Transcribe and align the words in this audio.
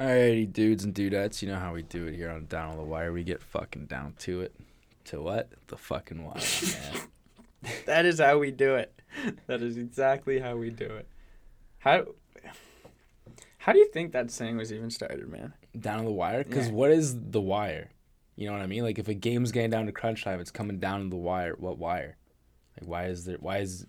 Alrighty, 0.00 0.50
dudes 0.50 0.82
and 0.84 0.94
dudettes, 0.94 1.42
you 1.42 1.48
know 1.48 1.58
how 1.58 1.74
we 1.74 1.82
do 1.82 2.06
it 2.06 2.14
here 2.14 2.30
on 2.30 2.46
Down 2.46 2.70
on 2.70 2.76
the 2.78 2.82
Wire. 2.82 3.12
We 3.12 3.22
get 3.22 3.42
fucking 3.42 3.84
down 3.84 4.14
to 4.20 4.40
it. 4.40 4.54
To 5.06 5.20
what? 5.20 5.50
The 5.68 5.76
fucking 5.76 6.24
wire, 6.24 6.34
man. 6.36 7.00
That 7.84 8.06
is 8.06 8.18
how 8.18 8.38
we 8.38 8.50
do 8.50 8.76
it. 8.76 8.98
That 9.46 9.60
is 9.60 9.76
exactly 9.76 10.38
how 10.38 10.56
we 10.56 10.70
do 10.70 10.86
it. 10.86 11.06
How 11.80 12.06
How 13.58 13.72
do 13.74 13.78
you 13.78 13.88
think 13.92 14.12
that 14.12 14.30
saying 14.30 14.56
was 14.56 14.72
even 14.72 14.88
started, 14.90 15.28
man? 15.28 15.52
down 15.78 15.98
on 15.98 16.04
the 16.06 16.10
wire? 16.12 16.42
Because 16.44 16.68
Yeah. 16.68 16.72
what 16.72 16.90
is 16.90 17.14
the 17.20 17.40
wire? 17.40 17.90
You 18.36 18.46
know 18.46 18.54
what 18.54 18.62
I 18.62 18.66
mean? 18.66 18.82
Like 18.82 18.98
if 18.98 19.08
a 19.08 19.14
game's 19.14 19.52
getting 19.52 19.68
down 19.70 19.84
to 19.86 19.92
crunch 19.92 20.24
time, 20.24 20.40
it's 20.40 20.50
coming 20.50 20.78
down 20.78 21.02
to 21.04 21.10
the 21.10 21.16
wire. 21.16 21.54
What 21.58 21.76
wire? 21.76 22.16
Like 22.80 22.88
why 22.88 23.06
is 23.08 23.26
there? 23.26 23.36
Why 23.38 23.58
is 23.58 23.86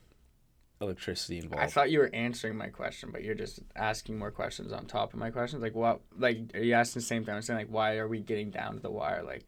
electricity 0.81 1.37
involved? 1.37 1.63
I 1.63 1.67
thought 1.67 1.91
you 1.91 1.99
were 1.99 2.09
answering 2.13 2.57
my 2.57 2.69
question, 2.69 3.09
but 3.11 3.23
you're 3.23 3.35
just 3.35 3.59
asking 3.75 4.17
more 4.17 4.31
questions 4.31 4.71
on 4.71 4.85
top 4.85 5.13
of 5.13 5.19
my 5.19 5.29
questions. 5.29 5.61
Like 5.61 5.75
what? 5.75 6.01
Like 6.17 6.51
are 6.53 6.59
you 6.59 6.73
asking 6.73 7.01
the 7.01 7.05
same 7.05 7.23
thing? 7.23 7.35
I'm 7.35 7.41
saying 7.41 7.59
like 7.59 7.69
why 7.69 7.97
are 7.97 8.07
we 8.07 8.19
getting 8.19 8.49
down 8.49 8.75
to 8.75 8.79
the 8.79 8.91
wire? 8.91 9.23
Like 9.23 9.45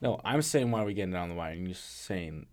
no, 0.00 0.20
I'm 0.24 0.42
saying 0.42 0.70
why 0.70 0.82
are 0.82 0.84
we 0.84 0.94
getting 0.94 1.12
down 1.12 1.28
the 1.28 1.34
wire? 1.34 1.52
And 1.52 1.66
you're 1.66 1.74
saying 1.74 2.46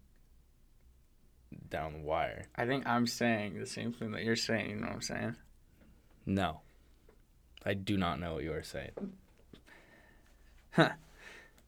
down 1.69 1.93
the 1.93 1.99
wire. 1.99 2.47
I 2.55 2.65
think 2.65 2.87
I'm 2.87 3.07
saying 3.07 3.59
the 3.59 3.65
same 3.65 3.91
thing 3.91 4.11
that 4.11 4.23
you're 4.23 4.35
saying. 4.35 4.69
You 4.69 4.75
know 4.77 4.87
what 4.87 4.95
I'm 4.95 5.01
saying? 5.01 5.35
No, 6.25 6.61
I 7.65 7.73
do 7.73 7.97
not 7.97 8.19
know 8.19 8.35
what 8.35 8.43
you 8.43 8.53
are 8.53 8.63
saying. 8.63 8.91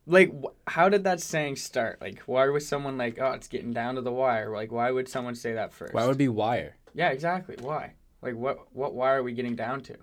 Like 0.08 0.32
how 0.68 0.90
did 0.90 1.04
that 1.06 1.20
saying 1.22 1.56
start? 1.56 2.00
Like 2.02 2.20
why 2.26 2.48
was 2.50 2.68
someone 2.68 2.98
like 2.98 3.18
oh 3.20 3.32
it's 3.32 3.48
getting 3.48 3.74
down 3.74 3.96
to 3.96 4.02
the 4.02 4.12
wire? 4.12 4.52
Like 4.52 4.72
why 4.72 4.92
would 4.92 5.08
someone 5.10 5.36
say 5.36 5.54
that 5.54 5.74
first? 5.74 5.94
Why 5.94 6.06
would 6.06 6.16
it 6.16 6.18
be 6.20 6.28
wire? 6.28 6.76
Yeah, 6.94 7.10
exactly. 7.10 7.56
Why? 7.60 7.94
Like 8.22 8.36
what? 8.36 8.68
What? 8.74 8.94
Why 8.94 9.14
are 9.14 9.24
we 9.24 9.34
getting 9.34 9.56
down 9.56 9.82
to? 9.82 9.96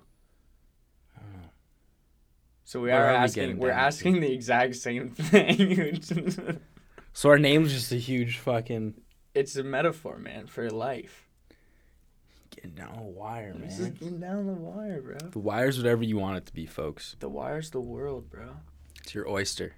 Oh. 1.19 1.23
So 2.65 2.81
we 2.81 2.91
are 2.91 3.05
are 3.05 3.11
asking. 3.11 3.43
getting 3.43 3.59
we're 3.59 3.69
down 3.69 3.79
to? 3.79 3.85
asking 3.85 4.21
the 4.21 4.33
exact 4.33 4.75
same 4.77 5.09
thing. 5.11 6.01
So 7.15 7.29
our 7.29 7.39
name's 7.39 7.73
just 7.75 7.93
a 7.93 7.97
huge 7.97 8.39
fucking 8.39 8.95
it's 9.35 9.55
a 9.57 9.63
metaphor, 9.63 10.17
man, 10.19 10.47
for 10.47 10.71
life. 10.71 11.29
getting 12.55 12.71
down 12.71 12.97
the 12.97 13.03
wire, 13.03 13.53
This 13.59 13.79
is 13.79 13.89
getting 13.91 14.19
down 14.19 14.47
the 14.47 14.55
wire, 14.55 15.03
bro. 15.03 15.19
The 15.31 15.39
wire's 15.39 15.77
whatever 15.77 16.03
you 16.05 16.17
want 16.17 16.39
it 16.39 16.47
to 16.47 16.55
be, 16.55 16.65
folks. 16.65 17.17
The 17.21 17.29
wire's 17.29 17.71
the 17.71 17.81
world, 17.81 18.31
bro. 18.31 18.57
It's 19.03 19.15
your 19.15 19.29
oyster. 19.29 19.75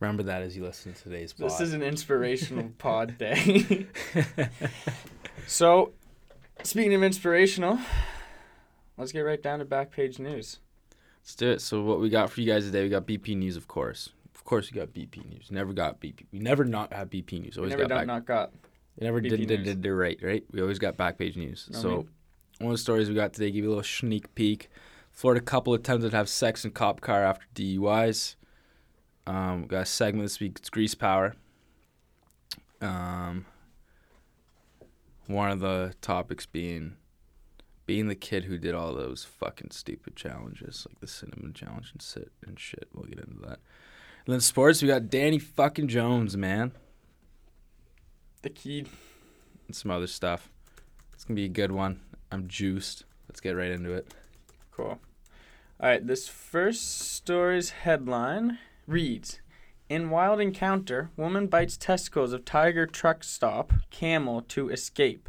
Remember 0.00 0.22
that 0.24 0.42
as 0.42 0.56
you 0.56 0.62
listen 0.62 0.92
to 0.92 1.02
today's 1.02 1.32
pod. 1.32 1.48
This 1.50 1.60
is 1.60 1.72
an 1.72 1.82
inspirational 1.82 2.70
pod 2.78 3.16
day. 3.18 3.86
so, 5.46 5.92
speaking 6.62 6.94
of 6.94 7.02
inspirational, 7.02 7.78
let's 8.98 9.12
get 9.12 9.20
right 9.20 9.42
down 9.42 9.60
to 9.60 9.64
back 9.64 9.90
page 9.90 10.18
news. 10.18 10.58
Let's 11.22 11.34
do 11.34 11.50
it. 11.50 11.60
So 11.60 11.82
what 11.82 12.00
we 12.00 12.08
got 12.10 12.30
for 12.30 12.40
you 12.40 12.46
guys 12.52 12.66
today? 12.66 12.82
We 12.82 12.88
got 12.88 13.06
BP 13.06 13.36
news, 13.36 13.56
of 13.56 13.66
course. 13.68 14.10
Of 14.34 14.44
course, 14.44 14.70
we 14.70 14.78
got 14.78 14.88
BP 14.88 15.28
news. 15.30 15.50
Never 15.50 15.72
got 15.72 16.00
BP. 16.00 16.26
We 16.30 16.38
never 16.38 16.64
not 16.64 16.92
have 16.92 17.08
BP 17.10 17.40
news. 17.40 17.56
We 17.56 17.60
Always 17.62 17.70
never 17.70 17.82
got 17.84 17.88
done 17.88 17.98
back. 18.00 18.06
not 18.06 18.26
got. 18.26 18.52
we 19.00 19.06
never 19.06 19.20
BP 19.20 19.30
did 19.30 19.30
did 19.48 19.48
news. 19.60 19.64
did 19.66 19.82
did 19.82 19.90
right 19.92 20.18
right. 20.22 20.44
We 20.52 20.60
always 20.60 20.78
got 20.78 20.96
back 20.96 21.18
page 21.18 21.36
news. 21.36 21.68
No, 21.72 21.78
so 21.80 21.88
we- 21.88 22.64
one 22.66 22.72
of 22.72 22.78
the 22.78 22.82
stories 22.82 23.08
we 23.08 23.14
got 23.14 23.32
today. 23.32 23.50
Give 23.50 23.64
you 23.64 23.68
a 23.68 23.72
little 23.72 23.82
sneak 23.82 24.34
peek. 24.34 24.68
Florida 25.10 25.40
couple 25.40 25.72
attempted 25.74 26.10
to 26.10 26.16
have 26.16 26.28
sex 26.28 26.64
in 26.64 26.70
cop 26.70 27.00
car 27.00 27.24
after 27.24 27.46
DUIs. 27.54 28.36
Um, 29.26 29.62
we 29.62 29.68
got 29.68 29.82
a 29.82 29.86
segment 29.86 30.24
this 30.24 30.38
week. 30.40 30.56
It's 30.58 30.70
grease 30.70 30.94
power. 30.94 31.34
Um, 32.80 33.46
one 35.26 35.50
of 35.50 35.60
the 35.60 35.94
topics 36.00 36.46
being 36.46 36.96
being 37.86 38.08
the 38.08 38.14
kid 38.16 38.44
who 38.44 38.58
did 38.58 38.74
all 38.74 38.92
those 38.94 39.24
fucking 39.24 39.70
stupid 39.70 40.16
challenges, 40.16 40.86
like 40.88 40.98
the 41.00 41.06
cinnamon 41.06 41.52
challenge 41.54 41.90
and 41.92 42.02
sit 42.02 42.32
and 42.44 42.58
shit. 42.58 42.88
We'll 42.92 43.06
get 43.06 43.20
into 43.20 43.38
that. 43.42 43.60
And 44.26 44.32
then 44.32 44.40
sports, 44.40 44.82
we 44.82 44.88
got 44.88 45.08
Danny 45.08 45.38
fucking 45.38 45.86
Jones, 45.86 46.36
man, 46.36 46.72
The 48.42 48.50
key. 48.50 48.86
and 49.68 49.76
some 49.76 49.92
other 49.92 50.08
stuff. 50.08 50.50
It's 51.14 51.24
gonna 51.24 51.36
be 51.36 51.44
a 51.44 51.48
good 51.48 51.70
one. 51.70 52.00
I'm 52.32 52.48
juiced. 52.48 53.04
Let's 53.28 53.40
get 53.40 53.52
right 53.56 53.70
into 53.70 53.92
it. 53.92 54.12
Cool. 54.72 54.98
All 55.78 55.88
right, 55.88 56.04
this 56.04 56.26
first 56.28 56.98
story's 57.12 57.70
headline 57.70 58.58
reads 58.86 59.40
In 59.88 60.10
wild 60.10 60.40
encounter, 60.40 61.10
woman 61.16 61.46
bites 61.46 61.76
testicles 61.76 62.32
of 62.32 62.44
tiger 62.44 62.86
truck 62.86 63.24
stop 63.24 63.72
camel 63.90 64.42
to 64.42 64.68
escape, 64.70 65.28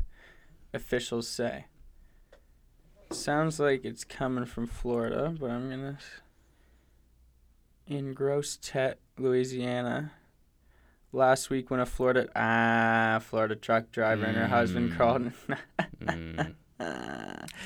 officials 0.73 1.27
say. 1.27 1.65
Sounds 3.11 3.59
like 3.59 3.85
it's 3.85 4.03
coming 4.03 4.45
from 4.45 4.67
Florida, 4.67 5.33
but 5.39 5.49
I'm 5.49 5.69
to. 5.69 5.97
In 7.87 8.13
Grosse 8.13 8.57
Tete, 8.61 8.99
Louisiana. 9.17 10.11
Last 11.13 11.49
week, 11.49 11.71
when 11.71 11.79
a 11.79 11.85
Florida 11.85 12.27
ah 12.35 13.19
Florida 13.23 13.55
truck 13.55 13.91
driver 13.91 14.25
and 14.25 14.35
her 14.35 14.47
husband 14.47 14.91
Mm. 14.91 14.95
crawled 14.97 15.21
in, 15.21 15.33
Mm. 16.01 16.55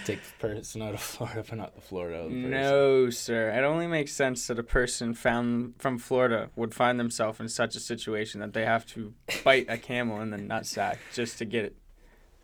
Take 0.05 0.19
the 0.23 0.47
person 0.47 0.81
out 0.81 0.93
of 0.93 1.01
Florida, 1.01 1.43
but 1.47 1.57
not 1.57 1.75
the 1.75 1.81
Florida 1.81 2.23
the. 2.23 2.29
No, 2.35 3.09
sir. 3.09 3.49
It 3.49 3.63
only 3.63 3.87
makes 3.87 4.11
sense 4.13 4.47
that 4.47 4.59
a 4.59 4.63
person 4.63 5.13
found 5.13 5.75
from 5.77 5.97
Florida 5.97 6.49
would 6.55 6.73
find 6.73 6.99
themselves 6.99 7.39
in 7.39 7.49
such 7.49 7.75
a 7.75 7.79
situation 7.79 8.41
that 8.41 8.53
they 8.53 8.65
have 8.65 8.85
to 8.87 9.13
bite 9.43 9.65
a 9.69 9.77
camel 9.77 10.21
in 10.21 10.31
the 10.31 10.37
nutsack 10.37 10.97
just 11.13 11.37
to 11.39 11.45
get 11.45 11.65
it, 11.65 11.75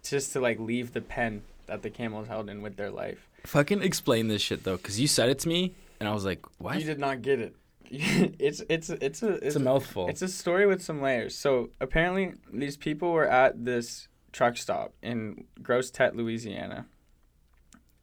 just 0.03 0.33
to 0.33 0.39
like 0.39 0.59
leave 0.59 0.93
the 0.93 1.01
pen 1.01 1.43
that 1.67 1.81
the 1.81 1.89
camel 1.89 2.21
is 2.21 2.27
held 2.27 2.49
in 2.49 2.61
with 2.61 2.77
their 2.77 2.91
life. 2.91 3.27
Fucking 3.45 3.81
explain 3.81 4.27
this 4.27 4.41
shit 4.41 4.63
though, 4.63 4.77
because 4.77 4.99
you 4.99 5.07
said 5.07 5.29
it 5.29 5.39
to 5.39 5.49
me, 5.49 5.73
and 5.99 6.07
I 6.07 6.13
was 6.13 6.25
like, 6.25 6.45
what? 6.59 6.77
You 6.79 6.85
did 6.85 6.99
not 6.99 7.21
get 7.21 7.39
it. 7.39 7.55
it's 7.89 8.61
it's 8.67 8.89
it's 8.89 9.23
a 9.23 9.33
It's 9.45 9.55
a 9.55 9.59
mouthful. 9.59 10.09
It's 10.09 10.21
a 10.21 10.27
story 10.27 10.65
with 10.65 10.81
some 10.83 11.01
layers. 11.01 11.35
So 11.37 11.69
apparently, 11.79 12.33
these 12.51 12.75
people 12.75 13.11
were 13.13 13.27
at 13.27 13.63
this 13.63 14.09
truck 14.33 14.57
stop 14.57 14.93
in 15.01 15.45
Grosse 15.63 15.89
Tete, 15.89 16.15
Louisiana, 16.15 16.85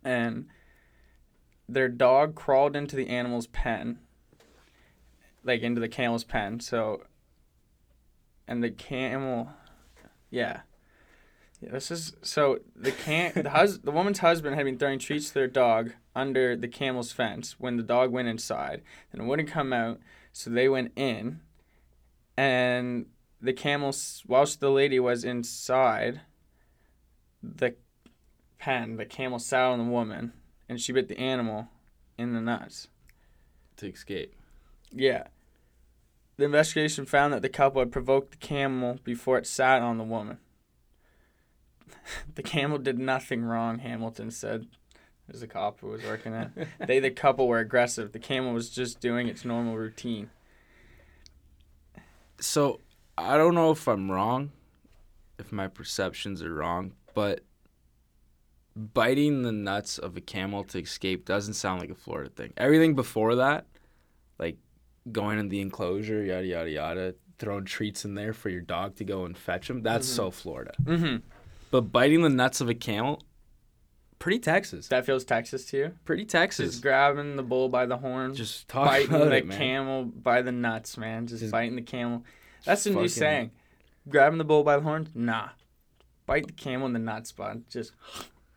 and 0.05 0.47
their 1.69 1.89
dog 1.89 2.35
crawled 2.35 2.77
into 2.77 2.97
the 2.97 3.09
animal's 3.09 3.47
pen, 3.47 3.99
like 5.43 5.63
into 5.63 5.81
the 5.81 5.89
camel's 5.89 6.25
pen. 6.25 6.61
So, 6.61 7.03
and 8.47 8.63
the 8.63 8.71
camel, 8.71 9.49
yeah. 10.31 10.61
Yeah, 11.61 11.71
this 11.71 11.91
is 11.91 12.15
so 12.21 12.59
the 12.77 12.93
can 12.93 13.33
the 13.35 13.51
hus- 13.51 13.79
the 13.79 13.91
woman's 13.91 14.19
husband 14.19 14.55
had 14.55 14.65
been 14.65 14.77
throwing 14.77 14.99
treats 14.99 15.29
to 15.29 15.35
their 15.35 15.47
dog 15.47 15.93
under 16.15 16.57
the 16.57 16.69
camel's 16.69 17.11
fence 17.11 17.59
when 17.59 17.77
the 17.79 17.83
dog 17.83 18.11
went 18.11 18.29
inside 18.29 18.83
and 19.13 19.23
it 19.23 19.25
wouldn't 19.25 19.49
come 19.49 19.73
out 19.73 19.99
so 20.33 20.51
they 20.51 20.69
went 20.69 20.93
in 20.95 21.41
and 22.37 23.07
the 23.41 23.53
camel 23.53 23.95
whilst 24.27 24.61
the 24.61 24.71
lady 24.71 25.01
was 25.01 25.25
inside 25.25 26.21
the 27.43 27.75
pen 28.65 28.97
the 28.97 29.05
camel 29.05 29.39
sat 29.39 29.61
on 29.61 29.79
the 29.79 29.85
woman 29.85 30.33
and 30.71 30.81
she 30.81 30.91
bit 30.91 31.09
the 31.09 31.19
animal 31.19 31.69
in 32.17 32.33
the 32.33 32.41
nuts. 32.41 32.89
To 33.77 33.87
escape. 33.89 34.35
yeah. 34.91 35.25
The 36.37 36.45
investigation 36.45 37.07
found 37.07 37.33
that 37.33 37.43
the 37.43 37.49
couple 37.49 37.81
had 37.81 37.93
provoked 37.93 38.33
the 38.33 38.37
camel 38.39 38.99
before 39.05 39.39
it 39.39 39.47
sat 39.47 39.83
on 39.83 39.99
the 39.99 40.05
woman. 40.05 40.39
The 42.35 42.43
camel 42.43 42.79
did 42.79 42.99
nothing 42.99 43.45
wrong 43.45 43.79
hamilton 43.79 44.31
said. 44.31 44.67
As 45.33 45.41
the 45.41 45.47
cop 45.47 45.81
who 45.81 45.89
was 45.89 46.03
working 46.03 46.35
at 46.35 46.51
they 46.87 47.01
the 47.01 47.11
couple 47.11 47.47
were 47.47 47.59
aggressive. 47.59 48.13
The 48.13 48.19
camel 48.19 48.53
was 48.53 48.71
just 48.71 49.01
doing 49.01 49.29
its 49.29 49.45
normal 49.45 49.77
routine. 49.77 50.31
So 52.41 52.81
I 53.17 53.37
don't 53.37 53.55
know 53.55 53.71
if 53.71 53.87
I'm 53.89 54.11
wrong, 54.11 54.53
if 55.39 55.53
my 55.53 55.67
perceptions 55.67 56.43
are 56.43 56.53
wrong, 56.53 56.93
but 57.15 57.41
biting 58.77 59.43
the 59.43 59.53
nuts 59.53 59.99
of 59.99 60.17
a 60.17 60.21
camel 60.21 60.65
to 60.65 60.79
escape 60.81 61.25
doesn't 61.25 61.55
sound 61.55 61.81
like 61.81 61.91
a 61.91 61.95
Florida 61.95 62.31
thing. 62.31 62.53
Everything 62.57 62.95
before 62.95 63.37
that, 63.37 63.67
like 64.39 64.57
going 65.13 65.39
in 65.39 65.49
the 65.49 65.61
enclosure, 65.61 66.25
yada 66.25 66.47
yada 66.47 66.71
yada, 66.71 67.15
throwing 67.39 67.65
treats 67.65 68.05
in 68.05 68.15
there 68.15 68.33
for 68.33 68.49
your 68.49 68.61
dog 68.61 68.97
to 68.97 69.05
go 69.05 69.25
and 69.25 69.37
fetch 69.37 69.69
them, 69.69 69.83
that's 69.83 70.09
Mhm. 70.09 70.17
so 70.17 70.31
Florida. 70.31 70.73
mm-hmm. 70.83 71.17
But 71.71 71.93
biting 71.93 72.23
the 72.23 72.29
nuts 72.29 72.61
of 72.61 72.69
a 72.69 72.75
camel, 72.75 73.23
pretty 74.21 74.39
Texas. 74.39 74.89
that 74.89 75.05
feels 75.05 75.23
texas 75.25 75.67
to 75.67 75.77
you 75.77 75.93
Pretty 76.05 76.25
Texas. 76.25 76.71
just 76.71 76.83
grabbing 76.83 77.37
the 77.37 77.43
bull 77.43 77.69
by 77.69 77.85
the 77.85 77.99
horn 77.99 78.35
Just 78.35 78.67
biting 78.69 79.09
about 79.15 79.29
the 79.29 79.37
it, 79.37 79.51
camel 79.51 80.05
by 80.05 80.41
the 80.41 80.53
nuts 80.53 80.97
man 80.97 81.27
just, 81.27 81.41
Just- 81.41 81.53
biting 81.53 81.77
the 81.77 81.83
camel 81.83 82.25
that's 82.65 82.85
the 82.85 82.91
new 82.91 83.09
saying 83.09 83.51
grabbing 84.09 84.39
the 84.39 84.45
bull 84.45 84.63
by 84.63 84.77
the 84.77 84.83
horn 84.83 85.09
nah 85.15 85.49
bite 86.27 86.47
the 86.47 86.53
camel 86.55 86.87
in 86.87 86.93
the 86.95 86.99
nuts 87.01 87.33
bud 87.33 87.65
just 87.69 87.93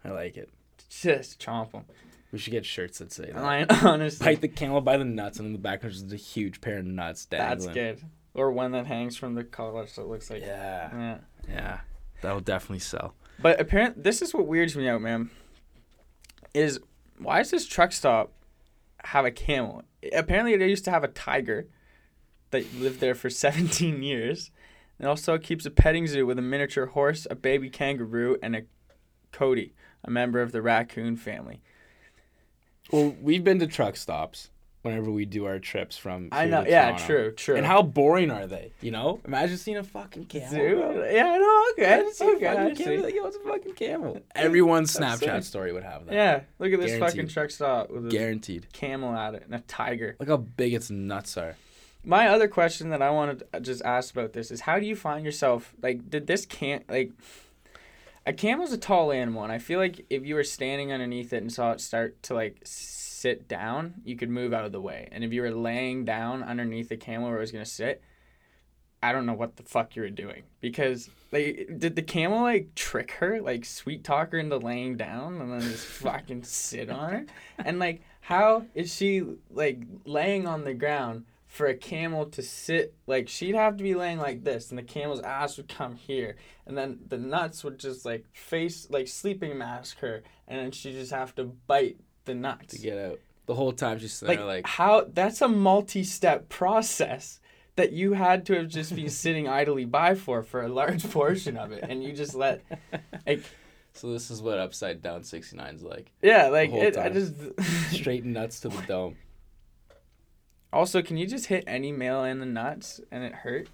I 0.08 0.12
like 0.12 0.38
it. 0.38 0.50
just 0.90 1.40
chomp 1.40 1.72
them 1.72 1.84
We 2.32 2.40
should 2.40 2.52
get 2.52 2.66
shirts 2.66 3.00
that 3.00 3.12
say 3.12 3.32
that. 3.32 3.38
I, 3.38 3.66
honestly 3.88 4.26
Bite 4.26 4.42
the 4.42 4.48
camel 4.48 4.82
by 4.82 4.98
the 4.98 5.06
nuts, 5.06 5.40
and 5.40 5.48
in 5.48 5.54
the 5.54 5.60
background 5.60 5.96
is 5.96 6.12
a 6.12 6.16
huge 6.16 6.62
pair 6.62 6.80
of 6.80 6.86
nuts 6.86 7.26
dangling. 7.26 7.60
That's 7.60 7.74
good. 7.74 8.02
Or 8.34 8.52
one 8.52 8.72
that 8.72 8.86
hangs 8.86 9.18
from 9.18 9.34
the 9.36 9.44
collar, 9.44 9.88
so 9.88 10.04
it 10.04 10.08
looks 10.08 10.30
like. 10.30 10.42
Yeah, 10.42 10.90
Yeah. 10.96 11.18
yeah, 11.50 11.80
that'll 12.22 12.40
definitely 12.40 12.80
sell. 12.80 13.16
But 13.42 13.60
apparently, 13.60 14.02
this 14.04 14.22
is 14.22 14.34
what 14.34 14.48
weirds 14.48 14.76
me 14.76 14.88
out, 14.88 15.02
man. 15.02 15.30
Is 16.54 16.80
why 17.20 17.40
does 17.40 17.52
this 17.52 17.66
truck 17.68 17.92
stop 17.92 18.32
have 19.04 19.26
a 19.26 19.32
camel. 19.32 19.84
Apparently, 20.14 20.56
they 20.58 20.68
used 20.68 20.86
to 20.86 20.92
have 20.92 21.04
a 21.04 21.08
tiger 21.08 21.68
that 22.52 22.74
lived 22.76 23.00
there 23.00 23.16
for 23.16 23.30
17 23.32 24.04
years. 24.04 24.52
It 25.00 25.06
also 25.06 25.38
keeps 25.38 25.66
a 25.66 25.72
petting 25.72 26.08
zoo 26.08 26.26
with 26.26 26.40
a 26.40 26.42
miniature 26.42 26.88
horse, 26.88 27.28
a 27.30 27.36
baby 27.36 27.70
kangaroo, 27.70 28.38
and 28.42 28.56
a 28.56 28.62
coati, 29.32 29.72
a 30.08 30.10
member 30.12 30.42
of 30.42 30.52
the 30.52 30.62
raccoon 30.62 31.16
family. 31.18 31.62
Well, 32.92 33.16
we've 33.22 33.44
been 33.44 33.60
to 33.60 33.68
truck 33.68 33.98
stops 33.98 34.50
whenever 34.82 35.12
we 35.12 35.26
do 35.26 35.46
our 35.46 35.60
trips 35.60 35.98
from. 35.98 36.30
I 36.32 36.46
know. 36.46 36.64
to 36.64 36.70
Yeah, 36.70 36.86
Toronto. 36.92 37.06
true, 37.06 37.32
true. 37.34 37.56
And 37.58 37.66
how 37.66 37.82
boring 37.82 38.32
are 38.32 38.48
they? 38.48 38.72
You 38.80 38.92
know, 38.92 39.20
imagine 39.26 39.58
seeing 39.58 39.76
a 39.78 39.84
fucking 39.84 40.26
camel. 40.26 40.50
Dude, 40.58 41.14
yeah, 41.14 41.26
I 41.26 41.38
know. 41.38 41.64
Okay, 41.74 41.94
Imagine 41.96 42.14
seeing 42.14 42.36
okay, 42.38 42.46
a 42.46 42.52
I 42.52 42.56
fucking 42.70 42.76
camel. 42.86 43.04
Like, 43.04 43.16
Yo, 43.16 43.26
it's 43.26 43.36
a 43.36 43.40
fucking 43.42 43.74
camel. 43.74 44.22
Everyone's 44.36 44.96
Snapchat 44.96 45.20
sick. 45.20 45.44
story 45.44 45.74
would 45.74 45.84
have 45.84 46.06
that. 46.06 46.16
Yeah, 46.16 46.42
look 46.60 46.72
at 46.72 46.80
this 46.80 46.98
fucking 46.98 47.28
truck 47.28 47.52
stop 47.52 47.90
with 47.90 48.06
a 48.08 48.10
Guaranteed. 48.10 48.72
camel 48.72 49.14
at 49.14 49.36
it 49.36 49.44
and 49.44 49.54
a 49.56 49.60
tiger. 49.60 50.16
Look 50.20 50.30
how 50.30 50.38
big 50.38 50.74
its 50.74 50.90
nuts 50.90 51.36
are. 51.38 51.58
My 52.06 52.28
other 52.30 52.48
question 52.48 52.90
that 52.92 53.02
I 53.02 53.10
wanted 53.10 53.44
to 53.52 53.60
just 53.60 53.82
ask 53.84 54.14
about 54.16 54.32
this 54.32 54.50
is 54.50 54.62
how 54.62 54.80
do 54.80 54.86
you 54.86 54.96
find 54.96 55.26
yourself 55.26 55.74
like 55.82 56.10
did 56.10 56.26
this 56.26 56.46
can't 56.46 56.90
like 56.90 57.12
a 58.28 58.34
camel's 58.34 58.74
a 58.74 58.78
tall 58.78 59.14
animal 59.14 59.44
and 59.44 59.54
I 59.54 59.58
feel 59.58 59.80
like 59.80 60.06
if 60.10 60.26
you 60.26 60.36
were 60.36 60.44
standing 60.44 60.92
underneath 60.92 61.32
it 61.32 61.42
and 61.42 61.52
saw 61.52 61.72
it 61.72 61.80
start 61.80 62.22
to 62.24 62.34
like 62.34 62.60
sit 62.66 63.48
down, 63.48 63.96
you 64.04 64.18
could 64.18 64.30
move 64.30 64.54
out 64.54 64.66
of 64.66 64.74
the 64.74 64.82
way. 64.82 65.08
And 65.14 65.24
if 65.24 65.32
you 65.32 65.42
were 65.42 65.50
laying 65.50 66.04
down 66.04 66.44
underneath 66.44 66.90
the 66.90 66.98
camel 66.98 67.30
where 67.30 67.38
it 67.38 67.42
was 67.42 67.54
gonna 67.54 67.66
sit, 67.66 68.04
I 69.02 69.14
don't 69.14 69.26
know 69.26 69.34
what 69.34 69.56
the 69.56 69.64
fuck 69.64 69.96
you 69.96 70.02
were 70.02 70.10
doing 70.10 70.44
because 70.60 71.10
like 71.32 71.70
did 71.78 71.96
the 71.96 72.02
camel 72.02 72.42
like 72.42 72.76
trick 72.76 73.12
her 73.12 73.42
like 73.42 73.64
sweet 73.64 74.04
talk 74.04 74.34
her 74.34 74.40
into 74.40 74.58
laying 74.58 74.98
down 74.98 75.40
and 75.40 75.54
then 75.54 75.62
just 75.62 75.86
fucking 75.86 76.44
sit 76.44 76.90
on 76.90 77.12
her 77.12 77.26
and 77.60 77.80
like 77.80 78.02
how 78.20 78.66
is 78.76 78.94
she 78.94 79.24
like 79.50 79.84
laying 80.04 80.46
on 80.48 80.66
the 80.66 80.74
ground 80.74 81.24
for 81.58 81.66
a 81.66 81.76
camel 81.76 82.28
to 82.28 82.44
sit 82.44 82.94
like 83.08 83.28
she'd 83.28 83.56
have 83.56 83.78
to 83.78 83.84
be 83.84 83.96
laying 83.96 84.20
like 84.20 84.44
this 84.44 84.70
and 84.70 84.78
the 84.78 84.84
camel's 84.84 85.20
ass 85.22 85.58
would 85.58 85.68
come 85.68 85.96
here 85.96 86.36
and 86.68 86.78
then 86.78 87.00
the 87.08 87.18
nuts 87.18 87.64
would 87.64 87.80
just 87.80 88.06
like 88.06 88.24
face 88.32 88.88
like 88.92 89.08
sleeping 89.08 89.58
mask 89.58 89.98
her 89.98 90.22
and 90.48 90.60
then 90.60 90.72
she'd 90.72 90.92
just 90.92 91.12
have 91.12 91.34
to 91.34 91.46
bite 91.66 91.98
the 92.26 92.36
nuts 92.36 92.76
to 92.76 92.80
get 92.80 93.00
out. 93.00 93.20
The 93.48 93.56
whole 93.56 93.72
time 93.72 93.98
she's 93.98 94.22
like, 94.22 94.38
there 94.38 94.46
like, 94.46 94.68
how 94.68 95.08
that's 95.12 95.42
a 95.42 95.48
multi-step 95.48 96.48
process 96.48 97.40
that 97.76 97.92
you 97.92 98.14
had 98.14 98.46
to 98.46 98.54
have 98.54 98.68
just 98.68 98.96
been 98.96 99.10
sitting 99.26 99.48
idly 99.48 99.86
by 99.86 100.14
for 100.14 100.44
for 100.44 100.62
a 100.62 100.70
large 100.70 101.10
portion 101.10 101.58
of 101.58 101.72
it 101.72 101.84
and 101.90 102.04
you 102.04 102.14
just 102.14 102.36
let 102.36 102.62
like 103.26 103.42
so 103.94 104.12
this 104.12 104.30
is 104.30 104.44
what 104.44 104.60
upside 104.60 105.02
down 105.02 105.22
69's 105.22 105.82
like. 105.82 106.12
yeah 106.22 106.50
like 106.50 106.72
it, 106.72 106.98
i 106.98 107.10
just 107.10 107.34
Straight 107.92 108.26
nuts 108.26 108.60
to 108.60 108.70
the 108.70 108.82
dome. 108.84 109.16
Also 110.74 111.02
can 111.02 111.18
you 111.18 111.26
just 111.28 111.48
hit 111.48 111.64
any 111.68 111.92
male 111.92 112.24
in 112.24 112.40
the 112.40 112.46
nuts 112.46 113.00
and 113.12 113.24
it 113.24 113.34
hurt 113.34 113.68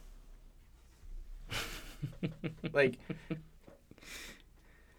like 2.74 2.98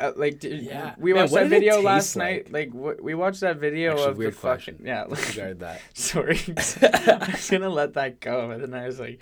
uh, 0.00 0.12
like 0.16 0.40
did, 0.40 0.62
Yeah. 0.62 0.94
we 0.98 1.12
watched 1.12 1.32
that 1.34 1.48
video 1.48 1.80
last 1.80 2.16
like? 2.16 2.24
night 2.26 2.52
like 2.52 2.72
w- 2.72 2.98
we 3.02 3.14
watched 3.14 3.40
that 3.40 3.58
video 3.58 3.92
Actually, 3.92 4.06
of 4.10 4.16
the 4.18 4.24
fucking 4.32 4.40
question. 4.40 4.78
yeah 4.84 5.04
Disregard 5.08 5.60
that. 5.60 5.80
Sorry. 5.94 6.38
I 6.48 7.28
was 7.32 7.48
gonna 7.50 7.68
let 7.70 7.94
that 7.94 8.20
go, 8.20 8.48
but 8.48 8.60
then 8.60 8.74
I 8.74 8.86
was 8.86 8.98
like, 9.00 9.20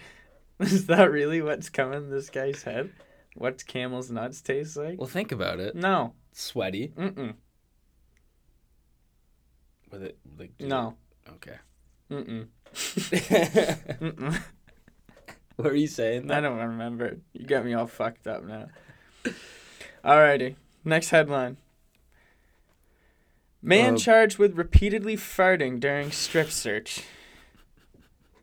is 0.60 0.86
that 0.86 1.10
really 1.10 1.42
what's 1.42 1.68
coming 1.68 2.08
this 2.10 2.30
guy's 2.30 2.62
head? 2.62 2.90
What's 3.36 3.62
camel's 3.62 4.10
nuts 4.10 4.40
taste 4.40 4.76
like? 4.76 4.98
Well, 4.98 5.08
think 5.08 5.30
about 5.32 5.60
it. 5.60 5.74
No. 5.74 6.14
Sweaty. 6.32 6.88
Mm-mm. 6.96 7.34
With 9.90 10.02
it 10.02 10.18
like 10.38 10.52
No. 10.60 10.96
it- 11.26 11.30
Okay. 11.32 11.56
Mm-mm. 12.10 12.46
what 13.98 14.40
were 15.58 15.74
you 15.74 15.86
saying? 15.86 16.30
I 16.30 16.40
don't 16.40 16.58
remember. 16.58 17.18
You 17.32 17.46
got 17.46 17.64
me 17.64 17.74
all 17.74 17.86
fucked 17.86 18.26
up 18.26 18.44
now. 18.44 18.66
Alrighty. 20.04 20.56
Next 20.84 21.10
headline. 21.10 21.58
Man 23.60 23.94
Uh, 23.94 23.98
charged 23.98 24.38
with 24.38 24.56
repeatedly 24.56 25.16
farting 25.16 25.78
during 25.78 26.10
strip 26.10 26.50
search. 26.50 27.02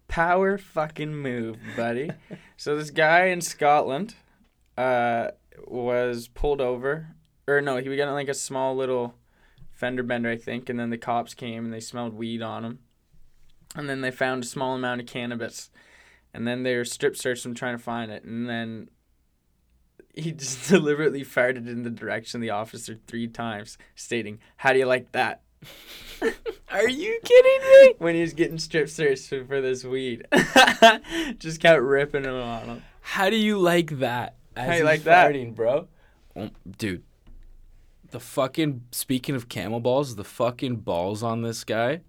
Power 0.07 0.57
fucking 0.57 1.13
move, 1.15 1.57
buddy. 1.75 2.11
so 2.57 2.77
this 2.77 2.89
guy 2.89 3.25
in 3.25 3.41
Scotland 3.41 4.15
uh, 4.77 5.31
was 5.67 6.29
pulled 6.29 6.61
over. 6.61 7.09
Or 7.47 7.61
no, 7.61 7.77
he 7.77 7.83
got 7.97 8.07
in 8.07 8.13
like 8.13 8.29
a 8.29 8.33
small 8.33 8.75
little 8.75 9.15
fender 9.73 10.03
bender, 10.03 10.29
I 10.29 10.37
think, 10.37 10.69
and 10.69 10.79
then 10.79 10.89
the 10.89 10.97
cops 10.97 11.33
came 11.33 11.65
and 11.65 11.73
they 11.73 11.79
smelled 11.79 12.13
weed 12.13 12.41
on 12.41 12.63
him. 12.63 12.79
And 13.75 13.89
then 13.89 14.01
they 14.01 14.11
found 14.11 14.43
a 14.43 14.47
small 14.47 14.75
amount 14.75 15.01
of 15.01 15.07
cannabis. 15.07 15.69
And 16.33 16.47
then 16.47 16.63
they 16.63 16.75
were 16.75 16.85
strip 16.85 17.15
searched 17.15 17.45
him 17.45 17.55
trying 17.55 17.77
to 17.77 17.83
find 17.83 18.11
it. 18.11 18.23
And 18.23 18.49
then 18.49 18.89
he 20.15 20.31
just 20.33 20.69
deliberately 20.69 21.23
farted 21.23 21.67
in 21.67 21.83
the 21.83 21.89
direction 21.89 22.37
of 22.37 22.41
the 22.41 22.49
officer 22.49 22.97
three 23.07 23.27
times, 23.27 23.77
stating, 23.95 24.39
How 24.57 24.73
do 24.73 24.79
you 24.79 24.85
like 24.85 25.11
that? 25.11 25.41
Are 26.71 26.87
you 26.87 27.19
kidding 27.23 27.69
me? 27.71 27.93
When 27.97 28.15
he 28.15 28.21
was 28.21 28.33
getting 28.33 28.57
strip 28.57 28.89
searched 28.89 29.27
for 29.27 29.43
for 29.45 29.61
this 29.61 29.83
weed. 29.83 30.25
just 31.37 31.59
kept 31.59 31.81
ripping 31.81 32.23
it 32.23 32.29
on 32.29 32.63
him. 32.63 32.83
How 33.01 33.29
do 33.29 33.35
you 33.35 33.57
like 33.57 33.99
that? 33.99 34.35
As 34.55 34.65
How 34.65 34.71
you 34.71 34.77
he's 34.79 34.83
like 34.85 35.03
that? 35.03 35.31
farting, 35.33 35.55
bro? 35.55 35.87
Oh, 36.35 36.49
dude, 36.77 37.03
the 38.11 38.19
fucking 38.19 38.83
speaking 38.91 39.35
of 39.35 39.49
camel 39.49 39.79
balls, 39.79 40.15
the 40.15 40.23
fucking 40.23 40.77
balls 40.77 41.23
on 41.23 41.41
this 41.41 41.63
guy 41.63 42.01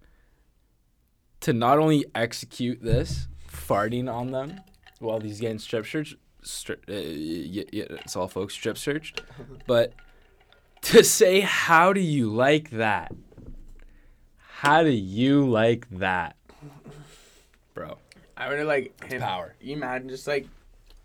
to 1.40 1.52
not 1.52 1.78
only 1.78 2.04
execute 2.14 2.82
this 2.82 3.28
farting 3.50 4.12
on 4.12 4.30
them 4.32 4.60
while 4.98 5.20
he's 5.20 5.40
getting 5.40 5.58
strip 5.58 5.86
searched, 5.86 6.16
stri- 6.42 6.76
uh, 6.88 6.92
y- 6.92 7.64
y- 7.72 7.96
it's 8.02 8.16
all 8.16 8.28
folks 8.28 8.54
strip 8.54 8.76
searched, 8.78 9.22
but 9.66 9.94
to 10.82 11.02
say 11.04 11.40
how 11.40 11.92
do 11.92 12.00
you 12.00 12.30
like 12.30 12.70
that? 12.70 13.12
How 14.60 14.82
do 14.82 14.90
you 14.90 15.48
like 15.48 15.88
that, 15.90 16.36
bro? 17.74 17.96
I 18.36 18.48
would 18.48 18.58
have 18.58 18.68
like 18.68 19.02
him. 19.04 19.20
Power. 19.20 19.54
You 19.60 19.74
imagine 19.74 20.08
just 20.10 20.26
like 20.26 20.46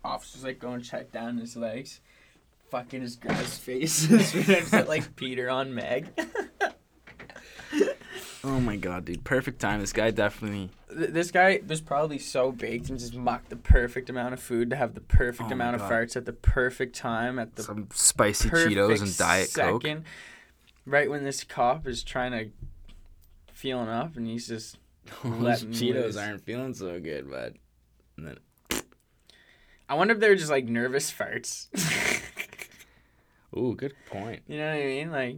officers 0.04 0.44
like 0.44 0.58
going 0.58 0.82
check 0.82 1.10
down 1.12 1.38
his 1.38 1.56
legs, 1.56 2.00
fucking 2.70 3.00
his 3.00 3.16
guy's 3.16 3.56
face, 3.56 4.10
like 4.88 5.16
Peter 5.16 5.48
on 5.48 5.74
Meg. 5.74 6.08
Oh 8.48 8.60
my 8.60 8.76
god, 8.76 9.06
dude! 9.06 9.24
Perfect 9.24 9.60
time. 9.60 9.80
This 9.80 9.92
guy 9.92 10.12
definitely. 10.12 10.70
Th- 10.96 11.10
this 11.10 11.32
guy 11.32 11.60
was 11.66 11.80
probably 11.80 12.18
so 12.18 12.52
baked 12.52 12.88
and 12.90 12.98
just 12.98 13.14
mocked 13.16 13.50
the 13.50 13.56
perfect 13.56 14.08
amount 14.08 14.34
of 14.34 14.40
food 14.40 14.70
to 14.70 14.76
have 14.76 14.94
the 14.94 15.00
perfect 15.00 15.42
Oh 15.46 15.48
my 15.48 15.52
amount 15.54 15.74
of 15.74 15.80
God. 15.82 15.90
farts 15.90 16.14
at 16.16 16.26
the 16.26 16.32
perfect 16.32 16.94
time 16.94 17.40
at 17.40 17.56
the 17.56 17.64
some 17.64 17.88
spicy 17.92 18.48
perfect 18.48 18.70
Cheetos 18.76 19.02
and 19.02 19.18
Diet 19.18 19.50
Coke. 19.52 19.82
right 20.86 21.10
when 21.10 21.24
this 21.24 21.42
cop 21.42 21.88
is 21.88 22.04
trying 22.04 22.30
to 22.32 22.50
feeling 23.52 23.88
up 23.88 24.16
and 24.16 24.28
he's 24.28 24.46
just 24.46 24.78
Those 25.24 25.40
letting 25.40 25.70
Cheetos 25.70 26.04
loose. 26.04 26.16
aren't 26.16 26.44
feeling 26.44 26.72
so 26.74 27.00
good, 27.00 27.28
bud. 27.28 27.56
And 28.16 28.28
then, 28.28 28.36
I 29.88 29.94
wonder 29.94 30.14
if 30.14 30.20
they're 30.20 30.36
just 30.36 30.50
like 30.50 30.66
nervous 30.66 31.10
farts. 31.12 31.66
ooh, 33.56 33.74
good 33.74 33.94
point. 34.08 34.42
you 34.46 34.58
know 34.58 34.68
what 34.68 34.82
I 34.82 34.84
mean? 34.86 35.10
Like 35.10 35.36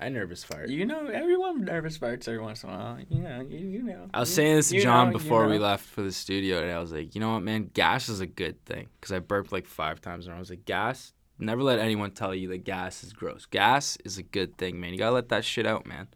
I 0.00 0.08
nervous 0.10 0.44
fart. 0.44 0.68
you 0.68 0.86
know, 0.86 1.06
everyone 1.06 1.64
nervous 1.64 1.98
farts 1.98 2.28
every 2.28 2.38
once 2.40 2.62
in 2.62 2.70
a 2.70 2.72
while. 2.72 2.98
You 3.08 3.20
know, 3.20 3.46
you, 3.48 3.58
you 3.58 3.82
know. 3.82 4.08
I 4.14 4.20
was 4.20 4.30
You- 4.30 4.34
saying 4.36 4.56
this 4.56 4.68
to 4.70 4.80
John 4.80 5.08
know, 5.08 5.12
you 5.14 5.18
before 5.18 5.48
we 5.48 5.58
left 5.58 5.84
for 5.84 6.02
the 6.02 6.12
studio, 6.12 6.62
and 6.62 6.70
I 6.70 6.78
was 6.78 6.92
like, 6.92 7.14
you 7.14 7.20
know 7.20 7.32
what, 7.32 7.40
man? 7.42 7.70
Gas 7.74 8.08
is 8.08 8.20
a 8.20 8.26
good 8.26 8.64
thing 8.64 8.88
because 9.00 9.12
I 9.12 9.18
burped 9.18 9.50
like 9.52 9.66
five 9.66 10.00
times, 10.00 10.26
and 10.26 10.34
I 10.36 10.38
was 10.38 10.50
like, 10.50 10.64
gas. 10.64 11.12
Never 11.40 11.62
let 11.62 11.78
anyone 11.78 12.10
tell 12.10 12.34
you 12.34 12.48
that 12.48 12.64
gas 12.64 13.04
is 13.04 13.12
gross. 13.12 13.46
Gas 13.46 13.96
is 14.04 14.18
a 14.18 14.24
good 14.24 14.56
thing, 14.58 14.80
man. 14.80 14.92
You 14.92 14.98
gotta 14.98 15.12
let 15.14 15.28
that 15.28 15.44
shit 15.44 15.66
out, 15.66 15.86
man. 15.86 16.08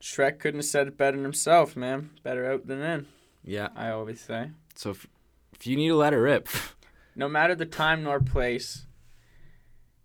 Shrek 0.00 0.38
couldn't 0.38 0.60
have 0.60 0.64
said 0.66 0.88
it 0.88 0.96
better 0.96 1.16
than 1.16 1.24
himself, 1.24 1.76
man. 1.76 2.10
Better 2.22 2.50
out 2.50 2.66
than 2.66 2.80
in. 2.80 3.06
Yeah. 3.44 3.68
I 3.76 3.90
always 3.90 4.20
say. 4.20 4.50
So 4.74 4.90
if 4.90 5.06
if 5.54 5.66
you 5.66 5.76
need 5.76 5.88
to 5.88 5.94
let 5.96 6.12
it 6.14 6.16
rip, 6.16 6.48
No 7.14 7.28
matter 7.28 7.54
the 7.54 7.66
time 7.66 8.02
nor 8.02 8.18
place, 8.20 8.86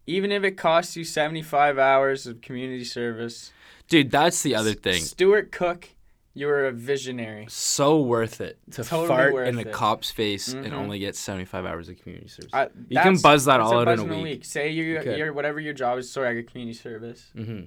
even 0.07 0.31
if 0.31 0.43
it 0.43 0.51
costs 0.57 0.95
you 0.95 1.03
75 1.03 1.77
hours 1.77 2.25
of 2.25 2.41
community 2.41 2.83
service, 2.85 3.51
dude, 3.87 4.09
that's 4.09 4.41
the 4.41 4.55
other 4.55 4.73
thing. 4.73 5.01
Stuart 5.01 5.51
Cook, 5.51 5.89
you're 6.33 6.65
a 6.65 6.71
visionary. 6.71 7.45
So 7.49 7.99
worth 8.01 8.39
it 8.41 8.57
to 8.71 8.83
Totally 8.83 9.07
fart 9.07 9.47
in 9.47 9.57
a 9.57 9.61
it. 9.61 9.71
cop's 9.71 10.09
face 10.11 10.53
and 10.53 10.65
Mhm. 10.67 10.73
only 10.73 10.99
get 10.99 11.15
seventy 11.15 11.45
five 11.45 11.65
hours 11.65 11.89
of 11.89 11.99
community 12.01 12.27
service. 12.29 12.51
I, 12.53 12.69
You 12.89 12.99
can 13.01 13.17
buzz 13.17 13.45
that 13.45 13.59
all 13.59 13.79
out 13.79 13.87
in 13.99 13.99
a 14.09 14.21
week. 14.21 14.45
Say 14.45 14.69
you, 14.71 14.83
You 14.83 14.99
could. 15.01 15.17
you're 15.17 15.33
whatever 15.33 15.59
your 15.59 15.73
job 15.73 15.97
is. 15.99 16.09
Sorry, 16.11 16.29
I 16.29 16.41
got 16.41 16.51
community 16.51 16.77
service. 16.77 17.31
mm-hmm. 17.35 17.65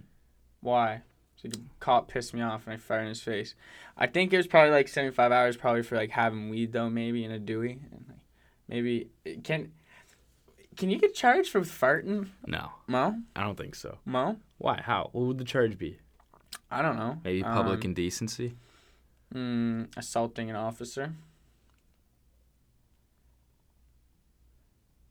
Why? 0.61 1.03
So 1.37 1.49
the 1.49 1.59
cop 1.81 2.09
pissed 2.09 2.35
me 2.35 2.43
off 2.43 2.67
and 2.67 2.75
I 2.75 2.77
fired 2.77 3.03
in 3.03 3.09
his 3.09 3.23
face. 3.23 3.55
I 3.97 4.07
think 4.07 4.33
it 4.33 4.37
was 4.37 4.47
probably 4.47 4.71
like 4.73 4.89
75 4.89 5.33
hours, 5.33 5.57
probably 5.57 5.83
for 5.83 5.97
like 5.97 6.11
having 6.11 6.49
weed 6.51 6.73
though, 6.73 6.91
maybe 6.91 7.25
in 7.25 7.31
a 7.31 7.39
Dewey. 7.39 7.81
And 7.91 8.05
like, 8.09 8.19
maybe 8.69 9.09
can 9.43 9.73
can 10.81 10.91
you 10.91 10.99
get 10.99 11.15
charged 11.15 11.51
for 11.51 11.61
farting? 11.61 12.29
No, 12.47 12.71
Mo, 12.89 13.15
I 13.37 13.43
don't 13.45 13.57
think 13.57 13.75
so. 13.75 13.99
Mo. 14.05 14.37
Why? 14.59 14.81
How? 14.83 15.11
What 15.13 15.27
would 15.27 15.39
the 15.39 15.45
charge 15.45 15.77
be? 15.79 15.99
I 16.71 16.83
don't 16.83 16.97
know. 16.97 17.19
Maybe 17.23 17.43
public 17.43 17.85
Um, 17.85 17.91
indecency. 17.91 18.57
Mm, 19.35 19.97
assaulting 19.97 20.51
an 20.51 20.57
officer. 20.57 21.13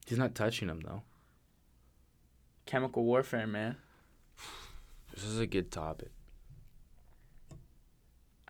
He's 0.08 0.18
not 0.18 0.34
touching 0.36 0.70
him 0.70 0.82
though. 0.82 1.04
Chemical 2.66 3.04
warfare, 3.04 3.48
man. 3.48 3.78
This 5.14 5.24
is 5.24 5.40
a 5.40 5.48
good 5.48 5.72
topic. 5.72 6.10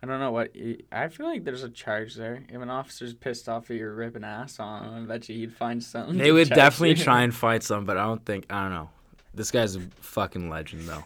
I 0.02 0.06
don't 0.06 0.18
know 0.18 0.32
what. 0.32 0.56
I 0.90 1.08
feel 1.08 1.26
like 1.26 1.44
there's 1.44 1.62
a 1.62 1.68
charge 1.68 2.14
there. 2.14 2.42
If 2.48 2.60
an 2.60 2.70
officer's 2.70 3.12
pissed 3.12 3.48
off 3.48 3.70
at 3.70 3.76
you're 3.76 3.94
ripping 3.94 4.24
ass 4.24 4.58
on 4.58 4.84
him, 4.84 4.94
I 4.94 5.06
bet 5.06 5.28
you 5.28 5.34
he'd 5.36 5.52
find 5.52 5.82
something. 5.82 6.16
They 6.16 6.32
would 6.32 6.48
definitely 6.48 6.90
you. 6.90 7.04
try 7.04 7.22
and 7.22 7.34
fight 7.34 7.62
some, 7.62 7.84
but 7.84 7.98
I 7.98 8.04
don't 8.04 8.24
think 8.24 8.46
I 8.48 8.62
don't 8.62 8.72
know. 8.72 8.90
This 9.34 9.50
guy's 9.50 9.76
a 9.76 9.80
fucking 9.80 10.48
legend 10.48 10.88
though. 10.88 11.04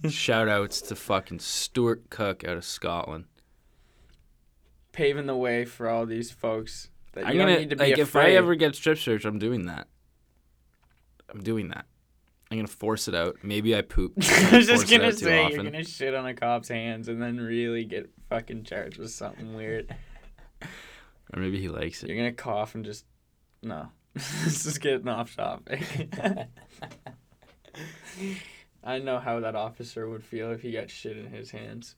Shout 0.08 0.48
outs 0.48 0.80
to 0.82 0.96
fucking 0.96 1.38
Stuart 1.38 2.10
Cook 2.10 2.44
out 2.44 2.56
of 2.56 2.64
Scotland. 2.64 3.26
Paving 4.90 5.26
the 5.26 5.36
way 5.36 5.64
for 5.64 5.88
all 5.88 6.04
these 6.04 6.30
folks 6.30 6.90
that 7.12 7.26
I'm 7.26 7.32
you 7.32 7.38
gonna 7.38 7.52
don't 7.52 7.60
need 7.60 7.70
to 7.70 7.76
be 7.76 7.90
like 7.90 7.98
if 7.98 8.16
I 8.16 8.32
ever 8.32 8.56
get 8.56 8.74
strip 8.74 8.98
search, 8.98 9.24
I'm 9.24 9.38
doing 9.38 9.66
that. 9.66 9.86
I'm 11.32 11.42
doing 11.42 11.68
that. 11.68 11.86
I'm 12.52 12.58
gonna 12.58 12.68
force 12.68 13.08
it 13.08 13.14
out. 13.14 13.38
Maybe 13.42 13.74
I 13.74 13.80
poop. 13.80 14.12
I 14.22 14.56
was 14.58 14.66
just 14.66 14.90
gonna 14.90 15.10
say 15.12 15.48
you're 15.48 15.64
gonna 15.64 15.84
shit 15.84 16.14
on 16.14 16.26
a 16.26 16.34
cop's 16.34 16.68
hands 16.68 17.08
and 17.08 17.20
then 17.20 17.38
really 17.38 17.86
get 17.86 18.10
fucking 18.28 18.64
charged 18.64 18.98
with 18.98 19.10
something 19.10 19.54
weird. 19.54 19.94
Or 21.32 21.40
maybe 21.40 21.58
he 21.58 21.70
likes 21.70 22.02
it. 22.02 22.10
You're 22.10 22.18
gonna 22.18 22.34
cough 22.34 22.74
and 22.74 22.84
just 22.84 23.06
no. 23.62 23.88
this 24.14 24.66
is 24.66 24.76
getting 24.76 25.08
off 25.08 25.34
topic. 25.34 25.82
I 28.84 28.98
know 28.98 29.18
how 29.18 29.40
that 29.40 29.56
officer 29.56 30.06
would 30.06 30.22
feel 30.22 30.50
if 30.50 30.60
he 30.60 30.72
got 30.72 30.90
shit 30.90 31.16
in 31.16 31.28
his 31.28 31.52
hands. 31.52 31.96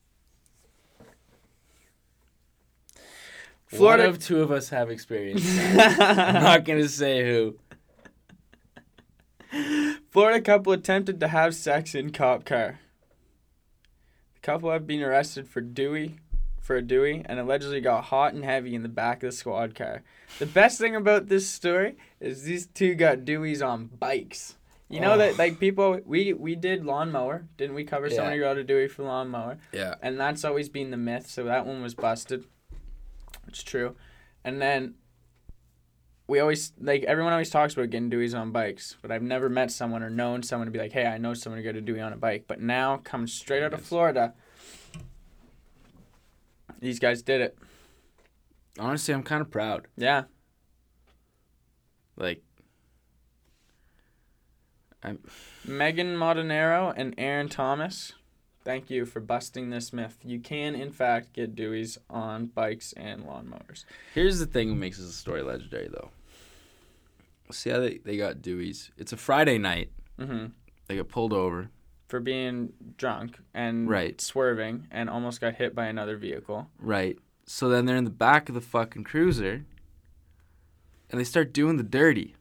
Florida 3.66 4.04
Florida 4.04 4.08
of 4.08 4.20
two 4.20 4.40
of 4.40 4.52
us 4.52 4.68
have 4.68 4.88
experience. 4.88 5.44
I'm 5.58 6.44
not 6.44 6.64
gonna 6.64 6.86
say 6.86 7.24
who. 7.24 7.58
Florida 10.14 10.40
couple 10.40 10.72
attempted 10.72 11.18
to 11.18 11.26
have 11.26 11.56
sex 11.56 11.92
in 11.92 12.10
cop 12.12 12.44
car. 12.44 12.78
The 14.34 14.40
couple 14.42 14.70
have 14.70 14.86
been 14.86 15.02
arrested 15.02 15.48
for 15.48 15.60
Dewey, 15.60 16.18
for 16.60 16.76
a 16.76 16.82
Dewey, 16.82 17.22
and 17.24 17.40
allegedly 17.40 17.80
got 17.80 18.04
hot 18.04 18.32
and 18.32 18.44
heavy 18.44 18.76
in 18.76 18.84
the 18.84 18.88
back 18.88 19.24
of 19.24 19.30
the 19.32 19.36
squad 19.36 19.74
car. 19.74 20.04
The 20.38 20.46
best 20.46 20.78
thing 20.78 20.94
about 20.94 21.26
this 21.26 21.48
story 21.48 21.96
is 22.20 22.44
these 22.44 22.68
two 22.68 22.94
got 22.94 23.24
Deweys 23.24 23.60
on 23.60 23.86
bikes. 23.86 24.54
You 24.88 25.00
know 25.00 25.14
Oh. 25.14 25.18
that 25.18 25.36
like 25.36 25.58
people 25.58 25.98
we 26.04 26.32
we 26.32 26.54
did 26.54 26.84
lawnmower, 26.84 27.46
didn't 27.56 27.74
we 27.74 27.82
cover 27.82 28.06
Yeah. 28.06 28.14
somebody 28.14 28.38
got 28.38 28.56
a 28.56 28.62
Dewey 28.62 28.86
for 28.86 29.02
lawnmower? 29.02 29.58
Yeah. 29.72 29.96
And 30.00 30.20
that's 30.20 30.44
always 30.44 30.68
been 30.68 30.92
the 30.92 30.96
myth, 30.96 31.26
so 31.28 31.42
that 31.42 31.66
one 31.66 31.82
was 31.82 31.96
busted. 31.96 32.44
It's 33.48 33.64
true. 33.64 33.96
And 34.44 34.62
then 34.62 34.94
we 36.26 36.40
always 36.40 36.72
like 36.80 37.04
everyone 37.04 37.32
always 37.32 37.50
talks 37.50 37.74
about 37.74 37.90
getting 37.90 38.10
Deweys 38.10 38.38
on 38.38 38.50
bikes, 38.50 38.96
but 39.02 39.10
I've 39.10 39.22
never 39.22 39.48
met 39.48 39.70
someone 39.70 40.02
or 40.02 40.10
known 40.10 40.42
someone 40.42 40.66
to 40.66 40.72
be 40.72 40.78
like, 40.78 40.92
"Hey, 40.92 41.06
I 41.06 41.18
know 41.18 41.34
someone 41.34 41.58
who 41.60 41.64
got 41.64 41.76
a 41.76 41.80
Dewey 41.80 42.00
on 42.00 42.12
a 42.12 42.16
bike." 42.16 42.44
But 42.46 42.60
now, 42.60 42.98
coming 42.98 43.26
straight 43.26 43.62
out 43.62 43.74
of 43.74 43.82
Florida, 43.82 44.34
these 46.80 46.98
guys 46.98 47.22
did 47.22 47.40
it. 47.40 47.58
Honestly, 48.78 49.14
I'm 49.14 49.22
kind 49.22 49.40
of 49.40 49.50
proud. 49.50 49.86
Yeah, 49.96 50.24
Like, 52.16 52.42
I'm. 55.02 55.18
Megan 55.64 56.16
Montanero 56.16 56.92
and 56.96 57.14
Aaron 57.18 57.48
Thomas. 57.48 58.12
Thank 58.64 58.88
you 58.88 59.04
for 59.04 59.20
busting 59.20 59.68
this 59.68 59.92
myth. 59.92 60.16
You 60.24 60.40
can, 60.40 60.74
in 60.74 60.90
fact, 60.90 61.34
get 61.34 61.54
Deweys 61.54 61.98
on 62.08 62.46
bikes 62.46 62.94
and 62.94 63.24
lawnmowers. 63.24 63.84
here's 64.14 64.38
the 64.38 64.46
thing 64.46 64.70
that 64.70 64.76
makes 64.76 64.96
this 64.98 65.14
story 65.14 65.42
legendary, 65.42 65.88
though. 65.88 66.10
See 67.50 67.70
how 67.70 67.80
they, 67.80 67.98
they 67.98 68.16
got 68.16 68.42
Dewey's? 68.42 68.90
It's 68.96 69.12
a 69.12 69.16
Friday 69.16 69.58
night. 69.58 69.90
hmm 70.18 70.46
They 70.88 70.96
get 70.96 71.08
pulled 71.08 71.32
over. 71.32 71.70
For 72.08 72.20
being 72.20 72.72
drunk 72.96 73.38
and 73.54 73.88
Right. 73.88 74.20
swerving 74.20 74.86
and 74.90 75.08
almost 75.10 75.40
got 75.40 75.54
hit 75.54 75.74
by 75.74 75.86
another 75.86 76.16
vehicle. 76.16 76.68
Right. 76.78 77.18
So 77.46 77.68
then 77.68 77.86
they're 77.86 77.96
in 77.96 78.04
the 78.04 78.10
back 78.10 78.48
of 78.48 78.54
the 78.54 78.60
fucking 78.60 79.04
cruiser, 79.04 79.64
and 81.10 81.20
they 81.20 81.24
start 81.24 81.52
doing 81.52 81.76
the 81.76 81.82
dirty. 81.82 82.34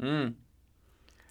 Mm. 0.00 0.34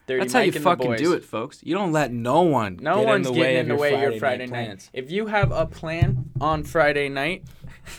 Dirty 0.08 0.20
That's 0.20 0.34
how 0.34 0.39
you 0.41 0.51
Mike 0.51 0.62
fucking 0.62 0.96
do 0.98 1.13
it, 1.13 1.24
folks. 1.25 1.62
You 1.63 1.74
don't 1.74 1.91
let 1.91 2.12
no 2.13 2.41
one 2.44 2.77
No 2.79 2.98
get 3.00 3.08
one's 3.08 3.27
in 3.27 3.34
the 3.34 3.39
way 3.39 3.53
getting 3.53 3.58
of 3.58 3.62
in 3.62 3.67
the 3.70 3.74
your 3.74 3.82
way 3.82 3.89
Friday 3.91 4.12
your 4.12 4.20
Friday 4.20 4.46
night 4.48 4.67
night. 4.67 4.89
If 4.94 5.10
you 5.12 5.25
have 5.27 5.51
a 5.51 5.65
plan 5.65 6.29
on 6.39 6.63
Friday 6.63 7.10
night, 7.10 7.44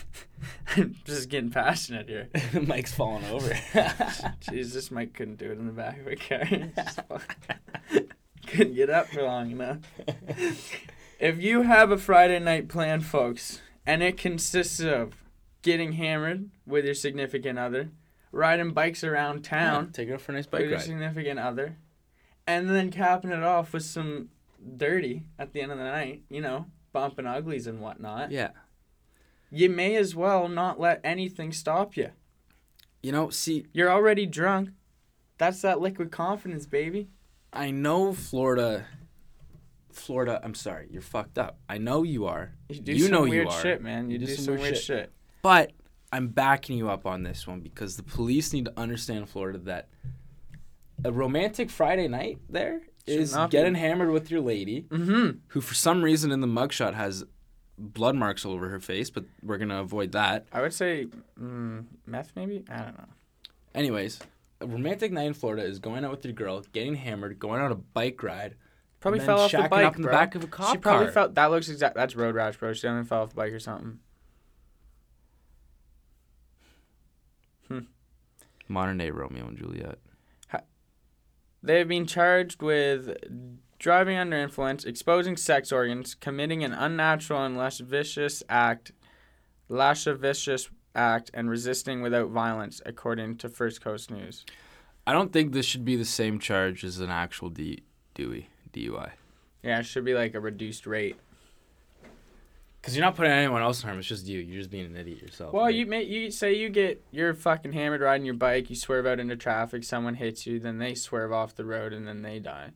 I'm 0.75 0.95
just 1.05 1.29
getting 1.29 1.49
passionate 1.49 2.07
here. 2.07 2.29
Mike's 2.61 2.93
falling 2.93 3.25
over. 3.25 3.57
Jesus, 4.51 4.91
Mike 4.91 5.13
couldn't 5.13 5.37
do 5.37 5.51
it 5.51 5.57
in 5.57 5.65
the 5.67 5.73
back 5.73 5.99
of 5.99 6.07
a 6.07 6.15
car. 6.15 8.05
Couldn't 8.47 8.75
get 8.75 8.89
up 8.89 9.07
for 9.07 9.23
long 9.23 9.51
enough. 9.51 9.79
If 11.19 11.41
you 11.41 11.63
have 11.63 11.91
a 11.91 11.97
Friday 11.97 12.39
night 12.39 12.69
plan, 12.69 13.01
folks, 13.01 13.61
and 13.85 14.03
it 14.03 14.17
consists 14.17 14.79
of 14.79 15.13
getting 15.61 15.93
hammered 15.93 16.49
with 16.65 16.85
your 16.85 16.93
significant 16.93 17.57
other, 17.57 17.89
riding 18.31 18.71
bikes 18.71 19.03
around 19.03 19.43
town 19.43 19.91
Take 19.91 20.09
it 20.09 20.13
out 20.13 20.21
for 20.21 20.31
a 20.31 20.35
nice 20.35 20.45
bike 20.45 20.61
with 20.61 20.69
bike 20.69 20.71
your 20.71 20.79
significant 20.79 21.39
other, 21.39 21.77
and 22.45 22.69
then 22.69 22.91
capping 22.91 23.31
it 23.31 23.43
off 23.43 23.73
with 23.73 23.83
some 23.83 24.29
dirty 24.75 25.23
at 25.39 25.53
the 25.53 25.61
end 25.61 25.71
of 25.71 25.77
the 25.77 25.83
night, 25.83 26.23
you 26.29 26.41
know, 26.41 26.67
bumping 26.93 27.25
uglies 27.25 27.67
and 27.67 27.81
whatnot. 27.81 28.31
Yeah. 28.31 28.49
You 29.51 29.69
may 29.69 29.95
as 29.95 30.15
well 30.15 30.47
not 30.47 30.79
let 30.79 30.99
anything 31.03 31.51
stop 31.51 31.95
you. 31.95 32.09
You 33.01 33.11
know, 33.11 33.29
see, 33.29 33.65
You're 33.73 33.91
already 33.91 34.25
drunk. 34.25 34.69
That's 35.37 35.61
that 35.61 35.79
liquid 35.79 36.11
confidence, 36.11 36.65
baby. 36.65 37.09
I 37.53 37.71
know 37.71 38.11
Florida. 38.13 38.85
Florida, 39.91 40.39
I'm 40.43 40.53
sorry, 40.53 40.87
you're 40.91 41.01
fucked 41.01 41.37
up. 41.39 41.57
I 41.67 41.77
know 41.79 42.03
you 42.03 42.25
are, 42.25 42.51
You 42.69 42.79
do 42.79 42.91
You 42.93 43.03
some 43.03 43.11
know 43.11 43.23
you 43.23 43.31
weird 43.31 43.47
are. 43.47 43.61
shit, 43.61 43.81
man. 43.81 44.11
You, 44.11 44.19
do, 44.19 44.27
some, 44.27 44.57
weird, 44.57 44.77
shit. 44.77 45.11
but 45.41 45.71
I'm 46.11 46.27
backing 46.27 46.77
you 46.77 46.89
up 46.89 47.05
on 47.07 47.23
this 47.23 47.47
one 47.47 47.61
because 47.61 47.97
the 47.97 48.03
police 48.03 48.53
need 48.53 48.65
to 48.65 48.73
understand 48.77 49.27
Florida 49.29 49.57
that 49.59 49.89
a 51.03 51.11
romantic 51.11 51.69
Friday 51.71 52.07
night 52.07 52.37
there 52.49 52.81
Should 53.07 53.19
is 53.19 53.33
not 53.33 53.49
be. 53.49 53.57
getting 53.57 53.73
hammered 53.75 54.11
with 54.11 54.29
your 54.29 54.41
lady, 54.41 54.83
Mm-hmm. 54.89 55.37
who 55.47 55.61
for 55.61 55.73
some 55.73 56.03
reason 56.03 56.31
in 56.31 56.41
the 56.41 56.47
mugshot 56.47 56.93
has 56.93 57.23
blood 57.77 58.15
marks 58.15 58.45
all 58.45 58.53
over 58.53 58.69
her 58.69 58.79
face, 58.79 59.09
but 59.09 59.25
we're 59.41 59.57
gonna 59.57 59.81
avoid 59.81 60.11
that. 60.13 60.47
I 60.51 60.61
would 60.61 60.73
say 60.73 61.07
mm, 61.39 61.85
meth, 62.05 62.31
maybe. 62.35 62.63
I 62.69 62.77
don't 62.77 62.97
know. 62.97 63.05
Anyways, 63.75 64.19
a 64.61 64.67
romantic 64.67 65.11
night 65.11 65.27
in 65.27 65.33
Florida 65.33 65.63
is 65.63 65.79
going 65.79 66.03
out 66.03 66.11
with 66.11 66.25
your 66.25 66.33
girl, 66.33 66.63
getting 66.73 66.95
hammered, 66.95 67.39
going 67.39 67.61
on 67.61 67.71
a 67.71 67.75
bike 67.75 68.21
ride. 68.23 68.55
Probably 68.99 69.19
fell 69.19 69.41
off 69.41 69.51
the 69.51 69.67
bike, 69.69 69.85
up 69.85 69.95
in 69.95 70.01
the 70.01 70.07
bro. 70.07 70.17
back 70.17 70.33
of 70.33 70.43
a 70.43 70.47
cop 70.47 70.71
she 70.71 70.77
probably 70.79 71.05
car. 71.05 71.13
felt 71.13 71.35
that 71.35 71.51
looks 71.51 71.69
exact. 71.69 71.95
That's 71.95 72.15
road 72.15 72.35
rash, 72.35 72.57
bro. 72.57 72.73
She 72.73 72.81
definitely 72.81 73.07
fell 73.07 73.21
off 73.21 73.29
the 73.29 73.35
bike 73.35 73.53
or 73.53 73.59
something. 73.59 73.99
Hmm. 77.67 77.79
Modern 78.67 78.97
day 78.97 79.11
Romeo 79.11 79.47
and 79.47 79.57
Juliet. 79.57 79.99
They 81.63 81.79
have 81.79 81.87
been 81.87 82.05
charged 82.05 82.61
with 82.61 83.17
driving 83.79 84.17
under 84.17 84.37
influence, 84.37 84.85
exposing 84.85 85.37
sex 85.37 85.71
organs, 85.71 86.15
committing 86.15 86.63
an 86.63 86.73
unnatural 86.73 87.43
and 87.43 87.57
lascivious 87.57 88.43
act, 88.49 88.91
lascivious 89.69 90.69
act, 90.95 91.31
and 91.33 91.49
resisting 91.49 92.01
without 92.01 92.29
violence, 92.29 92.81
according 92.85 93.37
to 93.37 93.49
First 93.49 93.81
Coast 93.81 94.09
News. 94.09 94.45
I 95.05 95.13
don't 95.13 95.31
think 95.31 95.53
this 95.53 95.65
should 95.65 95.85
be 95.85 95.95
the 95.95 96.05
same 96.05 96.39
charge 96.39 96.83
as 96.83 96.99
an 96.99 97.09
actual 97.09 97.49
D- 97.49 97.83
Dewey 98.13 98.49
DUI. 98.73 99.11
Yeah, 99.63 99.79
it 99.79 99.85
should 99.85 100.05
be 100.05 100.13
like 100.13 100.33
a 100.33 100.39
reduced 100.39 100.85
rate. 100.85 101.17
Because 102.81 102.95
you're 102.95 103.05
not 103.05 103.15
putting 103.15 103.31
anyone 103.31 103.61
else 103.61 103.81
in 103.81 103.87
harm. 103.87 103.99
It's 103.99 104.07
just 104.07 104.27
you. 104.27 104.39
You're 104.39 104.59
just 104.59 104.69
being 104.69 104.85
an 104.85 104.95
idiot 104.95 105.21
yourself. 105.21 105.53
Well, 105.53 105.65
right? 105.65 105.75
you 105.75 105.85
may 105.85 106.03
you 106.03 106.31
say 106.31 106.53
you 106.53 106.69
get 106.69 107.03
you're 107.11 107.33
fucking 107.33 107.73
hammered 107.73 108.01
riding 108.01 108.25
your 108.25 108.35
bike, 108.35 108.69
you 108.69 108.75
swerve 108.75 109.05
out 109.05 109.19
into 109.19 109.35
traffic, 109.35 109.83
someone 109.83 110.15
hits 110.15 110.45
you, 110.47 110.59
then 110.59 110.77
they 110.77 110.95
swerve 110.95 111.33
off 111.33 111.55
the 111.55 111.65
road 111.65 111.91
and 111.91 112.07
then 112.07 112.21
they 112.21 112.39
die. 112.39 112.71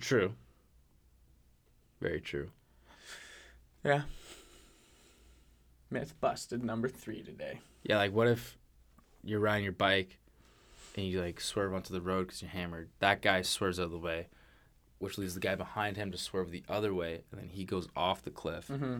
True. 0.00 0.34
Very 2.00 2.20
true. 2.20 2.50
Yeah. 3.84 4.02
Myth 5.90 6.14
busted 6.20 6.64
number 6.64 6.88
three 6.88 7.22
today. 7.22 7.60
Yeah, 7.82 7.96
like 7.98 8.12
what 8.12 8.28
if 8.28 8.56
you're 9.22 9.40
riding 9.40 9.64
your 9.64 9.72
bike 9.72 10.18
and 10.96 11.06
you 11.06 11.20
like 11.20 11.40
swerve 11.40 11.74
onto 11.74 11.92
the 11.92 12.00
road 12.00 12.26
because 12.26 12.42
you're 12.42 12.50
hammered? 12.50 12.88
That 13.00 13.22
guy 13.22 13.42
swerves 13.42 13.78
out 13.78 13.84
of 13.86 13.90
the 13.90 13.98
way, 13.98 14.28
which 14.98 15.18
leaves 15.18 15.34
the 15.34 15.40
guy 15.40 15.54
behind 15.54 15.96
him 15.96 16.10
to 16.12 16.18
swerve 16.18 16.50
the 16.50 16.64
other 16.68 16.94
way, 16.94 17.24
and 17.30 17.40
then 17.40 17.48
he 17.48 17.64
goes 17.64 17.88
off 17.94 18.22
the 18.22 18.30
cliff, 18.30 18.68
Mm-hmm. 18.68 18.98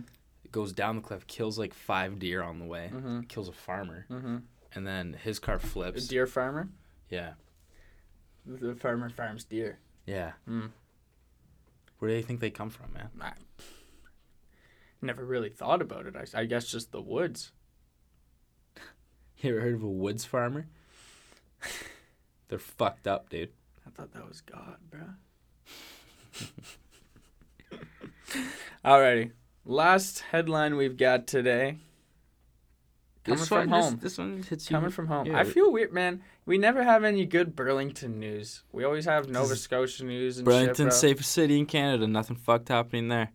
goes 0.51 0.73
down 0.73 0.97
the 0.97 1.03
cliff, 1.03 1.27
kills 1.27 1.59
like 1.59 1.73
five 1.73 2.19
deer 2.19 2.43
on 2.43 2.59
the 2.59 2.67
way, 2.67 2.91
Mm-hmm. 2.93 3.21
kills 3.23 3.49
a 3.49 3.53
farmer, 3.53 4.05
Mm-hmm. 4.11 4.37
and 4.75 4.87
then 4.87 5.15
his 5.23 5.39
car 5.39 5.55
A 5.57 5.61
flips. 5.61 6.07
deer 6.09 6.27
farmer. 6.27 6.69
Yeah, 7.09 7.33
The 8.47 8.75
farmer 8.75 9.09
farms 9.09 9.45
deer. 9.45 9.79
yeah. 10.07 10.33
Mm. 10.49 10.71
Where 12.03 12.11
do 12.11 12.17
you 12.17 12.25
think 12.25 12.41
they 12.41 12.51
come 12.51 12.69
from, 12.69 12.93
man? 12.95 13.11
Never 15.01 15.25
really 15.25 15.51
thought 15.51 15.81
about 15.81 16.05
it. 16.07 16.17
I, 16.17 16.41
I 16.41 16.47
guess 16.47 16.67
just 16.67 16.91
the 16.91 17.01
woods. 17.01 17.53
You 19.39 19.51
ever 19.51 19.61
heard 19.61 19.75
of 19.75 19.85
a 19.85 19.89
woods 19.89 20.25
farmer? 20.25 20.67
They're 22.49 22.59
fucked 22.59 23.07
up, 23.07 23.29
dude. 23.29 23.51
I 23.87 23.91
thought 23.91 24.13
that 24.15 24.29
was 24.29 24.41
God, 24.41 24.79
bro. 24.91 25.01
Alrighty. 28.85 29.31
Last 29.65 30.21
headline 30.33 30.77
we've 30.77 30.97
got 30.97 31.29
today. 31.29 31.79
Coming 33.25 33.39
This 33.39 33.49
from 33.49 33.71
one 33.71 33.83
home. 33.83 33.99
this 34.03 34.19
one 34.19 34.43
hits 34.43 34.69
you. 34.69 34.75
Coming 34.75 34.91
from 34.91 35.07
home. 35.07 35.27
Yeah. 35.27 35.39
I 35.39 35.45
feel 35.45 35.71
weird, 35.71 35.93
man. 35.93 36.23
We 36.45 36.59
never 36.59 36.83
have 36.83 37.05
any 37.05 37.25
good 37.25 37.55
Burlington 37.55 38.19
news. 38.19 38.63
We 38.73 38.85
always 38.85 39.05
have 39.05 39.29
Nova 39.29 39.55
Scotia 39.55 40.05
news 40.05 40.39
and 40.39 40.45
Burlington's 40.45 40.77
shit, 40.79 40.87
bro. 40.87 40.91
safest 40.91 41.31
city 41.33 41.59
in 41.59 41.67
Canada. 41.67 42.07
Nothing 42.09 42.37
fucked 42.37 42.69
happening 42.69 43.09
there. 43.09 43.31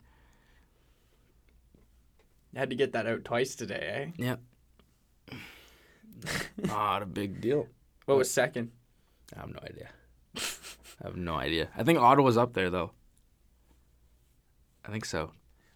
Had 2.55 2.69
to 2.71 2.75
get 2.75 2.91
that 2.93 3.05
out 3.07 3.23
twice 3.23 3.55
today, 3.55 4.11
eh? 4.17 4.23
Yep. 4.23 5.37
Not 6.65 7.03
a 7.03 7.05
big 7.05 7.39
deal. 7.39 7.67
What 8.05 8.17
was 8.17 8.31
second? 8.31 8.71
I 9.35 9.41
have 9.41 9.49
no 9.53 9.59
idea. 9.63 9.89
I 10.35 11.03
have 11.07 11.15
no 11.15 11.35
idea. 11.35 11.69
I 11.77 11.83
think 11.83 11.99
Ottawa's 11.99 12.37
up 12.37 12.53
there 12.53 12.69
though. 12.69 12.91
I 14.85 14.91
think 14.91 15.05
so. 15.05 15.31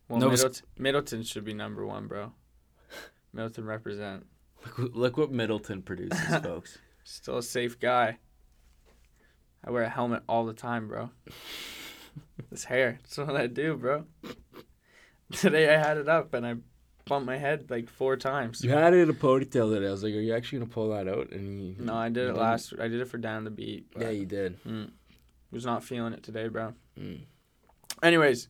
Well, 0.07 0.19
Nova 0.19 0.35
Sc- 0.37 0.43
Middleton, 0.43 0.65
Middleton 0.77 1.23
should 1.23 1.45
be 1.45 1.53
number 1.53 1.85
one, 1.85 2.07
bro. 2.07 2.33
Middleton 3.33 3.65
represent. 3.65 4.25
Look, 4.77 4.95
look 4.95 5.17
what 5.17 5.31
Middleton 5.31 5.81
produces, 5.81 6.19
folks. 6.43 6.77
Still 7.11 7.39
a 7.39 7.43
safe 7.43 7.77
guy. 7.77 8.19
I 9.65 9.69
wear 9.69 9.83
a 9.83 9.89
helmet 9.89 10.23
all 10.29 10.45
the 10.45 10.53
time, 10.53 10.87
bro. 10.87 11.09
this 12.49 12.63
hair. 12.63 12.99
That's 13.03 13.17
what 13.17 13.35
I 13.35 13.47
do, 13.47 13.75
bro. 13.75 14.05
Today 15.33 15.73
I 15.73 15.77
had 15.77 15.97
it 15.97 16.07
up 16.07 16.33
and 16.33 16.45
I 16.47 16.55
bumped 17.05 17.25
my 17.25 17.37
head 17.37 17.69
like 17.69 17.89
four 17.89 18.15
times. 18.15 18.63
You 18.63 18.71
had 18.71 18.93
it 18.93 19.01
in 19.01 19.09
a 19.09 19.13
ponytail 19.13 19.73
today. 19.73 19.87
I 19.87 19.91
was 19.91 20.03
like, 20.03 20.13
"Are 20.13 20.21
you 20.21 20.33
actually 20.33 20.59
gonna 20.59 20.71
pull 20.71 20.89
that 20.91 21.09
out?" 21.09 21.31
And 21.31 21.61
you, 21.61 21.75
No, 21.79 21.95
I 21.95 22.07
did 22.07 22.29
it 22.29 22.35
last. 22.35 22.73
I 22.79 22.87
did 22.87 23.01
it 23.01 23.09
for 23.09 23.17
down 23.17 23.43
the 23.43 23.51
beat. 23.51 23.87
Yeah, 23.99 24.09
you 24.09 24.25
did. 24.25 24.63
mm, 24.63 24.89
was 25.51 25.65
not 25.65 25.83
feeling 25.83 26.13
it 26.13 26.23
today, 26.23 26.47
bro. 26.47 26.73
Mm. 26.97 27.23
Anyways, 28.01 28.47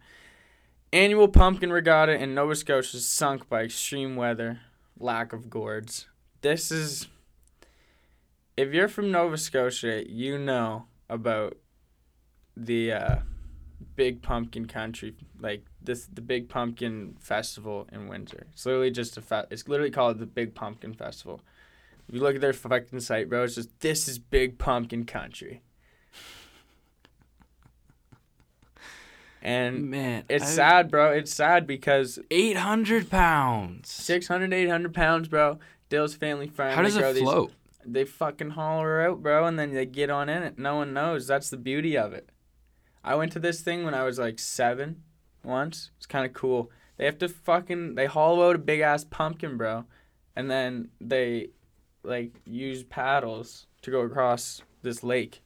annual 0.94 1.28
pumpkin 1.28 1.74
regatta 1.74 2.14
in 2.14 2.36
Nova 2.36 2.56
Scotia 2.56 3.00
sunk 3.00 3.50
by 3.50 3.64
extreme 3.64 4.16
weather, 4.16 4.60
lack 5.00 5.34
of 5.34 5.50
gourds. 5.50 6.06
This 6.42 6.72
is. 6.72 7.08
If 8.58 8.74
you're 8.74 8.88
from 8.88 9.12
Nova 9.12 9.38
Scotia, 9.38 10.04
you 10.08 10.38
know 10.38 10.86
about 11.10 11.58
the 12.56 12.92
uh, 12.92 13.16
Big 13.96 14.22
Pumpkin 14.22 14.66
Country, 14.68 15.16
like 15.40 15.66
this, 15.82 16.06
the 16.12 16.22
Big 16.22 16.50
Pumpkin 16.50 17.16
Festival 17.20 17.88
in 17.92 18.08
Windsor. 18.08 18.48
It's 18.54 18.66
literally 18.66 18.92
just 18.92 19.18
a 19.18 19.22
fe- 19.22 19.46
It's 19.50 19.68
literally 19.68 19.92
called 19.92 20.20
the 20.20 20.26
Big 20.26 20.54
Pumpkin 20.54 20.94
Festival. 20.94 21.42
If 22.08 22.16
you 22.16 22.22
look 22.22 22.36
at 22.36 22.42
their 22.42 22.54
fucking 22.54 23.00
site, 23.00 23.30
bro, 23.30 23.44
it's 23.44 23.56
just 23.56 23.80
this 23.80 24.08
is 24.08 24.20
Big 24.20 24.58
Pumpkin 24.58 25.06
Country. 25.06 25.62
And 29.42 29.90
Man, 29.90 30.24
it's 30.30 30.44
I- 30.44 30.48
sad, 30.48 30.92
bro. 30.92 31.14
It's 31.14 31.34
sad 31.34 31.66
because 31.66 32.20
Eight 32.30 32.58
hundred 32.58 33.10
pounds. 33.10 33.90
600, 33.92 34.54
800 34.54 34.94
pounds, 34.94 35.28
bro. 35.30 35.58
Dale's 35.90 36.14
family 36.16 36.48
farm. 36.48 36.74
How 36.76 36.82
does 36.84 36.96
it 36.96 37.14
these- 37.16 37.24
float? 37.24 37.52
They 37.86 38.06
fucking 38.06 38.52
haul 38.52 38.82
her 38.82 39.02
out, 39.02 39.22
bro, 39.22 39.46
and 39.46 39.58
then 39.58 39.74
they 39.74 39.86
get 39.86 40.10
on 40.10 40.30
in 40.30 40.44
it. 40.44 40.58
No 40.58 40.76
one 40.76 40.94
knows. 40.94 41.28
That's 41.28 41.50
the 41.50 41.58
beauty 41.58 41.98
of 41.98 42.14
it. 42.14 42.30
I 43.04 43.16
went 43.16 43.32
to 43.34 43.40
this 43.40 43.62
thing 43.62 43.84
when 43.84 43.94
I 43.94 44.04
was 44.04 44.20
like 44.20 44.40
seven 44.40 45.04
once. 45.44 45.92
It's 45.98 46.06
kind 46.06 46.26
of 46.26 46.34
cool. 46.34 46.72
They 46.98 47.06
have 47.06 47.18
to 47.20 47.28
fucking 47.28 47.96
they 47.96 48.06
hollow 48.06 48.50
out 48.50 48.56
a 48.56 48.60
big 48.60 48.82
ass 48.82 49.04
pumpkin, 49.04 49.58
bro, 49.58 49.86
and 50.36 50.52
then 50.52 50.90
they 51.00 51.50
like 52.04 52.42
use 52.46 52.84
paddles 52.84 53.68
to 53.82 53.92
go 53.92 54.02
across 54.02 54.62
this 54.84 55.04
lake. 55.04 55.42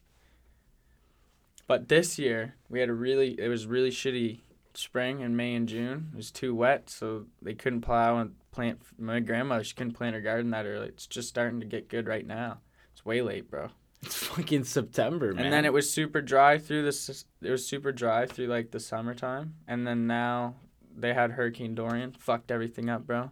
But 1.68 1.88
this 1.88 2.20
year 2.20 2.56
we 2.70 2.80
had 2.80 2.90
a 2.90 2.94
really 2.94 3.40
it 3.40 3.48
was 3.48 3.68
really 3.68 3.92
shitty 3.92 4.42
spring 4.78 5.22
in 5.22 5.36
May 5.36 5.56
and 5.56 5.68
June. 5.68 6.10
It 6.14 6.18
was 6.18 6.32
too 6.32 6.56
wet, 6.56 6.90
so 6.90 7.26
they 7.42 7.54
couldn't 7.54 7.82
plow 7.82 8.18
and 8.18 8.36
plant. 8.52 8.82
My 8.98 9.20
grandma 9.20 9.62
she 9.62 9.74
couldn't 9.76 9.94
plant 9.94 10.16
her 10.16 10.22
garden 10.22 10.52
that 10.52 10.66
early. 10.66 10.88
It's 10.88 11.08
just 11.08 11.30
starting 11.30 11.60
to 11.60 11.66
get 11.66 11.90
good 11.90 12.08
right 12.08 12.26
now. 12.26 12.60
It's 12.94 13.06
way 13.06 13.22
late, 13.22 13.50
bro. 13.50 13.70
It's 14.02 14.16
fucking 14.16 14.66
September, 14.66 15.34
man. 15.34 15.46
And 15.46 15.54
then 15.54 15.66
it 15.66 15.74
was 15.74 15.90
super 15.90 16.22
dry 16.22 16.58
through 16.58 16.84
this. 16.84 17.26
It 17.42 17.50
was 17.50 17.66
super 17.68 17.92
dry 17.92 18.26
through 18.26 18.48
like 18.48 18.72
the 18.72 18.80
summertime, 18.80 19.56
and 19.68 19.86
then 19.86 20.08
now 20.08 20.56
they 20.96 21.14
had 21.14 21.32
Hurricane 21.32 21.76
Dorian, 21.76 22.12
fucked 22.12 22.52
everything 22.52 22.90
up, 22.90 23.06
bro. 23.06 23.32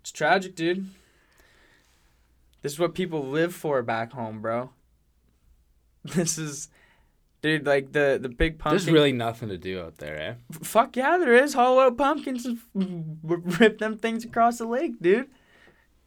It's 0.00 0.10
tragic, 0.10 0.54
dude. 0.54 0.86
This 2.62 2.72
is 2.72 2.78
what 2.78 2.94
people 2.94 3.26
live 3.26 3.54
for 3.54 3.82
back 3.82 4.12
home, 4.12 4.40
bro. 4.40 4.70
This 6.02 6.38
is, 6.38 6.68
dude, 7.42 7.66
like 7.66 7.92
the 7.92 8.18
the 8.20 8.28
big 8.28 8.58
pumpkin. 8.58 8.78
There's 8.84 8.90
really 8.92 9.12
nothing 9.12 9.48
to 9.48 9.58
do 9.58 9.80
out 9.80 9.98
there, 9.98 10.18
eh? 10.20 10.34
F- 10.52 10.66
Fuck 10.66 10.96
yeah, 10.96 11.18
there 11.18 11.34
is. 11.34 11.54
Hollow 11.54 11.80
out 11.82 11.96
pumpkins 11.98 12.46
and 12.46 12.58
f- 13.24 13.60
rip 13.60 13.78
them 13.78 13.96
things 13.98 14.24
across 14.24 14.58
the 14.58 14.66
lake, 14.66 15.00
dude. 15.00 15.28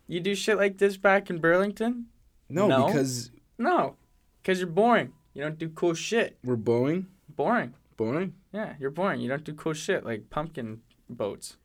You 0.07 0.19
do 0.19 0.35
shit 0.35 0.57
like 0.57 0.77
this 0.77 0.97
back 0.97 1.29
in 1.29 1.39
Burlington? 1.39 2.07
No, 2.49 2.67
No. 2.67 2.85
because 2.87 3.31
No, 3.57 3.95
because 4.41 4.59
you're 4.59 4.67
boring. 4.67 5.13
You 5.33 5.41
don't 5.43 5.57
do 5.57 5.69
cool 5.69 5.93
shit. 5.95 6.37
we're 6.43 6.55
boring. 6.55 7.07
Boring. 7.29 7.73
Boring. 7.97 8.33
Yeah, 8.51 8.73
you're 8.79 8.91
boring. 8.91 9.21
You 9.21 9.29
don't 9.29 9.43
do 9.43 9.53
cool 9.53 9.73
shit 9.73 10.05
like 10.05 10.29
pumpkin 10.29 10.81
boats. 11.09 11.57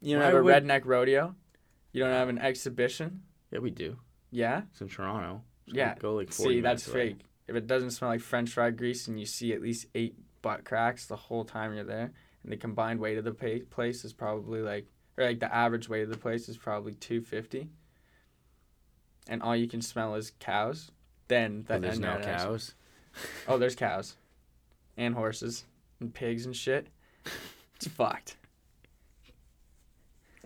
You 0.00 0.14
don't 0.16 0.20
Why 0.20 0.26
have 0.26 0.34
a 0.34 0.42
would- 0.42 0.54
redneck 0.64 0.82
rodeo. 0.84 1.34
You 1.92 2.00
don't 2.00 2.10
have 2.10 2.28
an 2.28 2.38
exhibition. 2.38 3.22
Yeah, 3.50 3.60
we 3.60 3.70
do. 3.70 3.96
Yeah. 4.30 4.62
It's 4.72 4.80
in 4.80 4.88
Toronto. 4.88 5.42
So 5.68 5.76
Yeah. 5.76 5.94
Go 5.98 6.14
like 6.16 6.32
40 6.32 6.54
See, 6.56 6.60
that's 6.60 6.86
away. 6.88 7.08
fake. 7.10 7.20
If 7.46 7.56
it 7.56 7.66
doesn't 7.66 7.90
smell 7.90 8.10
like 8.10 8.20
French 8.20 8.50
fried 8.50 8.76
grease 8.76 9.06
and 9.06 9.20
you 9.20 9.26
see 9.26 9.52
at 9.52 9.60
least 9.62 9.86
eight 9.94 10.16
butt 10.42 10.64
cracks 10.64 11.06
the 11.06 11.16
whole 11.16 11.44
time 11.44 11.74
you're 11.74 11.84
there, 11.84 12.12
and 12.42 12.52
the 12.52 12.56
combined 12.56 13.00
weight 13.00 13.18
of 13.18 13.24
the 13.24 13.32
pa- 13.32 13.64
place 13.70 14.04
is 14.04 14.12
probably 14.12 14.60
like, 14.60 14.86
or 15.16 15.24
like 15.24 15.40
the 15.40 15.54
average 15.54 15.88
weight 15.88 16.02
of 16.04 16.10
the 16.10 16.16
place 16.16 16.48
is 16.48 16.56
probably 16.56 16.94
two 16.94 17.20
fifty, 17.20 17.68
and 19.28 19.42
all 19.42 19.54
you 19.56 19.68
can 19.68 19.82
smell 19.82 20.14
is 20.14 20.32
cows, 20.40 20.90
then 21.28 21.64
that 21.68 21.82
there's 21.82 21.98
no 21.98 22.18
cows. 22.20 22.74
Oh, 23.46 23.58
there's 23.58 23.76
cows, 23.76 24.16
and 24.96 25.14
horses, 25.14 25.64
and 26.00 26.12
pigs 26.12 26.46
and 26.46 26.56
shit. 26.56 26.88
It's 27.76 27.86
fucked. 27.86 28.36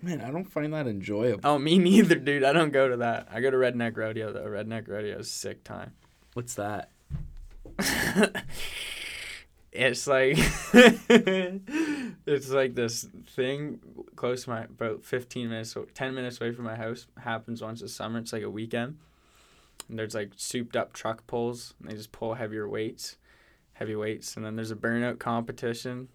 Man, 0.03 0.21
I 0.21 0.31
don't 0.31 0.45
find 0.45 0.75
that 0.75 0.87
enjoyable. 0.87 1.41
Oh, 1.45 1.59
me 1.59 1.79
neither, 1.79 2.15
dude. 2.17 2.45
I 2.45 2.53
don't 2.53 2.71
go 2.73 2.89
to 2.89 2.99
that. 2.99 3.29
I 3.33 3.41
go 3.41 3.51
to 3.51 3.57
Redneck 3.57 3.97
Rodeo 3.97 4.33
though. 4.33 4.45
Redneck 4.45 4.87
Rodeo 4.87 5.19
is 5.19 5.31
sick 5.31 5.65
time. 5.65 5.93
What's 6.39 6.55
that? 6.55 6.91
it's 9.73 10.07
like 10.07 10.37
it's 12.27 12.51
like 12.51 12.77
this 12.77 13.09
thing 13.31 13.81
close 14.15 14.45
to 14.45 14.51
my 14.51 14.63
about 14.63 15.05
15 15.05 15.49
minutes 15.49 15.77
10 15.95 16.15
minutes 16.15 16.41
away 16.41 16.53
from 16.53 16.67
my 16.67 16.77
house 16.77 17.09
happens 17.25 17.61
once 17.61 17.83
a 17.83 17.89
summer. 17.89 18.21
It's 18.21 18.33
like 18.33 18.45
a 18.45 18.51
weekend. 18.51 18.99
And 19.89 19.99
there's 19.99 20.15
like 20.15 20.31
souped 20.37 20.77
up 20.77 20.93
truck 20.93 21.27
pulls. 21.27 21.75
And 21.81 21.91
they 21.91 21.97
just 21.97 22.13
pull 22.13 22.35
heavier 22.35 22.69
weights 22.69 23.17
heavy 23.73 23.97
weights. 23.97 24.37
And 24.37 24.47
then 24.47 24.55
there's 24.55 24.71
a 24.71 24.77
burnout 24.77 25.19
competition. 25.19 26.07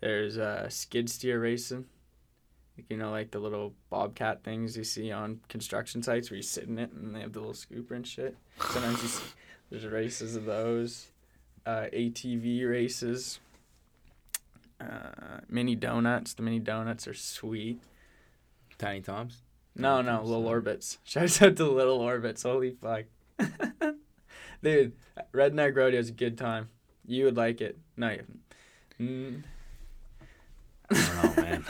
There's 0.00 0.38
uh, 0.38 0.68
skid 0.70 1.08
steer 1.08 1.40
racing 1.40 1.84
you 2.88 2.96
know 2.96 3.10
like 3.10 3.30
the 3.30 3.38
little 3.38 3.74
bobcat 3.90 4.42
things 4.42 4.76
you 4.76 4.84
see 4.84 5.12
on 5.12 5.40
construction 5.48 6.02
sites 6.02 6.30
where 6.30 6.36
you 6.36 6.42
sit 6.42 6.64
in 6.64 6.78
it 6.78 6.92
and 6.92 7.14
they 7.14 7.20
have 7.20 7.32
the 7.32 7.40
little 7.40 7.54
scooper 7.54 7.92
and 7.92 8.06
shit 8.06 8.36
sometimes 8.58 9.02
you 9.02 9.08
see 9.08 9.24
there's 9.70 9.86
races 9.86 10.34
of 10.34 10.46
those 10.46 11.08
uh, 11.66 11.86
ATV 11.92 12.68
races, 12.68 13.40
uh, 14.80 15.40
mini 15.48 15.74
donuts. 15.74 16.34
The 16.34 16.42
mini 16.42 16.58
donuts 16.58 17.06
are 17.06 17.14
sweet. 17.14 17.80
Tiny 18.78 19.00
Toms? 19.00 19.42
No, 19.76 19.96
Tiny 19.96 20.06
no, 20.06 20.16
Toms, 20.16 20.28
little 20.28 20.46
uh, 20.46 20.50
orbits. 20.50 20.98
Shouts 21.04 21.42
out 21.42 21.56
to 21.56 21.64
the 21.64 21.70
little 21.70 22.00
orbits. 22.00 22.42
Holy 22.42 22.70
fuck, 22.70 23.04
dude! 24.62 24.92
Redneck 25.32 25.76
rodeo 25.76 26.00
is 26.00 26.08
a 26.08 26.12
good 26.12 26.38
time. 26.38 26.68
You 27.06 27.26
would 27.26 27.36
like 27.36 27.60
it. 27.60 27.78
No, 27.96 28.10
you. 28.10 28.24
Mm. 29.00 29.42
I 30.90 30.94
don't 30.94 31.36
know, 31.36 31.42
man. 31.42 31.64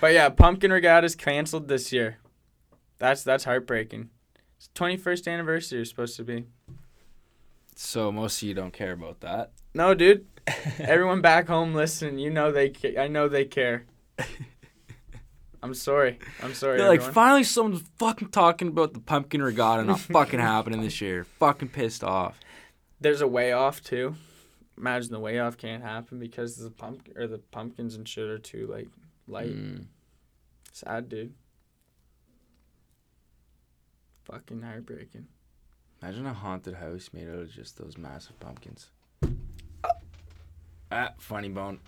But 0.00 0.12
yeah, 0.12 0.28
pumpkin 0.28 0.70
regatta's 0.70 1.14
canceled 1.14 1.68
this 1.68 1.92
year. 1.92 2.18
That's 2.98 3.22
that's 3.22 3.44
heartbreaking. 3.44 4.10
It's 4.56 4.70
twenty 4.74 4.96
first 4.96 5.26
anniversary 5.28 5.82
is 5.82 5.88
supposed 5.88 6.16
to 6.16 6.24
be. 6.24 6.46
so 7.74 8.10
most 8.12 8.42
of 8.42 8.48
you 8.48 8.54
don't 8.54 8.72
care 8.72 8.92
about 8.92 9.20
that. 9.20 9.52
No, 9.74 9.94
dude. 9.94 10.26
Everyone 10.78 11.20
back 11.20 11.48
home 11.48 11.74
listen. 11.74 12.18
you 12.18 12.30
know 12.30 12.50
they. 12.52 12.70
Ca- 12.70 12.98
I 12.98 13.08
know 13.08 13.28
they 13.28 13.44
care. 13.44 13.86
I'm 15.62 15.74
sorry. 15.74 16.18
I'm 16.42 16.54
sorry. 16.54 16.78
They're 16.78 16.88
like, 16.88 17.00
everyone. 17.00 17.14
finally 17.14 17.44
someone's 17.44 17.82
fucking 17.98 18.28
talking 18.28 18.68
about 18.68 18.94
the 18.94 19.00
pumpkin 19.00 19.42
regatta 19.42 19.82
not 19.84 19.98
fucking 20.00 20.38
happening 20.38 20.80
this 20.82 21.00
year. 21.00 21.24
Fucking 21.40 21.68
pissed 21.70 22.04
off. 22.04 22.38
There's 23.00 23.20
a 23.20 23.26
weigh 23.26 23.52
off 23.52 23.82
too. 23.82 24.14
imagine 24.76 25.12
the 25.12 25.18
weigh 25.20 25.40
off 25.40 25.56
can't 25.56 25.82
happen 25.82 26.20
because 26.20 26.56
the 26.56 26.70
pump 26.70 27.08
or 27.16 27.26
the 27.26 27.38
pumpkins 27.38 27.96
and 27.96 28.08
shit 28.08 28.28
are 28.28 28.38
too 28.38 28.68
like 28.68 28.86
light. 29.28 29.56
Mm. 29.56 29.86
Sad, 30.72 31.08
dude. 31.08 31.34
Fucking 34.24 34.62
heartbreaking. 34.62 35.26
Imagine 36.02 36.26
a 36.26 36.34
haunted 36.34 36.74
house 36.74 37.10
made 37.12 37.28
out 37.28 37.40
of 37.40 37.50
just 37.50 37.78
those 37.78 37.96
massive 37.98 38.38
pumpkins. 38.38 38.90
Ah, 40.90 41.12
funny 41.18 41.48
bone. 41.48 41.80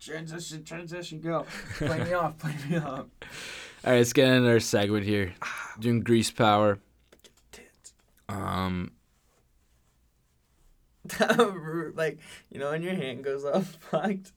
Transition, 0.00 0.64
transition, 0.64 1.20
go. 1.20 1.46
Play 1.76 2.04
me 2.04 2.12
off, 2.12 2.38
play 2.38 2.54
me 2.68 2.76
off. 2.76 2.84
All 3.84 3.92
right, 3.92 3.98
let's 3.98 4.12
get 4.12 4.28
into 4.28 4.48
our 4.48 4.60
segment 4.60 5.04
here. 5.04 5.32
Doing 5.78 6.00
grease 6.00 6.30
power. 6.30 6.78
Um, 8.28 8.92
like, 11.94 12.18
you 12.50 12.58
know, 12.58 12.70
when 12.70 12.82
your 12.82 12.94
hand 12.94 13.24
goes 13.24 13.44
up, 13.44 13.64
fucked. 13.90 14.32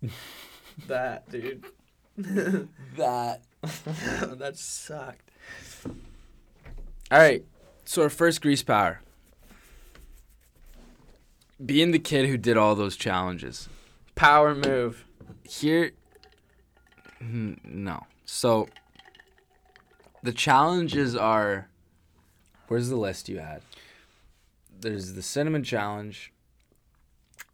that, 0.88 1.30
dude. 1.30 1.66
that. 2.18 3.42
that 3.62 4.54
sucked. 4.56 5.30
All 7.12 7.20
right. 7.20 7.44
So 7.86 8.04
our 8.04 8.10
first 8.10 8.42
grease 8.42 8.64
power. 8.64 9.02
Being 11.64 11.92
the 11.92 12.00
kid 12.00 12.28
who 12.28 12.38
did 12.38 12.58
all 12.58 12.76
those 12.76 12.98
challenges. 12.98 13.70
Power 14.16 14.56
move. 14.56 15.06
Here, 15.44 15.92
no. 17.22 18.06
So 18.26 18.68
the 20.24 20.34
challenges 20.34 21.16
are. 21.16 21.70
Where's 22.68 22.90
the 22.90 22.96
list 22.96 23.30
you 23.30 23.40
had? 23.40 23.62
There's 24.80 25.14
the 25.14 25.22
cinnamon 25.22 25.64
challenge. 25.64 26.34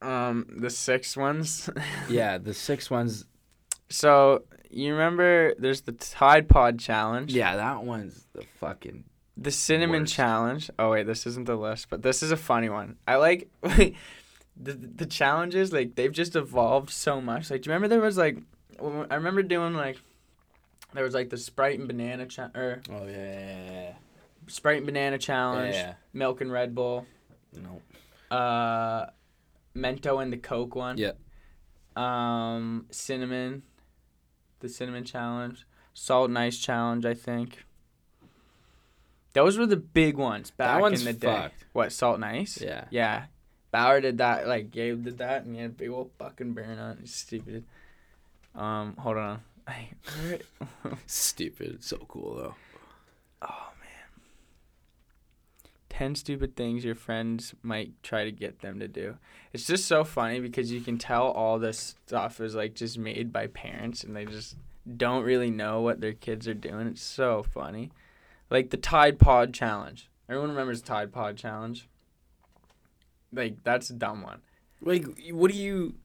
Um, 0.01 0.45
the 0.57 0.69
six 0.69 1.15
ones. 1.15 1.69
Yeah, 2.09 2.37
the 2.37 2.53
six 2.53 2.89
ones. 2.89 3.25
so 3.89 4.43
you 4.69 4.93
remember 4.93 5.53
there's 5.59 5.81
the 5.81 5.91
Tide 5.91 6.47
Pod 6.49 6.79
challenge. 6.79 7.33
Yeah, 7.33 7.55
that 7.57 7.83
one's 7.83 8.25
the 8.33 8.43
fucking. 8.59 9.03
The 9.37 9.51
cinnamon 9.51 10.01
Worst. 10.03 10.13
challenge. 10.13 10.69
Oh 10.79 10.91
wait, 10.91 11.05
this 11.07 11.25
isn't 11.27 11.45
the 11.45 11.55
list, 11.55 11.87
but 11.89 12.01
this 12.01 12.21
is 12.23 12.31
a 12.31 12.37
funny 12.37 12.69
one. 12.69 12.97
I 13.07 13.15
like 13.15 13.49
the 13.63 13.93
the 14.73 15.05
challenges. 15.05 15.71
Like 15.73 15.95
they've 15.95 16.11
just 16.11 16.35
evolved 16.35 16.89
so 16.89 17.21
much. 17.21 17.49
Like, 17.51 17.61
do 17.61 17.69
you 17.69 17.73
remember 17.73 17.87
there 17.87 18.01
was 18.05 18.17
like, 18.17 18.37
I 18.81 19.15
remember 19.15 19.43
doing 19.43 19.73
like, 19.73 19.97
there 20.93 21.03
was 21.03 21.13
like 21.13 21.29
the 21.29 21.37
Sprite 21.37 21.79
and 21.79 21.87
banana 21.87 22.25
cha- 22.25 22.51
or 22.55 22.81
Oh 22.89 23.05
yeah. 23.07 23.93
Sprite 24.47 24.77
and 24.77 24.85
banana 24.85 25.17
challenge, 25.17 25.75
Yeah. 25.75 25.93
milk 26.13 26.41
and 26.41 26.51
Red 26.51 26.73
Bull, 26.75 27.05
No. 27.55 28.35
uh, 28.35 29.07
Mento 29.75 30.21
and 30.21 30.31
the 30.31 30.37
Coke 30.37 30.75
one. 30.75 30.97
Yeah. 30.97 31.11
Um, 31.95 32.85
cinnamon, 32.91 33.63
the 34.59 34.69
cinnamon 34.69 35.03
challenge, 35.03 35.65
salt 35.93 36.29
and 36.29 36.37
ice 36.39 36.57
challenge. 36.57 37.05
I 37.05 37.13
think. 37.13 37.65
Those 39.33 39.57
were 39.57 39.65
the 39.65 39.77
big 39.77 40.17
ones 40.17 40.51
back 40.51 40.81
one's 40.81 40.99
in 41.01 41.05
the 41.05 41.13
day. 41.13 41.27
fucked. 41.27 41.65
What 41.71 41.91
salt 41.93 42.15
and 42.15 42.25
ice? 42.25 42.59
Yeah. 42.61 42.85
Yeah. 42.89 43.25
Bauer 43.71 44.01
did 44.01 44.17
that. 44.17 44.47
Like 44.47 44.71
Gabe 44.71 45.03
did 45.05 45.17
that, 45.19 45.45
and 45.45 45.55
he 45.55 45.61
had 45.61 45.71
a 45.71 45.73
big 45.73 45.89
old 45.89 46.11
fucking 46.19 46.51
burn 46.53 46.77
on. 46.79 46.91
it. 46.93 46.97
He's 47.01 47.15
stupid. 47.15 47.63
Um, 48.55 48.95
hold 48.97 49.17
on. 49.17 49.39
Stupid. 51.07 51.83
So 51.83 51.97
cool 52.07 52.35
though. 52.35 52.55
oh 53.43 53.70
10 55.91 56.15
stupid 56.15 56.55
things 56.55 56.85
your 56.85 56.95
friends 56.95 57.53
might 57.61 57.91
try 58.01 58.23
to 58.23 58.31
get 58.31 58.61
them 58.61 58.79
to 58.79 58.87
do. 58.87 59.17
It's 59.51 59.67
just 59.67 59.85
so 59.85 60.05
funny 60.05 60.39
because 60.39 60.71
you 60.71 60.79
can 60.79 60.97
tell 60.97 61.27
all 61.27 61.59
this 61.59 61.95
stuff 62.07 62.39
is 62.39 62.55
like 62.55 62.75
just 62.75 62.97
made 62.97 63.33
by 63.33 63.47
parents 63.47 64.01
and 64.01 64.15
they 64.15 64.23
just 64.23 64.55
don't 64.95 65.25
really 65.25 65.51
know 65.51 65.81
what 65.81 65.99
their 65.99 66.13
kids 66.13 66.47
are 66.47 66.53
doing. 66.53 66.87
It's 66.87 67.01
so 67.01 67.43
funny. 67.43 67.91
Like 68.49 68.69
the 68.69 68.77
Tide 68.77 69.19
Pod 69.19 69.53
challenge. 69.53 70.09
Everyone 70.29 70.51
remembers 70.51 70.81
Tide 70.81 71.11
Pod 71.11 71.35
challenge? 71.35 71.89
Like 73.33 73.61
that's 73.65 73.89
a 73.89 73.93
dumb 73.93 74.21
one. 74.21 74.39
Like 74.81 75.05
what 75.31 75.51
do 75.51 75.57
you 75.57 75.95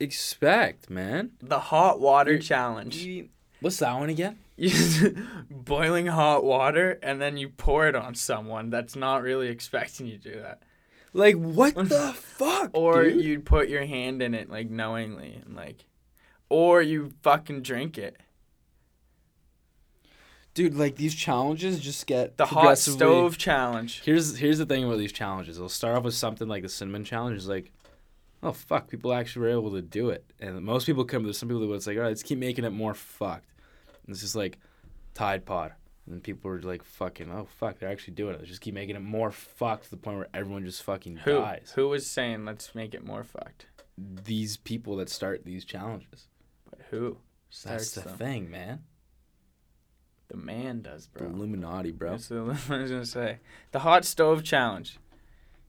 expect, 0.00 0.90
man? 0.90 1.30
The 1.40 1.60
hot 1.60 2.00
water 2.00 2.32
you, 2.32 2.38
challenge. 2.40 3.28
What's 3.60 3.78
that 3.78 3.94
one 3.94 4.10
again? 4.10 4.38
You 4.66 4.70
just 4.70 5.02
boiling 5.50 6.06
hot 6.06 6.44
water 6.44 6.98
and 7.02 7.20
then 7.20 7.36
you 7.36 7.48
pour 7.48 7.88
it 7.88 7.96
on 7.96 8.14
someone 8.14 8.70
that's 8.70 8.94
not 8.94 9.22
really 9.22 9.48
expecting 9.48 10.06
you 10.06 10.18
to 10.18 10.32
do 10.34 10.40
that. 10.40 10.62
Like, 11.12 11.34
what 11.34 11.74
the 11.88 12.12
fuck? 12.14 12.70
Or 12.72 13.02
dude? 13.04 13.24
you'd 13.24 13.44
put 13.44 13.68
your 13.68 13.84
hand 13.84 14.22
in 14.22 14.34
it 14.34 14.48
like 14.48 14.70
knowingly 14.70 15.40
and 15.44 15.56
like 15.56 15.84
or 16.48 16.80
you 16.80 17.12
fucking 17.22 17.62
drink 17.62 17.98
it. 17.98 18.16
dude, 20.54 20.74
like 20.76 20.96
these 20.96 21.14
challenges 21.14 21.80
just 21.80 22.06
get 22.06 22.36
The 22.36 22.46
hot 22.46 22.78
stove 22.78 23.38
challenge. 23.38 24.02
Here's 24.04 24.36
here's 24.36 24.58
the 24.58 24.66
thing 24.66 24.84
about 24.84 24.98
these 24.98 25.12
challenges. 25.12 25.58
They'll 25.58 25.68
start 25.68 25.96
off 25.96 26.04
with 26.04 26.14
something 26.14 26.48
like 26.48 26.62
the 26.62 26.68
cinnamon 26.68 27.04
challenge. 27.04 27.36
It's 27.36 27.46
like, 27.46 27.72
oh 28.42 28.52
fuck, 28.52 28.88
people 28.88 29.12
actually 29.12 29.42
were 29.42 29.50
able 29.58 29.72
to 29.72 29.82
do 29.82 30.10
it. 30.10 30.24
And 30.40 30.62
most 30.62 30.86
people 30.86 31.04
come. 31.04 31.24
There's 31.24 31.38
some 31.38 31.48
people 31.48 31.62
who 31.62 31.72
it's 31.74 31.86
like, 31.86 31.96
all 31.96 32.02
right, 32.02 32.08
let's 32.08 32.22
keep 32.22 32.38
making 32.38 32.64
it 32.64 32.70
more 32.70 32.94
fucked. 32.94 33.51
And 34.06 34.12
it's 34.12 34.20
just 34.20 34.34
like 34.36 34.58
Tide 35.14 35.44
Pod. 35.44 35.72
And 36.10 36.22
people 36.22 36.50
are 36.50 36.60
like, 36.60 36.82
fucking, 36.82 37.30
oh 37.30 37.46
fuck, 37.58 37.78
they're 37.78 37.88
actually 37.88 38.14
doing 38.14 38.34
it. 38.34 38.38
Let's 38.38 38.48
just 38.48 38.60
keep 38.60 38.74
making 38.74 38.96
it 38.96 39.02
more 39.02 39.30
fucked 39.30 39.84
to 39.84 39.90
the 39.90 39.96
point 39.96 40.18
where 40.18 40.28
everyone 40.34 40.64
just 40.64 40.82
fucking 40.82 41.18
Who 41.18 41.38
dies. 41.38 41.72
who 41.76 41.88
was 41.88 42.06
saying 42.06 42.44
let's 42.44 42.74
make 42.74 42.92
it 42.94 43.04
more 43.06 43.22
fucked? 43.22 43.66
These 43.96 44.56
people 44.56 44.96
that 44.96 45.08
start 45.08 45.44
these 45.44 45.64
challenges. 45.64 46.26
But 46.68 46.80
who 46.90 47.18
That's 47.64 47.92
the 47.92 48.00
them? 48.00 48.16
thing, 48.16 48.50
man. 48.50 48.80
The 50.28 50.38
man 50.38 50.80
does, 50.82 51.08
The 51.12 51.20
bro. 51.20 51.28
Illuminati, 51.28 51.92
bro. 51.92 52.10
That's 52.12 52.30
what 52.30 52.38
I 52.70 52.78
was 52.82 52.90
gonna 52.90 53.06
say. 53.06 53.38
The 53.70 53.80
hot 53.80 54.04
stove 54.04 54.42
challenge. 54.42 54.98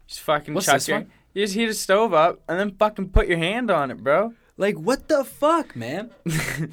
Just 0.07 0.21
fucking 0.21 0.53
What's 0.53 0.65
chuck 0.65 0.75
this 0.75 0.87
your. 0.87 0.99
one? 0.99 1.11
You 1.33 1.43
just 1.43 1.53
heat 1.55 1.69
a 1.69 1.73
stove 1.73 2.13
up 2.13 2.41
and 2.47 2.59
then 2.59 2.71
fucking 2.71 3.09
put 3.09 3.27
your 3.27 3.37
hand 3.37 3.69
on 3.69 3.91
it, 3.91 4.03
bro. 4.03 4.33
Like, 4.57 4.75
what 4.79 5.07
the 5.09 5.23
fuck, 5.23 5.75
man? 5.75 6.11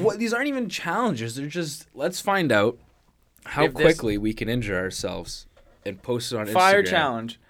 what 0.00 0.18
these 0.18 0.32
aren't 0.32 0.48
even 0.48 0.68
challenges 0.68 1.34
they're 1.36 1.46
just 1.48 1.86
let's 1.94 2.20
find 2.20 2.50
out 2.50 2.78
how 3.44 3.64
If 3.64 3.74
this- 3.74 3.82
quickly 3.82 4.18
we 4.18 4.32
can 4.34 4.48
injure 4.48 4.76
ourselves 4.78 5.46
and 5.84 6.02
post 6.02 6.32
it 6.32 6.36
on 6.38 6.46
fire 6.46 6.82
Instagram. 6.82 6.90
challenge. 6.90 7.40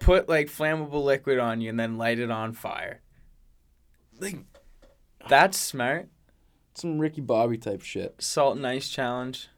Put 0.00 0.28
like 0.28 0.48
flammable 0.48 1.02
liquid 1.02 1.38
on 1.38 1.60
you 1.62 1.70
and 1.70 1.80
then 1.80 1.96
light 1.96 2.18
it 2.18 2.30
on 2.30 2.52
fire. 2.52 3.00
like 4.20 4.36
That's 5.28 5.56
smart. 5.56 6.08
some 6.74 6.98
ricky 6.98 7.20
bobby 7.22 7.56
type 7.56 7.82
shit 7.82 8.16
Salt 8.20 8.56
and 8.56 8.66
ice 8.66 8.88
challenge. 8.90 9.48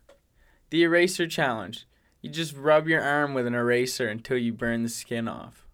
The 0.71 0.83
eraser 0.85 1.27
challenge. 1.27 1.87
You 2.23 2.31
just 2.31 2.55
rub 2.57 2.87
your 2.87 3.03
arm 3.03 3.35
with 3.35 3.47
an 3.47 3.55
eraser 3.55 4.07
until 4.09 4.37
you 4.39 4.53
burn 4.53 4.83
the 4.85 4.89
skin 4.89 5.27
off. 5.27 5.67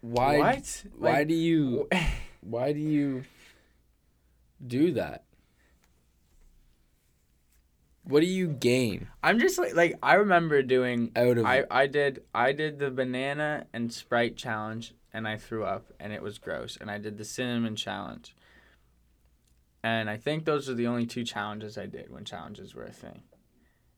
Why 0.00 0.38
What? 0.38 0.84
why 0.96 1.10
Like, 1.10 1.28
do 1.28 1.34
you 1.34 1.88
why 2.40 2.72
do 2.72 2.80
you 2.80 3.24
do 4.64 4.92
that 4.92 5.24
what 8.04 8.20
do 8.20 8.26
you 8.26 8.48
gain 8.48 9.08
I'm 9.22 9.38
just 9.38 9.58
like 9.58 9.74
like 9.74 9.98
I 10.02 10.14
remember 10.14 10.62
doing 10.62 11.12
out 11.14 11.38
of 11.38 11.44
I, 11.44 11.64
I 11.70 11.86
did 11.86 12.22
I 12.34 12.52
did 12.52 12.78
the 12.78 12.90
banana 12.90 13.66
and 13.72 13.92
Sprite 13.92 14.36
challenge 14.36 14.94
and 15.12 15.26
I 15.26 15.36
threw 15.36 15.64
up 15.64 15.92
and 15.98 16.12
it 16.12 16.22
was 16.22 16.38
gross 16.38 16.76
and 16.80 16.90
I 16.90 16.98
did 16.98 17.18
the 17.18 17.24
cinnamon 17.24 17.76
challenge. 17.76 18.34
And 19.82 20.10
I 20.10 20.16
think 20.16 20.44
those 20.44 20.68
are 20.68 20.74
the 20.74 20.86
only 20.86 21.06
two 21.06 21.24
challenges 21.24 21.78
I 21.78 21.86
did 21.86 22.10
when 22.10 22.24
challenges 22.24 22.74
were 22.74 22.84
a 22.84 22.92
thing. 22.92 23.22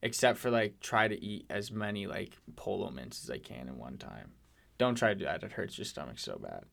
Except 0.03 0.39
for 0.39 0.51
like 0.51 0.81
try 0.81 1.09
to 1.09 1.23
eat 1.23 1.47
as 1.51 1.71
many 1.71 2.07
like 2.07 2.37
polo 2.57 2.91
mints 2.91 3.25
as 3.25 3.31
I 3.31 3.39
can 3.39 3.69
in 3.69 3.79
one 3.79 3.99
time. 3.99 4.33
Don't 4.81 4.95
try 4.95 5.11
to 5.11 5.15
do 5.15 5.27
that. 5.27 5.43
It 5.43 5.53
hurts 5.53 5.77
your 5.77 5.85
stomach 5.85 6.19
so 6.19 6.41
bad. 6.43 6.65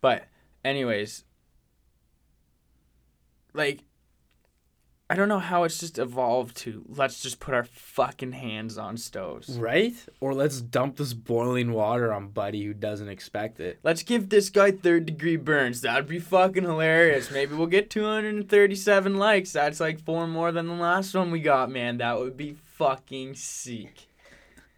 But 0.00 0.24
anyways 0.64 1.22
like 3.54 3.84
I 5.08 5.14
don't 5.14 5.28
know 5.28 5.38
how 5.38 5.64
it's 5.64 5.78
just 5.78 5.98
evolved 5.98 6.56
to 6.58 6.84
let's 6.88 7.22
just 7.22 7.38
put 7.38 7.54
our 7.54 7.64
fucking 7.64 8.32
hands 8.32 8.78
on 8.78 8.96
stoves. 8.96 9.50
right 9.58 9.94
or 10.20 10.34
let's 10.34 10.60
dump 10.60 10.96
this 10.96 11.12
boiling 11.12 11.72
water 11.72 12.12
on 12.12 12.28
buddy 12.30 12.64
who 12.64 12.74
doesn't 12.74 13.08
expect 13.08 13.60
it 13.60 13.78
Let's 13.84 14.02
give 14.02 14.28
this 14.28 14.50
guy 14.50 14.72
third 14.72 15.06
degree 15.06 15.36
burns. 15.36 15.82
That'd 15.82 16.08
be 16.08 16.18
fucking 16.18 16.64
hilarious. 16.64 17.30
Maybe 17.30 17.54
we'll 17.54 17.68
get 17.68 17.90
237 17.90 19.16
likes. 19.16 19.52
That's 19.52 19.78
like 19.78 20.00
four 20.00 20.26
more 20.26 20.50
than 20.50 20.66
the 20.66 20.74
last 20.74 21.14
one 21.14 21.30
we 21.30 21.40
got, 21.40 21.70
man. 21.70 21.98
That 21.98 22.18
would 22.18 22.36
be 22.36 22.56
fucking 22.74 23.36
sick. 23.36 24.08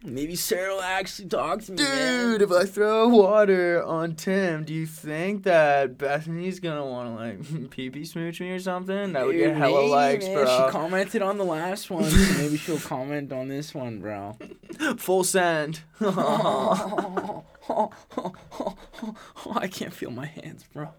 Maybe 0.05 0.35
Sarah 0.35 0.75
will 0.75 0.81
actually 0.81 1.27
talk 1.29 1.61
to 1.63 1.71
me. 1.71 1.77
Dude, 1.77 2.41
if 2.43 2.51
I 2.51 2.65
throw 2.65 3.07
water 3.07 3.83
on 3.83 4.15
Tim, 4.15 4.63
do 4.63 4.73
you 4.73 4.85
think 4.85 5.43
that 5.43 5.97
Bethany's 5.97 6.59
gonna 6.59 6.85
want 6.85 7.09
to 7.09 7.15
like 7.59 7.69
pee 7.71 7.89
pee 7.89 8.05
smooch 8.05 8.39
me 8.39 8.51
or 8.51 8.59
something? 8.59 9.13
That 9.13 9.25
would 9.25 9.35
get 9.35 9.55
hella 9.57 9.79
Maybe, 9.81 9.89
likes, 9.91 10.25
man. 10.25 10.35
bro. 10.35 10.45
She 10.67 10.71
commented 10.71 11.21
on 11.21 11.37
the 11.37 11.45
last 11.45 11.89
one, 11.89 12.03
so 12.05 12.37
maybe 12.37 12.57
she'll 12.57 12.79
comment 12.81 13.31
on 13.33 13.47
this 13.47 13.73
one, 13.73 13.99
bro. 13.99 14.37
Full 14.97 15.23
send. 15.23 15.81
I 16.01 17.41
can't 19.71 19.93
feel 19.93 20.11
my 20.11 20.27
hands, 20.27 20.63
bro. 20.71 20.89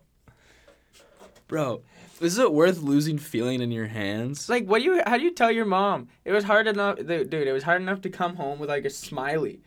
Bro, 1.49 1.83
is 2.21 2.39
it 2.39 2.53
worth 2.53 2.79
losing 2.79 3.19
feeling 3.19 3.61
in 3.61 3.71
your 3.71 3.87
hands? 3.87 4.49
like, 4.49 4.67
what 4.67 4.79
do 4.81 4.85
you? 4.85 5.03
How 5.07 5.17
do 5.17 5.23
you 5.23 5.33
tell 5.33 5.51
your 5.51 5.65
mom? 5.65 6.09
It 6.25 6.33
was 6.33 6.45
hard 6.45 6.67
enough, 6.67 6.97
dude. 6.97 7.33
It 7.35 7.53
was 7.53 7.63
hard 7.63 7.81
enough 7.83 8.01
to 8.03 8.11
come 8.11 8.37
home 8.37 8.59
with 8.59 8.69
like 8.69 8.85
a 8.85 8.91
smiley, 8.91 9.61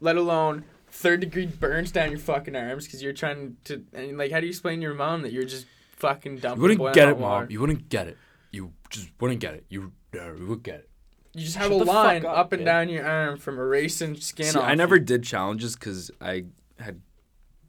let 0.00 0.16
alone 0.16 0.64
third 0.90 1.20
degree 1.20 1.46
burns 1.46 1.90
down 1.90 2.10
your 2.10 2.18
fucking 2.18 2.54
arms 2.54 2.84
because 2.86 3.02
you're 3.02 3.12
trying 3.14 3.56
to. 3.64 3.82
And 3.94 4.18
like, 4.18 4.30
how 4.32 4.40
do 4.40 4.46
you 4.46 4.50
explain 4.50 4.80
to 4.80 4.82
your 4.82 4.94
mom 4.94 5.22
that 5.22 5.32
you're 5.32 5.44
just 5.44 5.66
fucking 5.96 6.38
dumping? 6.38 6.62
you 6.62 6.76
wouldn't 6.78 6.94
get 6.94 7.08
it, 7.08 7.16
water? 7.16 7.44
mom. 7.44 7.50
You 7.50 7.60
wouldn't 7.60 7.88
get 7.88 8.08
it. 8.08 8.18
You 8.50 8.72
just 8.90 9.08
wouldn't 9.18 9.40
get 9.40 9.54
it. 9.54 9.64
You, 9.70 9.92
uh, 10.14 10.34
you 10.34 10.46
would 10.46 10.62
get 10.62 10.80
it. 10.80 10.88
You 11.32 11.44
just 11.44 11.56
have 11.56 11.72
Shut 11.72 11.80
a 11.80 11.84
line 11.84 12.26
up, 12.26 12.36
up, 12.36 12.52
and 12.52 12.60
kid. 12.60 12.64
down 12.66 12.88
your 12.90 13.06
arm 13.06 13.38
from 13.38 13.58
erasing 13.58 14.16
skin 14.16 14.46
See, 14.46 14.58
off. 14.58 14.64
I 14.68 14.74
never 14.74 14.96
you. 14.96 15.02
did 15.02 15.24
challenges 15.24 15.74
because 15.74 16.10
I 16.20 16.44
had 16.78 17.00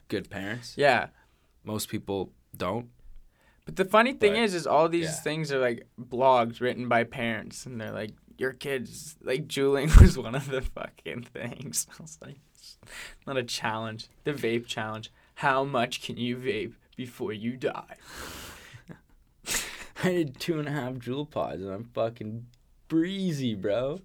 good 0.10 0.30
parents. 0.30 0.74
Yeah. 0.76 1.08
Most 1.64 1.88
people 1.88 2.34
don't. 2.58 2.90
But 3.66 3.78
the 3.78 3.86
funny 3.86 4.14
thing 4.14 4.34
But, 4.34 4.42
is, 4.42 4.54
is 4.54 4.68
all 4.68 4.90
these 4.90 5.06
yeah. 5.06 5.12
things 5.12 5.52
are 5.52 5.60
like 5.60 5.88
blogs 6.00 6.60
written 6.60 6.88
by 6.90 7.04
parents, 7.04 7.66
and 7.66 7.80
they're 7.80 7.92
like, 7.92 8.12
"Your 8.38 8.52
kids 8.54 9.16
like 9.22 9.48
juuling 9.48 9.90
was 10.02 10.18
one 10.18 10.36
of 10.36 10.50
the 10.50 10.62
fucking 10.62 11.24
things." 11.24 11.88
I 12.00 12.02
was 12.02 12.18
like, 12.22 12.36
"It's 12.56 12.78
"Not 13.26 13.38
a 13.38 13.44
challenge, 13.44 14.08
the 14.24 14.34
vape 14.34 14.66
challenge. 14.68 15.12
How 15.36 15.64
much 15.64 16.02
can 16.02 16.18
you 16.18 16.38
vape 16.38 16.74
before 16.96 17.34
you 17.34 17.56
die?" 17.58 17.96
I 20.04 20.10
did 20.10 20.40
two 20.40 20.60
and 20.60 20.68
a 20.68 20.72
half 20.72 20.96
Juul 20.96 21.30
pods 21.30 21.62
and 21.62 21.72
I'm 21.72 21.86
fucking 21.86 22.48
breezy, 22.90 23.56
bro. 23.56 24.02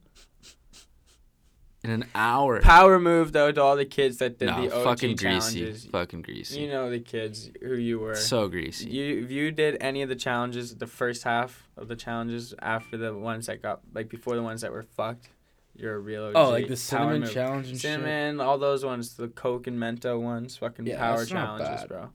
In 1.85 1.91
an 1.91 2.07
hour. 2.15 2.61
Power 2.61 2.99
move 2.99 3.33
though 3.33 3.53
to 3.53 3.63
all 3.63 3.77
the 3.77 3.85
kids 3.85 4.17
that 4.19 4.39
did 4.39 4.47
no, 4.47 4.63
the 4.69 4.75
OG 4.75 4.85
fucking 4.85 5.17
greasy. 5.17 5.61
challenges. 5.61 5.85
Fucking 5.87 6.23
greasy. 6.23 6.61
You 6.61 6.69
know 6.69 6.91
the 6.91 6.99
kids 6.99 7.51
who 7.63 7.75
you 7.77 8.01
were. 8.01 8.17
so 8.17 8.49
greasy. 8.49 8.91
You 8.91 9.23
if 9.25 9.31
you 9.31 9.53
did 9.53 9.77
any 9.81 10.03
of 10.03 10.09
the 10.09 10.17
challenges, 10.17 10.75
the 10.77 10.89
first 10.89 11.23
half 11.23 11.69
of 11.77 11.87
the 11.89 11.95
challenges 11.97 12.53
after 12.61 12.97
the 12.97 13.15
ones 13.17 13.47
that 13.47 13.63
got 13.63 13.81
like 13.95 14.09
before 14.09 14.35
the 14.35 14.43
ones 14.43 14.63
that 14.63 14.73
were 14.73 14.83
fucked, 14.83 15.29
you're 15.77 15.95
a 15.95 15.99
real. 16.01 16.25
OG. 16.25 16.33
oh, 16.35 16.47
OG. 16.47 16.53
like 16.53 16.63
the 16.65 16.69
Power 16.71 16.77
cinnamon 16.77 17.21
move. 17.21 17.33
challenge 17.33 17.67
and 17.69 17.81
shit. 17.81 17.93
Cinnamon, 17.93 18.41
all 18.41 18.59
those 18.59 18.85
ones, 18.85 19.15
the 19.15 19.29
Coke 19.29 19.69
and 19.69 19.79
Mento 19.79 20.21
ones, 20.21 20.57
fucking 20.57 20.85
Yeah, 20.87 20.99
power 20.99 21.19
that's 21.19 21.31
not 21.33 21.59
challenges, 21.59 21.81
bad. 21.83 21.89
bro. 21.89 22.09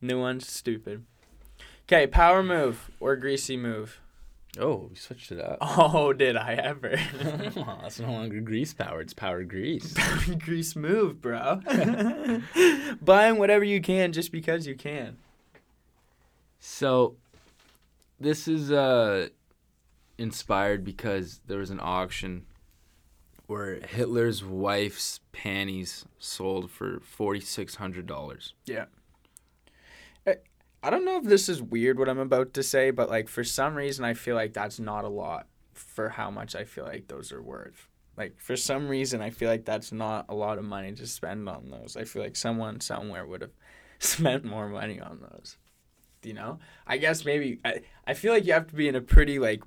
New 0.00 0.20
ones, 0.20 0.48
stupid. 0.48 1.04
Okay, 1.88 2.06
power 2.06 2.44
move 2.44 2.90
or 3.00 3.16
greasy 3.16 3.56
move. 3.56 4.00
Oh, 4.58 4.88
we 4.90 4.96
switched 4.96 5.30
it 5.32 5.40
up. 5.40 5.58
Oh, 5.62 6.12
did 6.12 6.36
I 6.36 6.54
ever? 6.54 6.92
it's 7.84 8.00
no 8.00 8.12
longer 8.12 8.40
grease 8.40 8.72
power. 8.74 9.00
It's 9.00 9.14
power 9.14 9.44
grease. 9.44 9.92
Power 9.96 10.34
Grease 10.36 10.74
move, 10.74 11.20
bro. 11.20 11.60
Buying 13.02 13.38
whatever 13.38 13.64
you 13.64 13.80
can 13.80 14.12
just 14.12 14.32
because 14.32 14.66
you 14.66 14.74
can. 14.74 15.18
So, 16.60 17.16
this 18.18 18.48
is 18.48 18.72
uh 18.72 19.28
inspired 20.16 20.84
because 20.84 21.40
there 21.46 21.58
was 21.58 21.70
an 21.70 21.80
auction 21.80 22.46
where 23.46 23.80
Hitler's 23.80 24.44
wife's 24.44 25.20
panties 25.32 26.04
sold 26.18 26.70
for 26.70 27.00
forty 27.00 27.40
six 27.40 27.76
hundred 27.76 28.06
dollars. 28.06 28.54
I 30.82 30.90
don't 30.90 31.04
know 31.04 31.18
if 31.18 31.24
this 31.24 31.48
is 31.48 31.60
weird 31.60 31.98
what 31.98 32.08
I'm 32.08 32.18
about 32.18 32.54
to 32.54 32.62
say, 32.62 32.90
but 32.90 33.08
like 33.08 33.28
for 33.28 33.42
some 33.42 33.74
reason 33.74 34.04
I 34.04 34.14
feel 34.14 34.36
like 34.36 34.52
that's 34.52 34.78
not 34.78 35.04
a 35.04 35.08
lot 35.08 35.46
for 35.72 36.10
how 36.10 36.30
much 36.30 36.54
I 36.54 36.64
feel 36.64 36.84
like 36.84 37.08
those 37.08 37.32
are 37.32 37.42
worth. 37.42 37.88
Like 38.16 38.40
for 38.40 38.56
some 38.56 38.88
reason 38.88 39.20
I 39.20 39.30
feel 39.30 39.48
like 39.48 39.64
that's 39.64 39.92
not 39.92 40.26
a 40.28 40.34
lot 40.34 40.58
of 40.58 40.64
money 40.64 40.92
to 40.92 41.06
spend 41.06 41.48
on 41.48 41.70
those. 41.70 41.96
I 41.96 42.04
feel 42.04 42.22
like 42.22 42.36
someone 42.36 42.80
somewhere 42.80 43.26
would 43.26 43.42
have 43.42 43.50
spent 43.98 44.44
more 44.44 44.68
money 44.68 45.00
on 45.00 45.20
those. 45.20 45.56
You 46.22 46.34
know? 46.34 46.58
I 46.86 46.98
guess 46.98 47.24
maybe 47.24 47.60
I, 47.64 47.80
I 48.06 48.14
feel 48.14 48.32
like 48.32 48.44
you 48.44 48.52
have 48.52 48.68
to 48.68 48.74
be 48.74 48.88
in 48.88 48.94
a 48.94 49.00
pretty 49.00 49.38
like 49.38 49.62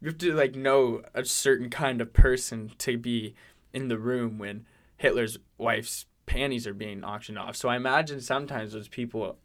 you 0.00 0.08
have 0.08 0.18
to 0.18 0.32
like 0.34 0.54
know 0.54 1.02
a 1.14 1.24
certain 1.24 1.70
kind 1.70 2.00
of 2.00 2.12
person 2.12 2.72
to 2.78 2.96
be 2.96 3.34
in 3.72 3.88
the 3.88 3.98
room 3.98 4.38
when 4.38 4.66
Hitler's 4.96 5.38
wife's 5.56 6.06
panties 6.26 6.66
are 6.66 6.74
being 6.74 7.02
auctioned 7.02 7.38
off. 7.38 7.56
So 7.56 7.68
I 7.68 7.76
imagine 7.76 8.20
sometimes 8.20 8.72
those 8.72 8.88
people 8.88 9.38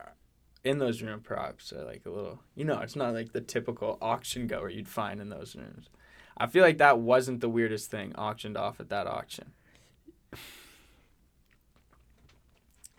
in 0.64 0.78
those 0.78 1.02
room 1.02 1.20
props 1.20 1.74
are 1.74 1.84
like 1.84 2.04
a 2.06 2.10
little 2.10 2.40
you 2.56 2.64
know 2.66 2.80
it's 2.80 2.96
not 2.96 3.14
like 3.14 3.34
the 3.34 3.42
typical 3.42 3.98
auction 4.02 4.48
goer 4.48 4.70
you'd 4.70 4.88
find 4.88 5.20
in 5.20 5.30
those 5.30 5.56
rooms 5.56 5.90
i 6.38 6.48
feel 6.48 6.64
like 6.64 6.78
that 6.78 7.00
wasn't 7.00 7.42
the 7.42 7.50
weirdest 7.50 7.92
thing 7.92 8.14
auctioned 8.16 8.56
off 8.58 8.80
at 8.80 8.90
that 8.90 9.06
auction 9.08 9.52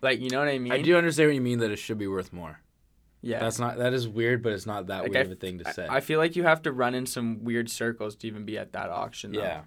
like 0.03 0.20
you 0.20 0.31
know 0.31 0.38
what 0.40 0.48
i 0.48 0.59
mean 0.59 0.72
I 0.72 0.83
do 0.83 0.96
understand 0.96 1.29
what 1.31 1.35
you 1.35 1.40
mean 1.40 1.59
that 1.61 1.70
it 1.70 1.77
should 1.79 1.98
be 1.98 2.07
worth 2.07 2.33
more. 2.33 2.61
yeah 3.22 3.40
That's 3.40 3.59
not 3.59 3.79
that 3.79 3.94
is 3.94 4.07
weird, 4.07 4.42
but 4.42 4.53
it's 4.53 4.66
not 4.66 4.88
that 4.88 5.03
Like, 5.05 5.12
weird 5.12 5.27
I- 5.27 5.31
of 5.31 5.33
a 5.33 5.37
thing 5.37 5.59
to 5.61 5.68
I- 5.68 5.72
say. 5.72 5.87
I 5.88 6.00
feel 6.00 6.18
like 6.18 6.37
you 6.37 6.42
have 6.42 6.62
to 6.62 6.72
run 6.72 6.94
in 6.94 7.07
some 7.07 7.42
weird 7.44 7.70
circles 7.70 8.14
to 8.16 8.27
even 8.27 8.44
be 8.44 8.59
at 8.59 8.72
that 8.72 8.90
auction 8.90 9.33
though. 9.33 9.40
yeah. 9.42 9.62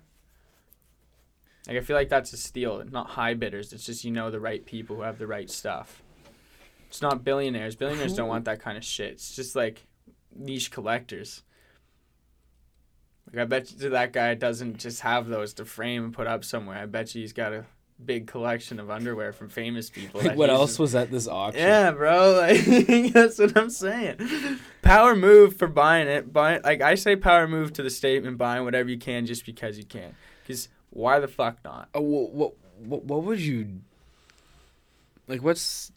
like 1.68 1.78
i 1.78 1.82
feel 1.82 1.96
like 1.96 2.10
that's 2.10 2.32
a 2.34 2.38
steal 2.38 2.84
not 2.92 3.08
high 3.12 3.34
bidders 3.34 3.74
it's 3.74 3.86
just 3.86 4.04
you 4.06 4.12
know 4.12 4.30
the 4.30 4.40
right 4.40 4.66
people 4.66 4.98
who 4.98 5.02
have 5.02 5.18
the 5.18 5.28
right 5.28 5.50
stuff 5.50 6.04
it's 6.88 7.02
not 7.02 7.24
billionaires 7.24 7.76
billionaires 7.76 8.14
don't 8.14 8.28
want 8.30 8.46
that 8.46 8.60
kind 8.60 8.78
of 8.78 8.84
shit 8.84 9.12
it's 9.14 9.36
just 9.36 9.56
like 9.56 9.86
niche 10.36 10.72
collectors 10.72 11.44
like 13.32 13.42
i 13.42 13.46
bet 13.46 13.72
you 13.80 13.90
that 13.90 14.14
guy 14.14 14.34
doesn't 14.34 14.78
just 14.78 15.02
have 15.02 15.28
those 15.28 15.54
to 15.54 15.66
frame 15.66 16.04
and 16.06 16.14
put 16.14 16.28
up 16.28 16.44
somewhere 16.44 16.78
i 16.78 16.86
bet 16.86 17.14
you 17.16 17.22
he's 17.22 17.34
got 17.34 17.54
a 17.54 17.66
big 18.06 18.28
collection 18.28 18.80
of 18.80 18.92
underwear 18.92 19.34
from 19.34 19.50
famous 19.50 19.90
people 19.90 20.22
Like 20.22 20.38
what 20.38 20.52
else 20.52 20.72
just- 20.72 20.80
was 20.80 20.94
at 20.96 21.10
this 21.10 21.28
auction? 21.28 21.62
yeah, 21.64 21.90
bro. 21.92 22.34
Like 22.88 23.12
that's 23.12 23.40
what 23.40 23.58
I'm 23.58 23.72
saying. 23.72 24.18
Power 24.84 25.16
move 25.16 25.56
for 25.58 25.66
buying 25.68 26.08
it. 26.08 26.32
Buy 26.32 26.60
like 26.60 26.82
I 26.82 26.94
say, 26.94 27.16
power 27.16 27.48
move 27.48 27.74
to 27.74 27.82
the 27.82 27.90
statement, 27.90 28.38
buying 28.38 28.64
whatever 28.66 28.88
you 28.88 29.00
can 29.00 29.26
just 29.26 29.48
because 29.48 29.80
you 29.80 29.84
can. 29.84 30.16
Because 30.44 30.70
why 30.92 31.20
the 31.20 31.28
fuck 31.28 31.58
not? 31.66 31.90
Uh, 31.96 32.02
what, 32.02 32.32
what 32.34 32.54
what 32.86 33.04
what 33.06 33.24
would 33.24 33.40
you 33.40 33.82
like? 35.28 35.42
What's 35.42 35.92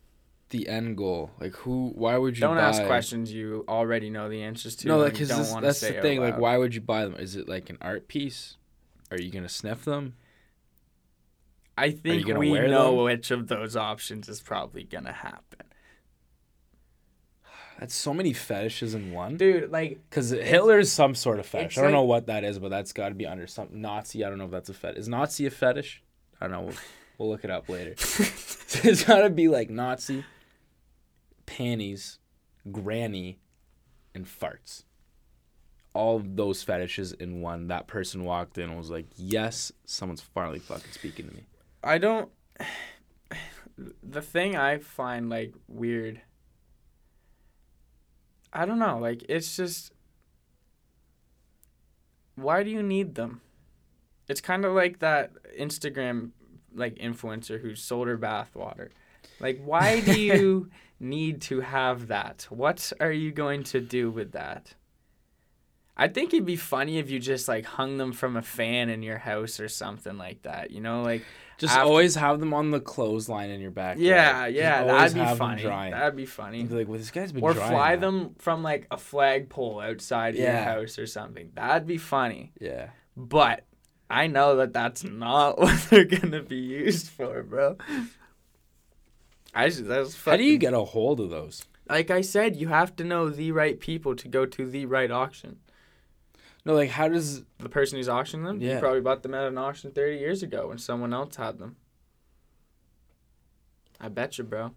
the 0.50 0.68
end 0.68 0.96
goal? 0.96 1.30
Like 1.40 1.54
who? 1.56 1.92
Why 1.94 2.16
would 2.16 2.36
you 2.36 2.40
Don't 2.42 2.56
buy? 2.56 2.62
ask 2.62 2.84
questions 2.84 3.32
you 3.32 3.64
already 3.68 4.10
know 4.10 4.28
the 4.28 4.42
answers 4.42 4.76
to. 4.76 4.88
No, 4.88 4.98
like 4.98 5.12
because 5.12 5.28
don't 5.28 5.50
wanna 5.50 5.66
that's 5.68 5.78
say 5.78 5.96
the 5.96 6.02
thing. 6.02 6.20
Like, 6.20 6.38
why 6.38 6.56
would 6.56 6.74
you 6.74 6.80
buy 6.80 7.04
them? 7.04 7.14
Is 7.14 7.36
it 7.36 7.48
like 7.48 7.70
an 7.70 7.78
art 7.80 8.08
piece? 8.08 8.56
Are 9.10 9.20
you 9.20 9.30
gonna 9.30 9.48
sniff 9.48 9.84
them? 9.84 10.14
I 11.78 11.92
think 11.92 12.26
we 12.26 12.52
know 12.52 12.96
them? 12.96 13.04
which 13.04 13.30
of 13.30 13.48
those 13.48 13.74
options 13.74 14.28
is 14.28 14.40
probably 14.40 14.84
gonna 14.84 15.12
happen, 15.12 15.66
That's 17.80 17.94
so 17.94 18.12
many 18.12 18.32
fetishes 18.34 18.94
in 18.94 19.12
one. 19.12 19.36
dude. 19.38 19.70
Like 19.70 19.98
Because 20.10 20.30
Hitler's 20.30 20.92
some 20.92 21.14
sort 21.14 21.38
of 21.38 21.46
fetish. 21.46 21.78
I 21.78 21.82
don't 21.82 21.92
know 21.92 22.02
what 22.02 22.26
that 22.26 22.44
is, 22.44 22.58
but 22.58 22.68
that's 22.68 22.92
got 22.92 23.08
to 23.08 23.14
be 23.14 23.26
under 23.26 23.46
some 23.46 23.68
Nazi. 23.72 24.24
I 24.24 24.28
don't 24.28 24.36
know 24.38 24.44
if 24.44 24.50
that's 24.50 24.68
a 24.68 24.74
fetish. 24.74 24.98
Is 24.98 25.08
Nazi 25.08 25.46
a 25.46 25.50
fetish? 25.50 26.02
I 26.40 26.46
don't 26.46 26.52
know. 26.52 26.62
We'll, 26.66 26.76
we'll 27.18 27.28
look 27.30 27.44
it 27.44 27.50
up 27.50 27.68
later. 27.70 27.92
it's 27.92 29.04
got 29.04 29.22
to 29.22 29.30
be 29.30 29.48
like 29.48 29.70
Nazi, 29.70 30.24
panties, 31.50 32.18
granny, 32.70 33.40
and 34.14 34.24
farts. 34.24 34.84
All 35.92 36.16
of 36.16 36.36
those 36.36 36.62
fetishes 36.62 37.12
in 37.12 37.40
one. 37.40 37.66
That 37.66 37.88
person 37.88 38.24
walked 38.24 38.56
in 38.56 38.68
and 38.68 38.78
was 38.78 38.90
like, 38.90 39.06
"Yes, 39.16 39.72
someone's 39.84 40.20
finally 40.20 40.60
fucking 40.60 40.92
speaking 40.92 41.28
to 41.28 41.34
me." 41.34 41.42
I 41.82 41.98
don't. 41.98 42.30
The 44.02 44.20
thing 44.20 44.56
I 44.56 44.76
find 44.76 45.30
like 45.30 45.54
weird. 45.66 46.20
I 48.52 48.66
don't 48.66 48.78
know. 48.78 48.98
Like 48.98 49.24
it's 49.26 49.56
just. 49.56 49.92
Why 52.34 52.62
do 52.62 52.68
you 52.68 52.82
need 52.82 53.14
them? 53.14 53.40
It's 54.28 54.42
kind 54.42 54.66
of 54.66 54.74
like 54.74 54.98
that 54.98 55.30
Instagram 55.58 56.32
like 56.74 56.96
influencer 56.96 57.62
who 57.62 57.74
sold 57.74 58.06
her 58.06 58.18
bathwater. 58.18 58.90
Like, 59.40 59.62
why 59.64 60.00
do 60.00 60.20
you 60.20 60.70
need 61.00 61.40
to 61.42 61.60
have 61.60 62.08
that? 62.08 62.46
What 62.50 62.92
are 63.00 63.10
you 63.12 63.32
going 63.32 63.64
to 63.64 63.80
do 63.80 64.10
with 64.10 64.32
that? 64.32 64.74
I 65.96 66.08
think 66.08 66.32
it'd 66.32 66.46
be 66.46 66.56
funny 66.56 66.98
if 66.98 67.10
you 67.10 67.18
just 67.18 67.46
like 67.48 67.66
hung 67.66 67.98
them 67.98 68.12
from 68.12 68.36
a 68.36 68.42
fan 68.42 68.88
in 68.88 69.02
your 69.02 69.18
house 69.18 69.60
or 69.60 69.68
something 69.68 70.16
like 70.16 70.42
that. 70.42 70.70
You 70.70 70.80
know, 70.80 71.02
like 71.02 71.24
Just 71.58 71.74
After- 71.74 71.84
always 71.88 72.14
have 72.14 72.40
them 72.40 72.54
on 72.54 72.70
the 72.70 72.80
clothesline 72.80 73.50
in 73.50 73.60
your 73.60 73.70
backyard. 73.70 74.00
yeah, 74.00 74.46
yeah, 74.46 74.84
that'd 74.84 75.14
be 75.14 75.36
funny. 75.36 75.62
That'd 75.64 76.16
be 76.16 76.24
funny. 76.24 76.60
You'd 76.60 76.70
be 76.70 76.74
like, 76.76 76.88
well, 76.88 76.96
this 76.98 77.10
guy's 77.10 77.32
been 77.32 77.42
Or 77.44 77.52
fly 77.52 77.96
that." 77.96 78.00
them 78.00 78.34
from 78.38 78.62
like 78.62 78.86
a 78.90 78.96
flagpole 78.96 79.80
outside 79.80 80.34
of 80.36 80.40
your 80.40 80.52
house 80.56 80.98
or 80.98 81.06
something. 81.06 81.50
That'd 81.54 81.86
be 81.86 81.98
funny. 81.98 82.52
Yeah. 82.58 82.90
But 83.14 83.66
I 84.08 84.26
know 84.26 84.56
that 84.56 84.72
that's 84.72 85.04
not 85.04 85.58
what 85.58 85.78
they're 85.90 86.06
gonna 86.06 86.42
be 86.42 86.56
used 86.56 87.08
for, 87.08 87.42
bro. 87.42 87.76
I 89.54 89.68
just, 89.68 89.86
that's 89.86 90.22
How 90.24 90.36
do 90.36 90.44
you 90.44 90.58
get 90.58 90.74
a 90.74 90.80
hold 90.84 91.20
of 91.20 91.30
those? 91.30 91.64
Like 91.88 92.10
I 92.10 92.20
said, 92.20 92.56
you 92.56 92.68
have 92.68 92.94
to 92.96 93.04
know 93.04 93.30
the 93.30 93.50
right 93.52 93.78
people 93.80 94.14
to 94.14 94.28
go 94.28 94.46
to 94.46 94.70
the 94.70 94.86
right 94.86 95.10
auction. 95.10 95.58
No, 96.64 96.74
like 96.74 96.90
how 96.90 97.08
does 97.08 97.44
The 97.58 97.68
person 97.68 97.96
who's 97.98 98.08
auctioning 98.08 98.44
them, 98.44 98.60
Yeah. 98.60 98.74
you 98.74 98.80
probably 98.80 99.00
bought 99.00 99.22
them 99.22 99.34
at 99.34 99.46
an 99.48 99.58
auction 99.58 99.90
30 99.90 100.18
years 100.18 100.42
ago 100.42 100.68
when 100.68 100.78
someone 100.78 101.12
else 101.12 101.36
had 101.36 101.58
them. 101.58 101.76
I 104.00 104.08
bet 104.08 104.38
you, 104.38 104.44
bro. 104.44 104.72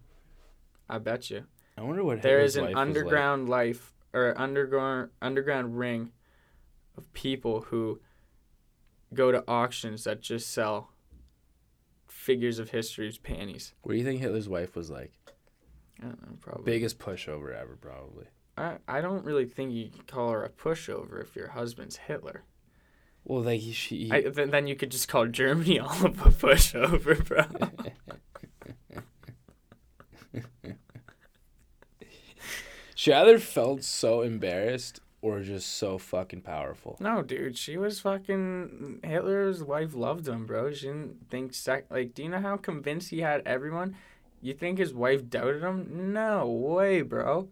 I 0.88 0.98
bet 0.98 1.30
you. 1.30 1.44
I 1.78 1.82
wonder 1.82 2.04
what 2.04 2.22
There 2.22 2.38
Hitler's 2.38 2.56
an 2.56 2.64
was 2.64 2.74
like. 2.74 2.80
underground 2.80 3.48
life 3.48 3.92
or 4.12 4.34
underground 4.38 5.10
underground 5.20 5.78
ring 5.78 6.12
of 6.96 7.12
people 7.14 7.62
who 7.62 8.00
go 9.12 9.32
to 9.32 9.42
auctions 9.48 10.04
that 10.04 10.20
just 10.20 10.50
sell 10.50 10.90
figures 12.24 12.58
of 12.58 12.70
history's 12.70 13.18
panties. 13.18 13.74
What 13.82 13.92
do 13.92 13.98
you 13.98 14.04
think 14.04 14.20
Hitler's 14.20 14.48
wife 14.48 14.74
was 14.74 14.90
like? 14.90 15.12
I 16.00 16.06
don't 16.06 16.22
know, 16.22 16.36
probably. 16.40 16.64
Biggest 16.64 16.98
pushover 16.98 17.54
ever, 17.54 17.76
probably. 17.76 18.24
I, 18.56 18.78
I 18.88 19.02
don't 19.02 19.24
really 19.24 19.44
think 19.44 19.72
you 19.72 19.90
can 19.90 20.04
call 20.04 20.30
her 20.30 20.42
a 20.42 20.48
pushover 20.48 21.20
if 21.20 21.36
your 21.36 21.48
husband's 21.48 21.96
Hitler. 21.96 22.44
Well, 23.24 23.42
like 23.42 23.60
he, 23.60 23.72
she. 23.72 24.10
I, 24.10 24.22
then, 24.22 24.50
then 24.50 24.66
you 24.66 24.74
could 24.74 24.90
just 24.90 25.06
call 25.06 25.26
Germany 25.26 25.78
all 25.80 26.06
of 26.06 26.26
a 26.26 26.30
pushover, 26.30 27.22
bro. 27.26 27.44
she 32.94 33.12
either 33.12 33.38
felt 33.38 33.84
so 33.84 34.22
embarrassed 34.22 35.00
or 35.24 35.40
just 35.40 35.78
so 35.78 35.96
fucking 35.96 36.42
powerful. 36.42 36.98
no, 37.00 37.22
dude, 37.22 37.56
she 37.56 37.78
was 37.78 37.98
fucking 38.00 39.00
Hitler's 39.02 39.64
wife 39.64 39.94
loved 39.94 40.28
him, 40.28 40.44
bro. 40.44 40.70
She 40.70 40.86
didn't 40.88 41.30
think 41.30 41.54
sec 41.54 41.86
like. 41.90 42.12
Do 42.12 42.22
you 42.22 42.28
know 42.28 42.40
how 42.40 42.58
convinced 42.58 43.08
he 43.08 43.20
had 43.20 43.40
everyone? 43.46 43.96
You 44.42 44.52
think 44.52 44.78
his 44.78 44.92
wife 44.92 45.30
doubted 45.30 45.62
him? 45.62 46.12
No 46.12 46.46
way, 46.46 47.00
bro. 47.00 47.48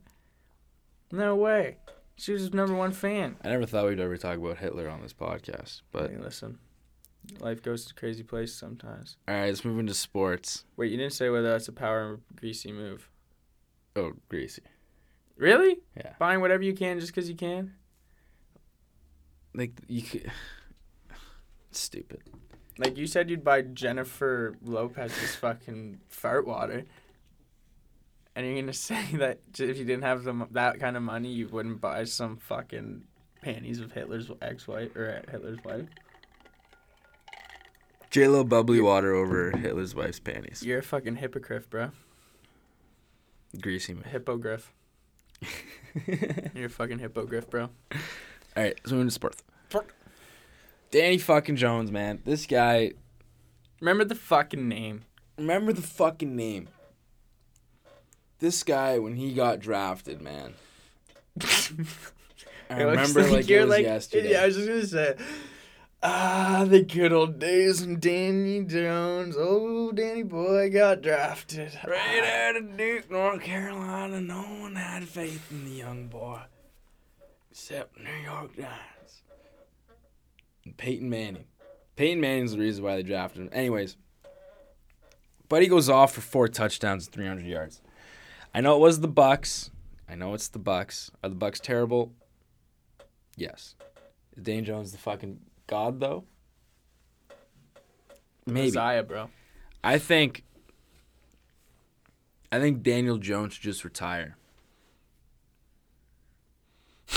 No 1.10 1.34
way. 1.34 1.78
She 2.16 2.32
was 2.32 2.42
his 2.42 2.52
number 2.52 2.74
one 2.74 2.92
fan. 2.92 3.36
I 3.42 3.48
never 3.48 3.64
thought 3.64 3.86
we'd 3.86 3.98
ever 4.00 4.18
talk 4.18 4.36
about 4.36 4.58
Hitler 4.58 4.90
on 4.90 5.00
this 5.00 5.14
podcast, 5.14 5.80
but 5.90 6.10
hey, 6.10 6.18
listen, 6.18 6.58
life 7.40 7.62
goes 7.62 7.86
to 7.86 7.94
crazy 7.94 8.22
places 8.22 8.54
sometimes. 8.56 9.16
all 9.26 9.34
right, 9.34 9.46
let's 9.46 9.64
move 9.64 9.78
into 9.78 9.94
sports. 9.94 10.64
Wait, 10.76 10.90
you 10.90 10.98
didn't 10.98 11.14
say 11.14 11.30
whether 11.30 11.50
that's 11.50 11.68
a 11.68 11.72
power 11.72 12.12
or 12.12 12.20
greasy 12.36 12.70
move. 12.70 13.08
Oh, 13.96 14.12
greasy. 14.28 14.62
Really? 15.42 15.78
Yeah. 15.96 16.12
Buying 16.20 16.40
whatever 16.40 16.62
you 16.62 16.72
can 16.72 17.00
just 17.00 17.12
because 17.12 17.28
you 17.28 17.34
can? 17.34 17.74
Like 19.52 19.72
you 19.88 20.02
could. 20.02 20.30
Stupid. 21.72 22.22
Like 22.78 22.96
you 22.96 23.08
said, 23.08 23.28
you'd 23.28 23.42
buy 23.42 23.62
Jennifer 23.62 24.54
Lopez's 24.62 25.34
fucking 25.34 25.98
fart 26.08 26.46
water, 26.46 26.84
and 28.36 28.46
you're 28.46 28.54
gonna 28.54 28.72
say 28.72 29.04
that 29.14 29.40
if 29.58 29.76
you 29.78 29.84
didn't 29.84 30.04
have 30.04 30.22
the, 30.22 30.46
that 30.52 30.78
kind 30.78 30.96
of 30.96 31.02
money, 31.02 31.32
you 31.32 31.48
wouldn't 31.48 31.80
buy 31.80 32.04
some 32.04 32.36
fucking 32.36 33.02
panties 33.42 33.80
of 33.80 33.90
Hitler's 33.90 34.30
ex-wife 34.40 34.94
or 34.94 35.24
uh, 35.26 35.30
Hitler's 35.32 35.58
wife. 35.64 35.88
J 38.10 38.28
Lo 38.28 38.44
bubbly 38.44 38.80
water 38.80 39.12
over 39.12 39.50
Hitler's 39.50 39.92
wife's 39.92 40.20
panties. 40.20 40.62
You're 40.62 40.78
a 40.78 40.82
fucking 40.84 41.16
hypocrite, 41.16 41.68
bro. 41.68 41.90
Greasy 43.60 43.94
man. 43.94 44.04
Hippogriff. 44.04 44.72
You're 46.54 46.66
a 46.66 46.70
fucking 46.70 46.98
hippogriff, 46.98 47.50
bro. 47.50 47.62
All 47.64 47.68
right, 48.56 48.74
let's 48.82 48.92
move 48.92 49.02
into 49.02 49.12
sports. 49.12 49.42
Sport. 49.68 49.86
Danny 50.90 51.18
fucking 51.18 51.56
Jones, 51.56 51.90
man. 51.90 52.20
This 52.24 52.46
guy. 52.46 52.92
Remember 53.80 54.04
the 54.04 54.14
fucking 54.14 54.68
name. 54.68 55.02
Remember 55.38 55.72
the 55.72 55.82
fucking 55.82 56.36
name. 56.36 56.68
This 58.38 58.62
guy, 58.62 58.98
when 58.98 59.16
he 59.16 59.32
got 59.32 59.60
drafted, 59.60 60.20
man. 60.20 60.54
I 61.40 62.80
It 62.80 62.84
remember 62.84 63.22
like, 63.22 63.44
it 63.44 63.48
you're 63.50 63.66
was 63.66 63.80
yesterday. 63.80 64.32
Yeah, 64.32 64.42
I 64.42 64.46
was 64.46 64.56
just 64.56 64.68
gonna 64.68 64.86
say. 64.86 65.16
Ah, 66.04 66.64
the 66.68 66.82
good 66.82 67.12
old 67.12 67.38
days 67.38 67.80
when 67.80 68.00
Danny 68.00 68.64
Jones, 68.64 69.36
oh 69.38 69.92
Danny 69.92 70.24
boy, 70.24 70.68
got 70.68 71.00
drafted. 71.00 71.78
Right 71.86 72.24
out 72.24 72.56
of 72.56 72.76
Duke, 72.76 73.08
North 73.08 73.42
Carolina, 73.42 74.20
no 74.20 74.42
one 74.42 74.74
had 74.74 75.04
faith 75.04 75.46
in 75.52 75.64
the 75.64 75.70
young 75.70 76.08
boy. 76.08 76.40
Except 77.52 77.96
New 78.00 78.24
York 78.24 78.56
Giants. 78.56 79.22
And 80.64 80.76
Peyton 80.76 81.08
Manning. 81.08 81.44
Peyton 81.94 82.20
Manning's 82.20 82.52
the 82.52 82.58
reason 82.58 82.82
why 82.82 82.96
they 82.96 83.04
drafted 83.04 83.42
him. 83.42 83.50
Anyways. 83.52 83.96
Buddy 85.48 85.68
goes 85.68 85.88
off 85.88 86.14
for 86.14 86.20
four 86.20 86.48
touchdowns 86.48 87.06
and 87.06 87.14
300 87.14 87.44
yards. 87.44 87.80
I 88.52 88.60
know 88.60 88.74
it 88.74 88.80
was 88.80 89.00
the 89.00 89.08
Bucs. 89.08 89.70
I 90.08 90.16
know 90.16 90.34
it's 90.34 90.48
the 90.48 90.58
Bucs. 90.58 91.10
Are 91.22 91.28
the 91.28 91.36
Bucs 91.36 91.60
terrible? 91.60 92.12
Yes. 93.36 93.76
Is 94.36 94.42
Dane 94.42 94.64
Jones 94.64 94.90
the 94.90 94.98
fucking 94.98 95.38
god 95.72 96.00
though? 96.00 96.24
Maybe. 98.44 98.66
Messiah, 98.66 99.02
bro. 99.02 99.30
I 99.82 99.98
think 99.98 100.44
I 102.50 102.60
think 102.60 102.82
Daniel 102.82 103.16
Jones 103.16 103.54
should 103.54 103.62
just 103.62 103.84
retire. 103.84 104.36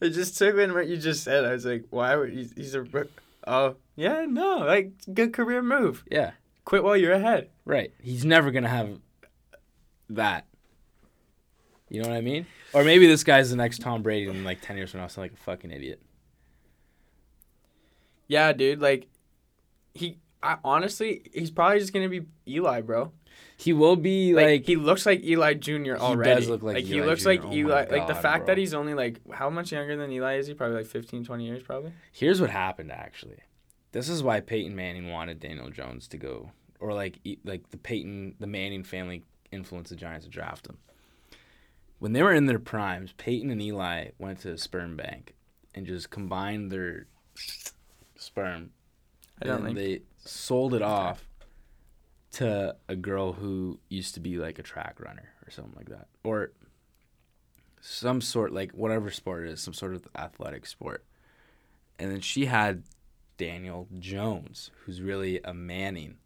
It 0.00 0.10
just 0.10 0.36
took 0.36 0.56
in 0.56 0.74
what 0.74 0.88
you 0.88 0.96
just 0.96 1.22
said. 1.22 1.44
I 1.44 1.52
was 1.52 1.64
like, 1.64 1.84
why 1.88 2.14
would 2.16 2.30
he, 2.30 2.50
he's 2.56 2.74
a 2.74 2.84
oh 3.46 3.76
yeah 3.94 4.26
no 4.28 4.58
like 4.58 4.92
good 5.14 5.32
career 5.32 5.62
move. 5.62 6.04
Yeah. 6.10 6.32
Quit 6.64 6.82
while 6.82 6.96
you're 6.96 7.12
ahead. 7.12 7.48
Right. 7.64 7.92
He's 8.02 8.24
never 8.24 8.50
gonna 8.50 8.68
have 8.68 8.98
that. 10.10 10.46
You 11.88 12.02
know 12.02 12.08
what 12.08 12.16
I 12.16 12.20
mean? 12.20 12.46
Or 12.72 12.84
maybe 12.84 13.06
this 13.06 13.24
guy's 13.24 13.50
the 13.50 13.56
next 13.56 13.80
Tom 13.80 14.02
Brady 14.02 14.28
and 14.28 14.44
like 14.44 14.60
ten 14.60 14.76
years 14.76 14.90
from 14.90 15.00
now, 15.00 15.06
sound 15.06 15.24
like 15.24 15.32
a 15.32 15.42
fucking 15.42 15.70
idiot. 15.70 16.02
Yeah, 18.28 18.52
dude. 18.52 18.80
Like 18.80 19.08
he, 19.94 20.18
I, 20.42 20.56
honestly, 20.64 21.22
he's 21.32 21.50
probably 21.50 21.78
just 21.78 21.92
gonna 21.92 22.08
be 22.08 22.22
Eli, 22.48 22.80
bro. 22.80 23.12
He 23.56 23.72
will 23.72 23.96
be 23.96 24.34
Like, 24.34 24.46
like, 24.46 24.66
he 24.66 24.76
looks 24.76 25.06
like 25.06 25.22
Eli 25.24 25.54
Jr. 25.54 25.94
already. 25.96 26.30
He 26.30 26.34
does 26.36 26.48
look 26.48 26.62
like 26.62 26.84
he 26.84 26.96
Eli 26.96 27.06
looks 27.06 27.22
Jr.. 27.22 27.28
like 27.28 27.44
Oh 27.44 27.52
Eli. 27.52 27.86
like 27.90 28.06
the 28.08 28.14
fact 28.14 28.46
bro. 28.46 28.54
that 28.54 28.58
he's 28.58 28.74
only 28.74 28.94
like 28.94 29.20
how 29.32 29.48
much 29.50 29.72
younger 29.72 29.96
than 29.96 30.10
Eli 30.10 30.36
is 30.38 30.46
he? 30.48 30.54
Probably 30.54 30.76
like 30.78 30.86
15, 30.86 31.24
20 31.24 31.44
years, 31.46 31.62
probably. 31.62 31.92
here's 32.12 32.40
what 32.40 32.50
happened 32.50 32.90
actually. 32.92 33.38
This 33.92 34.08
is 34.08 34.22
why 34.24 34.40
Peyton 34.40 34.74
Manning 34.74 35.08
wanted 35.10 35.38
Daniel 35.38 35.70
Jones 35.70 36.08
to 36.08 36.16
go, 36.16 36.50
or 36.80 36.92
like 36.94 37.18
like 37.44 37.70
the 37.70 37.76
Peyton 37.76 38.34
the 38.40 38.46
Manning 38.48 38.82
family 38.82 39.22
influenced 39.52 39.90
the 39.90 39.96
Giants 39.96 40.24
to 40.26 40.30
draft 40.30 40.66
him. 40.66 40.78
When 42.00 42.12
they 42.12 42.22
were 42.22 42.34
in 42.34 42.46
their 42.46 42.58
primes, 42.58 43.12
Peyton 43.16 43.50
and 43.50 43.62
Eli 43.62 44.08
went 44.18 44.40
to 44.40 44.50
a 44.52 44.58
sperm 44.58 44.96
bank 44.96 45.34
and 45.76 45.86
just 45.86 46.10
combined 46.10 46.70
their 46.72 47.06
sperm 48.24 48.70
I 49.40 49.46
don't 49.46 49.66
and 49.66 49.76
think. 49.76 49.78
they 49.78 50.00
sold 50.28 50.74
it 50.74 50.82
off 50.82 51.24
to 52.32 52.76
a 52.88 52.96
girl 52.96 53.32
who 53.32 53.78
used 53.88 54.14
to 54.14 54.20
be 54.20 54.38
like 54.38 54.58
a 54.58 54.62
track 54.62 55.00
runner 55.00 55.28
or 55.46 55.50
something 55.50 55.74
like 55.76 55.88
that, 55.90 56.08
or 56.22 56.52
some 57.80 58.20
sort 58.20 58.52
like 58.52 58.72
whatever 58.72 59.10
sport 59.10 59.44
it 59.44 59.50
is, 59.50 59.60
some 59.60 59.74
sort 59.74 59.94
of 59.94 60.06
athletic 60.16 60.66
sport. 60.66 61.04
And 61.98 62.10
then 62.10 62.20
she 62.20 62.46
had 62.46 62.82
Daniel 63.36 63.88
Jones, 63.98 64.70
who's 64.84 65.00
really 65.00 65.40
a 65.44 65.54
Manning. 65.54 66.16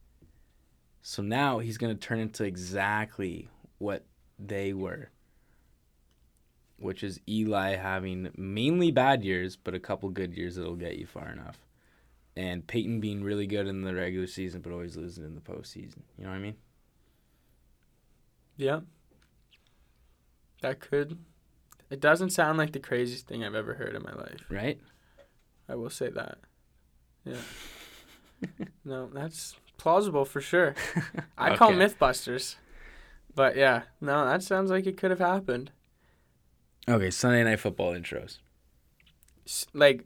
So 1.02 1.22
now 1.22 1.58
he's 1.58 1.78
gonna 1.78 1.94
turn 1.94 2.20
into 2.20 2.44
exactly 2.44 3.48
what 3.78 4.04
they 4.38 4.72
were, 4.72 5.10
which 6.78 7.02
is 7.02 7.20
Eli 7.28 7.76
having 7.76 8.30
mainly 8.36 8.90
bad 8.90 9.24
years, 9.24 9.56
but 9.56 9.74
a 9.74 9.80
couple 9.80 10.08
good 10.10 10.34
years 10.36 10.56
that'll 10.56 10.76
get 10.76 10.96
you 10.96 11.06
far 11.06 11.30
enough 11.30 11.58
and 12.38 12.64
Peyton 12.66 13.00
being 13.00 13.24
really 13.24 13.46
good 13.48 13.66
in 13.66 13.82
the 13.82 13.92
regular 13.94 14.28
season, 14.28 14.60
but 14.60 14.70
always 14.72 14.96
losing 14.96 15.24
in 15.24 15.34
the 15.34 15.40
postseason. 15.40 16.02
You 16.16 16.24
know 16.24 16.30
what 16.30 16.36
I 16.36 16.38
mean? 16.38 16.54
Yeah. 18.56 18.80
That 20.62 20.78
could. 20.80 21.18
It 21.90 22.00
doesn't 22.00 22.30
sound 22.30 22.56
like 22.58 22.72
the 22.72 22.78
craziest 22.78 23.26
thing 23.26 23.42
I've 23.44 23.54
ever 23.56 23.74
heard 23.74 23.94
in 23.96 24.02
my 24.02 24.12
life. 24.12 24.44
Right? 24.50 24.78
I 25.68 25.74
will 25.74 25.90
say 25.90 26.10
that. 26.10 26.38
Yeah. 27.24 27.36
no, 28.84 29.08
that's 29.12 29.56
plausible 29.76 30.24
for 30.24 30.40
sure. 30.40 30.74
I 31.38 31.56
call 31.56 31.70
Okay. 31.72 31.78
MythBusters. 31.86 32.54
But 33.34 33.56
yeah, 33.56 33.82
no, 34.00 34.24
that 34.26 34.42
sounds 34.42 34.70
like 34.70 34.86
it 34.86 34.96
could 34.96 35.10
have 35.10 35.20
happened. 35.20 35.70
Okay, 36.88 37.10
Sunday 37.10 37.44
night 37.44 37.60
football 37.60 37.92
intros. 37.94 38.38
S- 39.46 39.66
Like, 39.74 40.04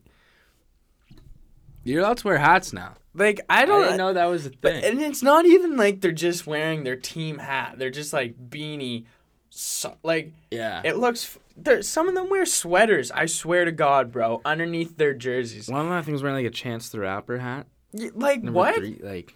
You're 1.84 2.00
allowed 2.00 2.18
to 2.18 2.28
wear 2.28 2.38
hats 2.38 2.72
now. 2.72 2.94
like 3.14 3.40
I 3.50 3.62
I 3.62 3.66
don't 3.66 3.82
didn't 3.82 3.98
know 3.98 4.12
that 4.12 4.26
was 4.26 4.46
a 4.46 4.50
But, 4.50 4.72
thing. 4.72 4.84
and 4.84 5.00
it's 5.02 5.22
not 5.22 5.44
even 5.46 5.76
like 5.76 6.00
they're 6.00 6.12
just 6.12 6.46
wearing 6.46 6.84
their 6.84 6.96
team 6.96 7.38
hat. 7.38 7.74
They're 7.78 7.90
just 7.90 8.12
like 8.12 8.34
beanie. 8.50 9.04
So, 9.50 9.96
like 10.02 10.32
yeah. 10.50 10.80
it 10.84 10.96
looks 10.96 11.24
f- 11.36 11.38
There, 11.56 11.82
some 11.82 12.08
of 12.08 12.14
them 12.14 12.30
wear 12.30 12.46
sweaters. 12.46 13.10
I 13.10 13.26
swear 13.26 13.64
to 13.66 13.72
God, 13.72 14.10
bro, 14.10 14.40
underneath 14.44 14.96
their 14.96 15.12
jerseys. 15.12 15.68
One 15.68 15.82
of 15.84 15.90
them 15.90 16.02
things 16.04 16.22
wearing 16.22 16.36
like 16.42 16.50
a 16.50 16.54
Chance 16.54 16.88
the 16.88 17.00
Rapper 17.00 17.38
hat. 17.38 17.66
Y- 17.92 18.10
Like 18.14 18.42
Number 18.42 18.56
what? 18.58 18.76
Three, 18.76 18.98
like 19.02 19.34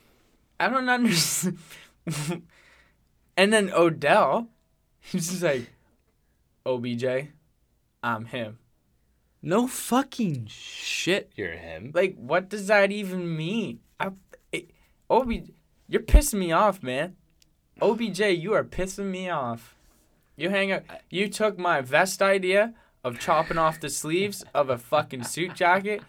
I 0.58 0.68
don't 0.68 0.88
understand. 0.88 1.58
and 3.36 3.52
then 3.52 3.70
Odell, 3.74 4.48
he's 5.00 5.28
just 5.28 5.42
like, 5.42 5.70
OBJ, 6.64 7.04
I'm 8.02 8.24
him. 8.24 8.58
No 9.42 9.66
fucking 9.66 10.46
shit. 10.48 11.30
You're 11.36 11.52
him. 11.52 11.92
Like, 11.94 12.16
what 12.16 12.48
does 12.48 12.66
that 12.66 12.90
even 12.90 13.36
mean? 13.36 13.80
I, 14.00 14.10
it, 14.52 14.70
OB, 15.08 15.32
you're 15.88 16.02
pissing 16.02 16.38
me 16.38 16.52
off, 16.52 16.82
man. 16.82 17.16
OBJ, 17.80 18.20
you 18.20 18.54
are 18.54 18.64
pissing 18.64 19.10
me 19.10 19.28
off. 19.28 19.76
You 20.36 20.50
hang 20.50 20.72
up. 20.72 20.84
You 21.10 21.28
took 21.28 21.58
my 21.58 21.80
vest 21.80 22.22
idea 22.22 22.74
of 23.04 23.18
chopping 23.18 23.58
off 23.58 23.80
the 23.80 23.88
sleeves 23.88 24.44
of 24.54 24.68
a 24.68 24.78
fucking 24.78 25.24
suit 25.24 25.54
jacket, 25.54 26.02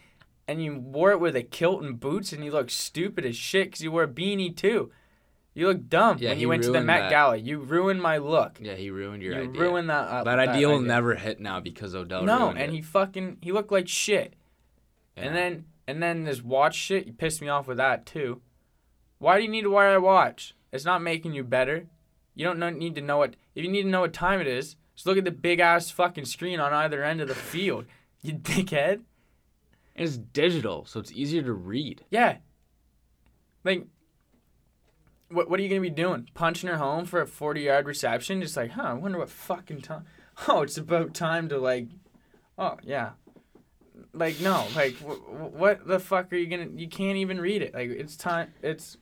and 0.48 0.64
you 0.64 0.76
wore 0.76 1.12
it 1.12 1.20
with 1.20 1.36
a 1.36 1.44
kilt 1.44 1.84
and 1.84 2.00
boots, 2.00 2.34
and 2.34 2.44
you 2.44 2.52
look 2.52 2.70
stupid 2.70 3.26
as 3.26 3.36
shit 3.36 3.68
because 3.68 3.82
you 3.82 3.92
wore 3.92 4.04
a 4.04 4.08
beanie 4.08 4.56
too. 4.56 4.92
You 5.58 5.68
look 5.70 5.90
dumb 5.90 6.18
Yeah, 6.20 6.30
when 6.30 6.40
you 6.40 6.50
went 6.50 6.62
to 6.66 6.72
the 6.72 6.82
Met 6.82 7.00
that. 7.00 7.10
Gala. 7.10 7.36
You 7.36 7.58
ruined 7.58 8.00
my 8.00 8.18
look. 8.20 8.60
Yeah, 8.62 8.76
he 8.76 8.92
ruined 8.92 9.24
your 9.24 9.34
you 9.34 9.50
idea. 9.50 9.60
ruined 9.60 9.90
that. 9.90 10.08
Uh, 10.08 10.24
that 10.24 10.38
idea 10.38 10.68
will 10.70 10.82
never 10.82 11.16
hit 11.16 11.40
now 11.40 11.60
because 11.60 11.96
Odell. 11.96 12.22
No, 12.22 12.50
and 12.50 12.60
it. 12.60 12.70
he 12.70 12.82
fucking 12.84 13.38
he 13.42 13.52
looked 13.52 13.72
like 13.72 13.88
shit. 13.88 14.36
Yeah. 15.16 15.24
And 15.24 15.36
then 15.36 15.66
and 15.88 16.04
then 16.04 16.26
this 16.26 16.44
watch 16.44 16.76
shit, 16.76 17.08
you 17.08 17.14
pissed 17.14 17.42
me 17.42 17.48
off 17.48 17.68
with 17.68 17.78
that 17.78 18.06
too. 18.06 18.40
Why 19.18 19.38
do 19.38 19.44
you 19.44 19.50
need 19.50 19.64
to 19.64 19.72
wear 19.72 19.96
a 19.96 20.00
watch? 20.00 20.54
It's 20.72 20.86
not 20.86 21.02
making 21.02 21.34
you 21.34 21.44
better. 21.44 21.88
You 22.36 22.46
don't 22.46 22.60
know, 22.60 22.70
need 22.70 22.94
to 22.94 23.02
know 23.02 23.18
what. 23.18 23.36
If 23.56 23.66
you 23.66 23.72
need 23.72 23.82
to 23.82 23.90
know 23.90 24.02
what 24.02 24.14
time 24.14 24.40
it 24.40 24.46
is, 24.46 24.76
just 24.94 25.08
look 25.08 25.18
at 25.18 25.26
the 25.26 25.32
big 25.32 25.60
ass 25.60 25.90
fucking 25.90 26.26
screen 26.26 26.60
on 26.60 26.72
either 26.72 27.04
end 27.04 27.20
of 27.20 27.28
the 27.30 27.34
field. 27.54 27.86
You 28.22 28.34
dickhead. 28.34 29.02
it's 29.96 30.18
digital, 30.18 30.86
so 30.86 31.00
it's 31.00 31.12
easier 31.12 31.42
to 31.42 31.54
read. 31.54 32.04
Yeah. 32.12 32.38
Like, 33.64 33.88
what 35.30 35.50
what 35.50 35.60
are 35.60 35.64
you 35.64 35.70
gonna 35.70 35.82
be 35.82 35.90
doing? 35.90 36.30
Punching 36.34 36.70
her 36.70 36.78
home 36.78 37.06
for 37.06 37.22
a 37.22 37.28
forty 37.28 37.62
yard 37.62 37.86
reception? 37.86 38.42
Just 38.42 38.56
like, 38.58 38.72
huh? 38.72 38.84
I 38.84 38.94
wonder 38.94 39.18
what 39.20 39.30
fucking 39.30 39.82
time. 39.82 40.06
Oh, 40.48 40.62
it's 40.62 40.78
about 40.78 41.16
time 41.16 41.50
to 41.50 41.58
like. 41.58 41.88
Oh 42.60 42.78
yeah. 42.84 43.12
Like 44.14 44.40
no, 44.40 44.68
like 44.76 44.94
wh- 44.98 45.18
wh- 45.18 45.54
what 45.54 45.88
the 45.88 46.00
fuck 46.00 46.32
are 46.32 46.36
you 46.36 46.46
gonna? 46.46 46.68
You 46.76 46.88
can't 46.88 47.18
even 47.18 47.42
read 47.42 47.64
it. 47.64 47.74
Like 47.74 47.90
it's 47.90 48.16
time. 48.16 48.54
It's 48.62 48.98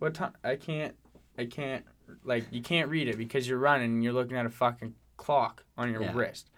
what 0.00 0.14
time? 0.14 0.32
I 0.42 0.56
can't. 0.56 0.96
I 1.38 1.44
can't. 1.44 1.84
Like 2.24 2.46
you 2.50 2.62
can't 2.62 2.88
read 2.90 3.06
it 3.06 3.16
because 3.16 3.48
you're 3.48 3.58
running 3.60 3.92
and 3.92 4.02
you're 4.04 4.12
looking 4.12 4.36
at 4.36 4.44
a 4.44 4.50
fucking 4.50 4.94
clock 5.16 5.62
on 5.78 5.92
your 5.92 6.02
Yeah. 6.02 6.12
wrist. 6.16 6.50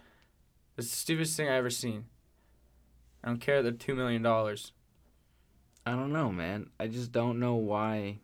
It's 0.78 0.90
the 0.90 0.96
stupidest 0.96 1.36
thing 1.36 1.49
I 1.51 1.57
ever 1.57 1.68
seen. 1.70 2.07
I 3.22 3.28
don't 3.28 3.40
care 3.42 3.62
the 3.62 3.72
two 3.72 3.94
million 3.94 4.22
dollars. 4.22 4.72
I 5.84 5.90
don't 5.92 6.12
know, 6.14 6.32
man. 6.32 6.70
I 6.80 6.86
just 6.86 7.12
don't 7.12 7.38
know 7.38 7.57
why. 7.57 8.20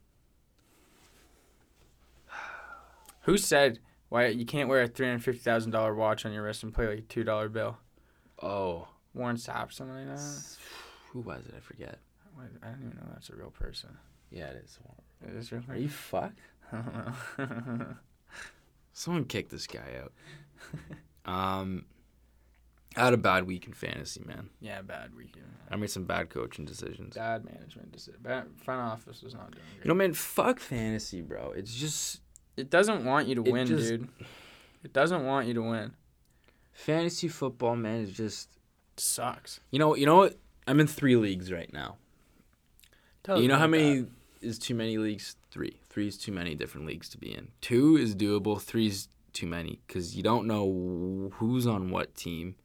Who 3.24 3.36
said 3.38 3.78
why 4.08 4.26
you 4.28 4.44
can't 4.46 4.68
wear 4.68 4.82
a 4.82 4.88
three 4.88 5.06
hundred 5.06 5.24
fifty 5.24 5.40
thousand 5.40 5.70
dollar 5.72 5.94
watch 5.94 6.24
on 6.26 6.32
your 6.32 6.42
wrist 6.44 6.62
and 6.62 6.72
play 6.72 6.86
like 6.88 6.98
a 6.98 7.02
two 7.02 7.24
dollar 7.24 7.48
bill? 7.48 7.78
Oh, 8.42 8.88
Warren 9.14 9.36
Sapp, 9.36 9.72
something 9.72 9.96
like 9.96 10.16
that. 10.16 10.56
who 11.12 11.20
was 11.20 11.46
it? 11.46 11.54
I 11.56 11.60
forget. 11.60 11.98
I 12.62 12.66
don't 12.68 12.80
even 12.84 12.96
know 12.96 13.06
that's 13.12 13.30
a 13.30 13.36
real 13.36 13.50
person. 13.50 13.90
Yeah, 14.30 14.46
it 14.46 14.64
is. 14.64 14.78
It 15.26 15.36
is 15.36 15.52
real. 15.52 15.62
Are 15.68 15.76
you 15.76 15.88
fucked? 15.88 16.40
I 16.72 16.76
don't 17.38 17.78
know. 17.78 17.86
Someone 18.92 19.24
kick 19.24 19.48
this 19.50 19.66
guy 19.68 20.00
out. 20.02 20.12
um, 21.32 21.84
I 22.96 23.04
had 23.04 23.14
a 23.14 23.16
bad 23.18 23.44
week 23.46 23.66
in 23.66 23.72
fantasy, 23.72 24.22
man. 24.24 24.50
yeah, 24.60 24.82
bad 24.82 25.14
weekend. 25.16 25.46
I 25.70 25.76
made 25.76 25.90
some 25.90 26.04
bad 26.04 26.28
coaching 26.30 26.64
decisions. 26.64 27.14
Bad 27.16 27.44
management. 27.44 27.92
deci- 27.96 28.20
Bad 28.22 28.46
front 28.64 28.80
office 28.82 29.22
was 29.22 29.34
not 29.34 29.50
doing 29.52 29.64
You 29.74 29.78
great. 29.80 29.86
know, 29.88 29.94
man, 29.94 30.12
fuck 30.12 30.58
fantasy, 30.60 31.20
bro. 31.22 31.52
It's 31.52 31.74
just 31.74 32.20
It 32.56 32.70
doesn't 32.70 33.04
want 33.04 33.26
you 33.28 33.34
to 33.36 33.42
It 33.44 33.52
win, 33.52 33.66
just- 33.66 33.88
dude. 33.88 34.08
It 34.82 34.92
doesn't 34.92 35.24
want 35.24 35.46
you 35.48 35.54
to 35.54 35.62
win. 35.62 35.94
fantasy 36.72 37.28
football, 37.28 37.76
man. 37.76 38.00
Is 38.02 38.12
just 38.16 38.48
It 38.94 39.00
sucks. 39.00 39.60
you 39.70 39.78
know, 39.78 39.94
you 39.94 40.06
know 40.06 40.16
what? 40.16 40.36
I'm 40.66 40.80
in 40.80 40.86
three 40.86 41.16
leagues 41.16 41.50
right 41.52 41.72
now. 41.72 41.96
Tell 43.22 43.40
you 43.40 43.48
know 43.48 43.56
how 43.56 43.66
many 43.66 44.00
that. 44.00 44.08
is 44.42 44.58
too 44.58 44.74
many 44.74 44.98
leagues? 44.98 45.36
Three. 45.50 45.78
Three 45.88 46.08
is 46.08 46.18
too 46.18 46.32
many 46.32 46.54
different 46.54 46.86
leagues 46.86 47.08
to 47.10 47.18
be 47.18 47.32
in. 47.32 47.48
Two 47.60 47.96
is 47.96 48.14
doable. 48.14 48.60
Three 48.60 48.86
is 48.88 49.08
too 49.32 49.46
many 49.46 49.80
because 49.86 50.16
you 50.16 50.22
don't 50.22 50.46
know 50.46 51.30
who's 51.34 51.66
on 51.66 51.90
what 51.90 52.14
team. 52.14 52.56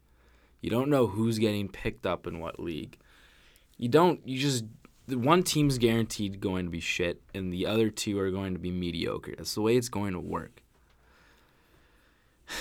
You 0.60 0.68
don't 0.70 0.90
know 0.90 1.06
who's 1.06 1.38
getting 1.38 1.68
picked 1.68 2.04
up 2.06 2.26
in 2.26 2.38
what 2.40 2.60
league. 2.60 2.98
You 3.78 3.88
don't. 3.88 4.20
You 4.28 4.38
just 4.38 4.64
the 5.10 5.18
one 5.18 5.42
team's 5.42 5.76
guaranteed 5.78 6.40
going 6.40 6.64
to 6.66 6.70
be 6.70 6.80
shit, 6.80 7.20
and 7.34 7.52
the 7.52 7.66
other 7.66 7.90
two 7.90 8.18
are 8.18 8.30
going 8.30 8.54
to 8.54 8.60
be 8.60 8.70
mediocre. 8.70 9.34
That's 9.36 9.54
the 9.54 9.60
way 9.60 9.76
it's 9.76 9.88
going 9.88 10.12
to 10.12 10.20
work. 10.20 10.62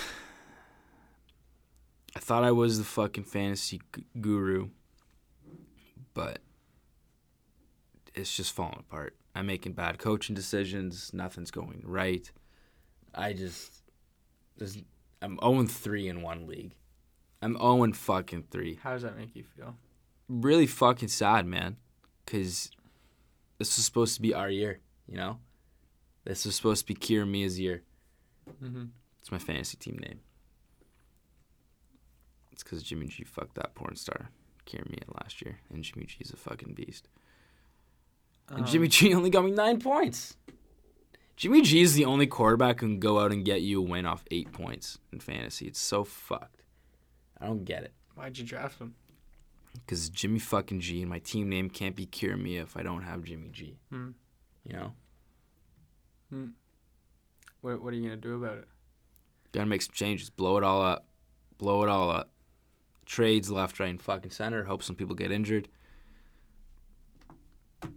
I 2.15 2.19
thought 2.19 2.43
I 2.43 2.51
was 2.51 2.79
the 2.79 2.83
fucking 2.83 3.25
fantasy 3.25 3.81
g- 3.95 4.03
guru, 4.19 4.69
but 6.15 6.39
it's 8.15 8.35
just 8.35 8.51
falling 8.51 8.79
apart. 8.79 9.15
I'm 9.35 9.45
making 9.45 9.73
bad 9.73 9.99
coaching 9.99 10.33
decisions. 10.35 11.11
Nothing's 11.13 11.51
going 11.51 11.83
right. 11.85 12.29
I 13.13 13.33
just, 13.33 13.83
I'm 15.21 15.37
0 15.39 15.65
3 15.65 16.07
in 16.07 16.23
one 16.23 16.47
league. 16.47 16.73
I'm 17.43 17.55
0 17.55 17.93
fucking 17.93 18.45
3. 18.49 18.79
How 18.81 18.93
does 18.93 19.03
that 19.03 19.15
make 19.15 19.35
you 19.35 19.43
feel? 19.43 19.75
Really 20.27 20.65
fucking 20.67 21.09
sad, 21.09 21.45
man. 21.45 21.77
Because 22.29 22.69
this 23.57 23.75
was 23.75 23.85
supposed 23.85 24.15
to 24.15 24.21
be 24.21 24.35
our 24.35 24.51
year, 24.51 24.79
you 25.07 25.17
know? 25.17 25.39
This 26.25 26.45
was 26.45 26.55
supposed 26.55 26.85
to 26.85 26.93
be 26.93 26.93
Kiara 26.93 27.27
Mia's 27.27 27.59
year. 27.59 27.81
Mm-hmm. 28.63 28.85
It's 29.19 29.31
my 29.31 29.39
fantasy 29.39 29.77
team 29.77 29.97
name. 29.97 30.19
It's 32.51 32.61
because 32.63 32.83
Jimmy 32.83 33.07
G 33.07 33.23
fucked 33.23 33.55
that 33.55 33.73
porn 33.73 33.95
star, 33.95 34.29
Kiara 34.67 34.87
Mia, 34.87 34.99
last 35.23 35.41
year. 35.41 35.59
And 35.73 35.83
Jimmy 35.83 36.05
G's 36.05 36.31
a 36.31 36.37
fucking 36.37 36.75
beast. 36.75 37.07
And 38.49 38.67
Jimmy 38.67 38.89
G 38.89 39.11
only 39.15 39.31
got 39.31 39.45
me 39.45 39.51
nine 39.51 39.79
points. 39.79 40.35
Jimmy 41.35 41.63
G 41.63 41.81
is 41.81 41.95
the 41.95 42.05
only 42.05 42.27
quarterback 42.27 42.81
who 42.81 42.87
can 42.87 42.99
go 42.99 43.19
out 43.19 43.31
and 43.31 43.43
get 43.43 43.61
you 43.61 43.79
a 43.79 43.81
win 43.81 44.05
off 44.05 44.23
eight 44.29 44.51
points 44.51 44.99
in 45.11 45.19
fantasy. 45.19 45.65
It's 45.65 45.79
so 45.79 46.03
fucked. 46.03 46.61
I 47.41 47.47
don't 47.47 47.65
get 47.65 47.83
it. 47.83 47.93
Why'd 48.13 48.37
you 48.37 48.45
draft 48.45 48.79
him? 48.79 48.93
Because 49.73 50.09
Jimmy 50.09 50.39
fucking 50.39 50.79
G 50.81 51.01
and 51.01 51.09
my 51.09 51.19
team 51.19 51.49
name 51.49 51.69
can't 51.69 51.95
be 51.95 52.05
Kiara 52.05 52.39
Mia 52.39 52.61
if 52.61 52.77
I 52.77 52.83
don't 52.83 53.03
have 53.03 53.23
Jimmy 53.23 53.49
G. 53.49 53.77
Hmm. 53.89 54.09
You 54.65 54.73
know? 54.73 54.93
What 57.61 57.81
What 57.83 57.93
are 57.93 57.97
you 57.97 58.03
gonna 58.03 58.17
do 58.17 58.35
about 58.35 58.59
it? 58.59 58.67
Gotta 59.51 59.65
make 59.65 59.81
some 59.81 59.93
changes. 59.93 60.29
Blow 60.29 60.57
it 60.57 60.63
all 60.63 60.81
up. 60.81 61.05
Blow 61.57 61.83
it 61.83 61.89
all 61.89 62.09
up. 62.09 62.29
Trades 63.05 63.49
left, 63.49 63.79
right, 63.79 63.89
and 63.89 64.01
fucking 64.01 64.31
center. 64.31 64.63
Hope 64.65 64.83
some 64.83 64.95
people 64.95 65.15
get 65.15 65.31
injured. 65.31 65.67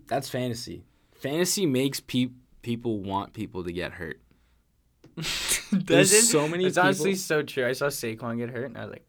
That's 0.06 0.28
fantasy. 0.28 0.84
Fantasy 1.14 1.66
makes 1.66 2.00
pe- 2.00 2.30
people 2.62 3.00
want 3.00 3.34
people 3.34 3.62
to 3.64 3.72
get 3.72 3.92
hurt. 3.92 4.20
There's 5.72 6.30
so 6.30 6.48
many 6.48 6.64
It's 6.64 6.78
honestly 6.78 7.14
so 7.14 7.42
true. 7.42 7.66
I 7.66 7.72
saw 7.72 7.86
Saquon 7.86 8.38
get 8.38 8.50
hurt, 8.50 8.66
and 8.66 8.78
I 8.78 8.82
was 8.84 8.90
like, 8.92 9.04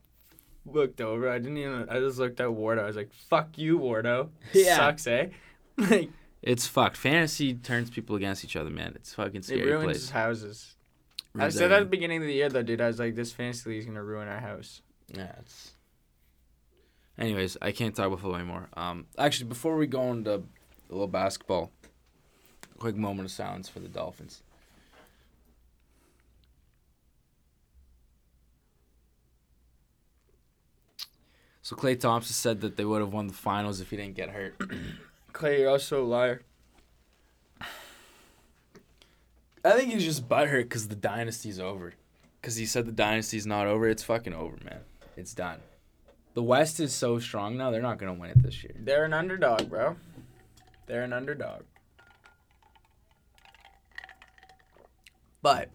looked 0.66 1.01
over. 1.01 1.30
I 1.30 1.39
didn't 1.39 1.57
even. 1.57 1.88
I 1.89 1.99
just 1.99 2.18
looked 2.18 2.39
at 2.39 2.47
Wardo. 2.47 2.84
I 2.84 2.86
was 2.86 2.95
like, 2.95 3.11
"Fuck 3.30 3.57
you, 3.57 3.80
Wardo." 3.80 4.30
Yeah. 4.53 4.78
Sucks, 4.78 5.07
eh? 5.07 5.28
like 5.78 6.09
It's 6.41 6.68
fucked. 6.68 6.97
Fantasy 6.97 7.53
turns 7.53 7.89
people 7.89 8.16
against 8.16 8.43
each 8.43 8.55
other, 8.55 8.70
man. 8.70 8.93
It's 8.95 9.14
fucking 9.14 9.41
scary. 9.43 9.61
it 9.61 9.66
ruins 9.66 9.86
place. 9.86 10.09
houses. 10.09 10.76
I 11.36 11.39
Ruins 11.39 11.57
said 11.57 11.72
that 11.72 11.78
at 11.78 11.80
the 11.86 11.89
beginning 11.89 12.22
of 12.22 12.28
the 12.28 12.34
year, 12.34 12.49
though, 12.49 12.61
dude. 12.61 12.82
I 12.82 12.88
was 12.88 12.99
like, 12.99 13.16
"This 13.16 13.32
fantasy 13.32 13.70
league 13.70 13.80
is 13.80 13.86
gonna 13.86 14.03
ruin 14.03 14.28
our 14.28 14.39
house." 14.39 14.82
Yeah, 15.07 15.32
it's. 15.39 15.72
Anyways, 17.18 17.57
I 17.61 17.72
can't 17.72 17.95
talk 17.95 18.07
about 18.07 18.20
football 18.22 18.36
anymore. 18.39 18.70
Um, 18.76 19.05
actually, 19.18 19.49
before 19.49 19.78
we 19.78 19.86
go 19.86 20.11
into 20.11 20.36
a 20.36 20.41
little 20.89 21.07
basketball, 21.07 21.72
quick 22.80 22.95
moment 22.95 23.28
of 23.28 23.32
silence 23.32 23.70
for 23.70 23.80
the 23.80 23.88
Dolphins. 23.88 24.41
So 31.64 31.78
Klay 31.78 31.97
Thompson 31.97 32.34
said 32.34 32.59
that 32.61 32.76
they 32.76 32.84
would 32.84 32.99
have 32.99 33.14
won 33.14 33.28
the 33.28 33.34
finals 33.34 33.80
if 33.80 33.89
he 33.89 33.95
didn't 33.95 34.16
get 34.16 34.30
hurt. 34.30 34.55
Clay, 35.34 35.61
you're 35.61 35.70
also 35.70 36.03
a 36.03 36.05
liar. 36.05 36.41
I 39.66 39.72
think 39.72 39.93
he's 39.93 40.03
just 40.03 40.28
butthurt 40.28 40.64
because 40.64 40.89
the 40.89 40.95
dynasty's 40.95 41.61
over. 41.61 41.93
Because 42.41 42.57
he 42.57 42.66
said 42.66 42.86
the 42.86 42.91
dynasty's 42.91 43.47
not 43.47 43.66
over. 43.66 43.88
It's 43.88 44.03
fucking 44.03 44.34
over, 44.34 44.57
man. 44.66 44.82
It's 45.16 45.34
done. 45.34 45.59
The 46.34 46.43
West 46.43 46.82
is 46.82 46.93
so 46.93 47.18
strong 47.18 47.55
now; 47.55 47.72
they're 47.72 47.82
not 47.82 47.97
gonna 47.97 48.14
win 48.14 48.32
it 48.32 48.43
this 48.43 48.61
year. 48.61 48.74
They're 48.78 49.05
an 49.05 49.14
underdog, 49.14 49.70
bro. 49.70 49.95
They're 50.88 51.03
an 51.03 51.14
underdog. 51.14 51.61
But 55.41 55.70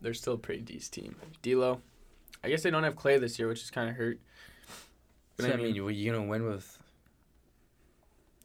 they're 0.00 0.14
still 0.14 0.34
a 0.34 0.38
pretty 0.38 0.62
decent 0.62 0.92
team. 0.92 1.16
D'Lo, 1.42 1.80
I 2.44 2.48
guess 2.50 2.62
they 2.62 2.70
don't 2.70 2.84
have 2.84 2.94
Klay 2.94 3.18
this 3.18 3.38
year, 3.38 3.48
which 3.48 3.62
is 3.62 3.70
kind 3.70 3.88
of 3.88 3.96
hurt. 3.96 4.20
But 5.38 5.50
I 5.50 5.56
mean, 5.56 5.74
you 5.74 5.88
you 5.88 6.12
gonna 6.12 6.26
win 6.26 6.44
with 6.44 6.78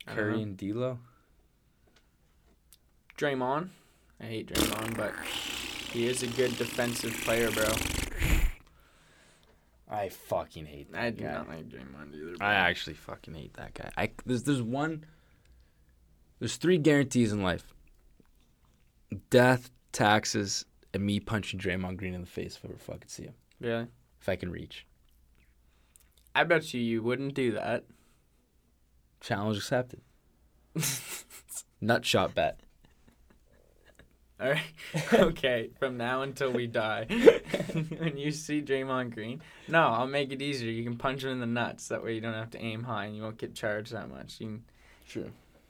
I 0.07 0.13
Curry 0.13 0.41
and 0.41 0.55
D'Lo? 0.55 0.99
Draymond. 3.17 3.69
I 4.21 4.23
hate 4.23 4.53
Draymond, 4.53 4.95
but 4.95 5.13
he 5.91 6.07
is 6.07 6.23
a 6.23 6.27
good 6.27 6.57
defensive 6.57 7.13
player, 7.25 7.51
bro. 7.51 7.67
I 9.91 10.07
fucking 10.07 10.65
hate 10.65 10.91
that 10.93 11.01
I 11.01 11.09
do 11.09 11.23
guy. 11.23 11.33
not 11.33 11.49
like 11.49 11.67
Draymond 11.67 12.15
either. 12.15 12.37
bro. 12.37 12.47
I 12.47 12.53
actually 12.53 12.93
fucking 12.93 13.33
hate 13.33 13.53
that 13.55 13.73
guy. 13.73 13.91
I 13.97 14.11
there's 14.25 14.43
there's 14.43 14.61
one. 14.61 15.03
There's 16.39 16.55
three 16.55 16.77
guarantees 16.77 17.33
in 17.33 17.43
life: 17.43 17.73
death, 19.29 19.71
taxes, 19.91 20.63
and 20.93 21.05
me 21.05 21.19
punching 21.19 21.59
Draymond 21.59 21.97
Green 21.97 22.13
in 22.13 22.21
the 22.21 22.27
face 22.27 22.55
if 22.55 22.63
I 22.63 22.69
ever 22.69 22.77
fucking 22.77 23.09
see 23.09 23.23
him. 23.23 23.33
Really? 23.59 23.87
If 24.21 24.29
I 24.29 24.35
can 24.35 24.51
reach. 24.51 24.85
I 26.35 26.43
bet 26.43 26.73
you 26.73 26.79
you 26.81 27.01
wouldn't 27.03 27.33
do 27.33 27.51
that. 27.53 27.85
Challenge 29.21 29.57
accepted. 29.57 30.01
Nut 31.81 32.05
shot 32.05 32.33
bet. 32.35 32.59
All 34.41 34.49
right. 34.51 35.13
okay. 35.13 35.69
From 35.79 35.97
now 35.97 36.21
until 36.21 36.51
we 36.51 36.65
die, 36.67 37.05
when 37.97 38.17
you 38.17 38.31
see 38.31 38.61
Draymond 38.61 39.13
Green, 39.13 39.41
no, 39.67 39.81
I'll 39.81 40.07
make 40.07 40.31
it 40.31 40.41
easier. 40.41 40.71
You 40.71 40.83
can 40.85 40.95
punch 40.95 41.23
him 41.25 41.31
in 41.31 41.39
the 41.41 41.45
nuts. 41.45 41.89
That 41.89 42.03
way 42.03 42.13
you 42.15 42.21
don't 42.21 42.33
have 42.33 42.51
to 42.51 42.61
aim 42.61 42.83
high 42.83 43.05
and 43.05 43.15
you 43.17 43.21
won't 43.23 43.37
get 43.37 43.53
charged 43.53 43.91
that 43.91 44.09
much. 44.09 44.39
You 44.39 44.47
can, 44.47 44.63
Sure. 45.05 45.25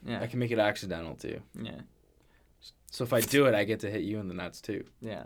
yeah, 0.05 0.21
I 0.21 0.27
can 0.27 0.37
make 0.37 0.51
it 0.51 0.59
accidental 0.59 1.15
too. 1.15 1.41
yeah, 1.59 1.81
So 2.91 3.03
if 3.03 3.13
I 3.13 3.21
do 3.21 3.45
it, 3.47 3.55
I 3.55 3.63
get 3.63 3.79
to 3.79 3.89
hit 3.89 4.01
you 4.03 4.19
in 4.19 4.27
the 4.27 4.33
nuts 4.35 4.61
too. 4.61 4.83
yeah. 5.01 5.23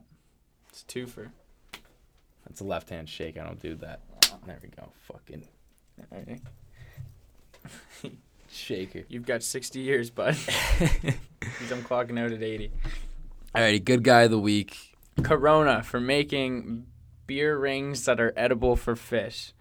It's 0.69 0.83
two 0.83 1.05
for. 1.05 1.31
That's 2.45 2.61
a 2.61 2.65
left 2.65 2.89
hand 2.89 3.09
shake. 3.09 3.37
I 3.37 3.43
don't 3.43 3.61
do 3.61 3.75
that. 3.75 4.01
There 4.45 4.59
we 4.61 4.69
go. 4.69 4.89
Fucking 5.07 5.43
All 6.11 6.17
right. 6.17 6.41
shaker. 8.51 9.03
You've 9.07 9.25
got 9.25 9.43
60 9.43 9.79
years, 9.79 10.09
bud. 10.09 10.37
I'm 10.79 11.83
clocking 11.83 12.19
out 12.19 12.31
at 12.31 12.43
80. 12.43 12.71
Alrighty, 13.55 13.83
good 13.83 14.03
guy 14.03 14.23
of 14.23 14.31
the 14.31 14.39
week. 14.39 14.95
Corona 15.21 15.83
for 15.83 15.99
making 15.99 16.87
beer 17.27 17.57
rings 17.57 18.05
that 18.05 18.19
are 18.19 18.33
edible 18.35 18.75
for 18.75 18.95
fish. 18.95 19.53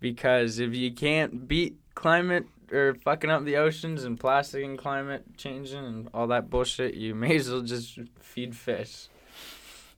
Because 0.00 0.58
if 0.58 0.74
you 0.74 0.92
can't 0.92 1.48
beat 1.48 1.76
climate 1.94 2.46
or 2.72 2.94
fucking 2.94 3.30
up 3.30 3.44
the 3.44 3.56
oceans 3.56 4.04
and 4.04 4.18
plastic 4.18 4.64
and 4.64 4.78
climate 4.78 5.24
changing 5.36 5.84
and 5.84 6.08
all 6.12 6.26
that 6.28 6.50
bullshit, 6.50 6.94
you 6.94 7.14
may 7.14 7.36
as 7.36 7.50
well 7.50 7.62
just 7.62 7.98
feed 8.20 8.56
fish. 8.56 9.08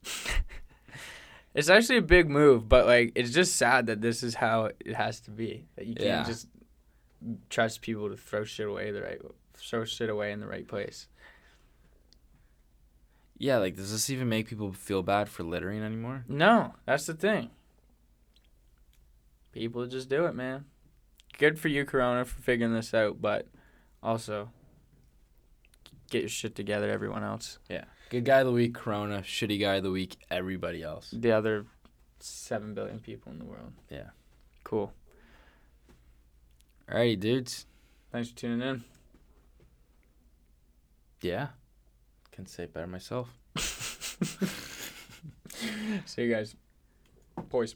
it's 1.58 1.68
actually 1.68 1.96
a 1.96 2.02
big 2.02 2.30
move, 2.30 2.68
but 2.68 2.86
like 2.86 3.10
it's 3.16 3.32
just 3.32 3.56
sad 3.56 3.86
that 3.86 4.00
this 4.00 4.22
is 4.22 4.36
how 4.36 4.66
it 4.66 4.94
has 4.94 5.18
to 5.22 5.32
be. 5.32 5.66
That 5.76 5.86
you 5.86 5.94
can't 5.96 6.06
Yeah. 6.08 6.24
just 6.24 6.46
trust 7.50 7.82
people 7.82 8.08
to 8.08 8.16
throw 8.16 8.44
shit 8.44 8.68
away 8.68 8.92
the 8.92 9.02
right 9.02 9.20
throw 9.54 9.84
shit 9.84 10.08
away 10.08 10.30
in 10.30 10.38
the 10.38 10.46
right 10.46 10.68
place. 10.68 11.08
Yeah, 13.36 13.58
like 13.58 13.74
does 13.74 13.90
this 13.90 14.08
even 14.08 14.28
make 14.28 14.46
people 14.48 14.72
feel 14.72 15.02
bad 15.02 15.28
for 15.28 15.42
littering 15.42 15.82
anymore? 15.82 16.24
No, 16.28 16.74
that's 16.86 17.06
the 17.06 17.14
thing. 17.14 17.50
People 19.50 19.84
just 19.86 20.08
do 20.08 20.26
it, 20.26 20.34
man. 20.36 20.64
Good 21.38 21.58
for 21.58 21.66
you, 21.68 21.84
Corona, 21.84 22.24
for 22.24 22.40
figuring 22.40 22.72
this 22.74 22.94
out, 22.94 23.20
but 23.20 23.46
also 24.00 24.50
get 26.10 26.20
your 26.22 26.28
shit 26.28 26.54
together, 26.54 26.88
everyone 26.88 27.24
else. 27.24 27.58
Yeah. 27.68 27.84
Good 28.10 28.24
guy 28.24 28.40
of 28.40 28.46
the 28.46 28.52
week, 28.52 28.74
Corona. 28.74 29.20
Shitty 29.20 29.60
guy 29.60 29.76
of 29.76 29.82
the 29.82 29.90
week, 29.90 30.16
everybody 30.30 30.82
else. 30.82 31.10
The 31.12 31.32
other 31.32 31.66
7 32.20 32.72
billion 32.72 33.00
people 33.00 33.30
in 33.32 33.38
the 33.38 33.44
world. 33.44 33.72
Yeah. 33.90 34.10
Cool. 34.64 34.94
Alrighty, 36.90 37.20
dudes. 37.20 37.66
Thanks 38.10 38.30
for 38.30 38.36
tuning 38.36 38.66
in. 38.66 38.84
Yeah. 41.20 41.48
Can 42.32 42.46
say 42.46 42.62
it 42.62 42.72
better 42.72 42.86
myself. 42.86 43.28
See 46.06 46.22
you 46.22 46.32
guys. 46.32 46.56
Boys. 47.50 47.74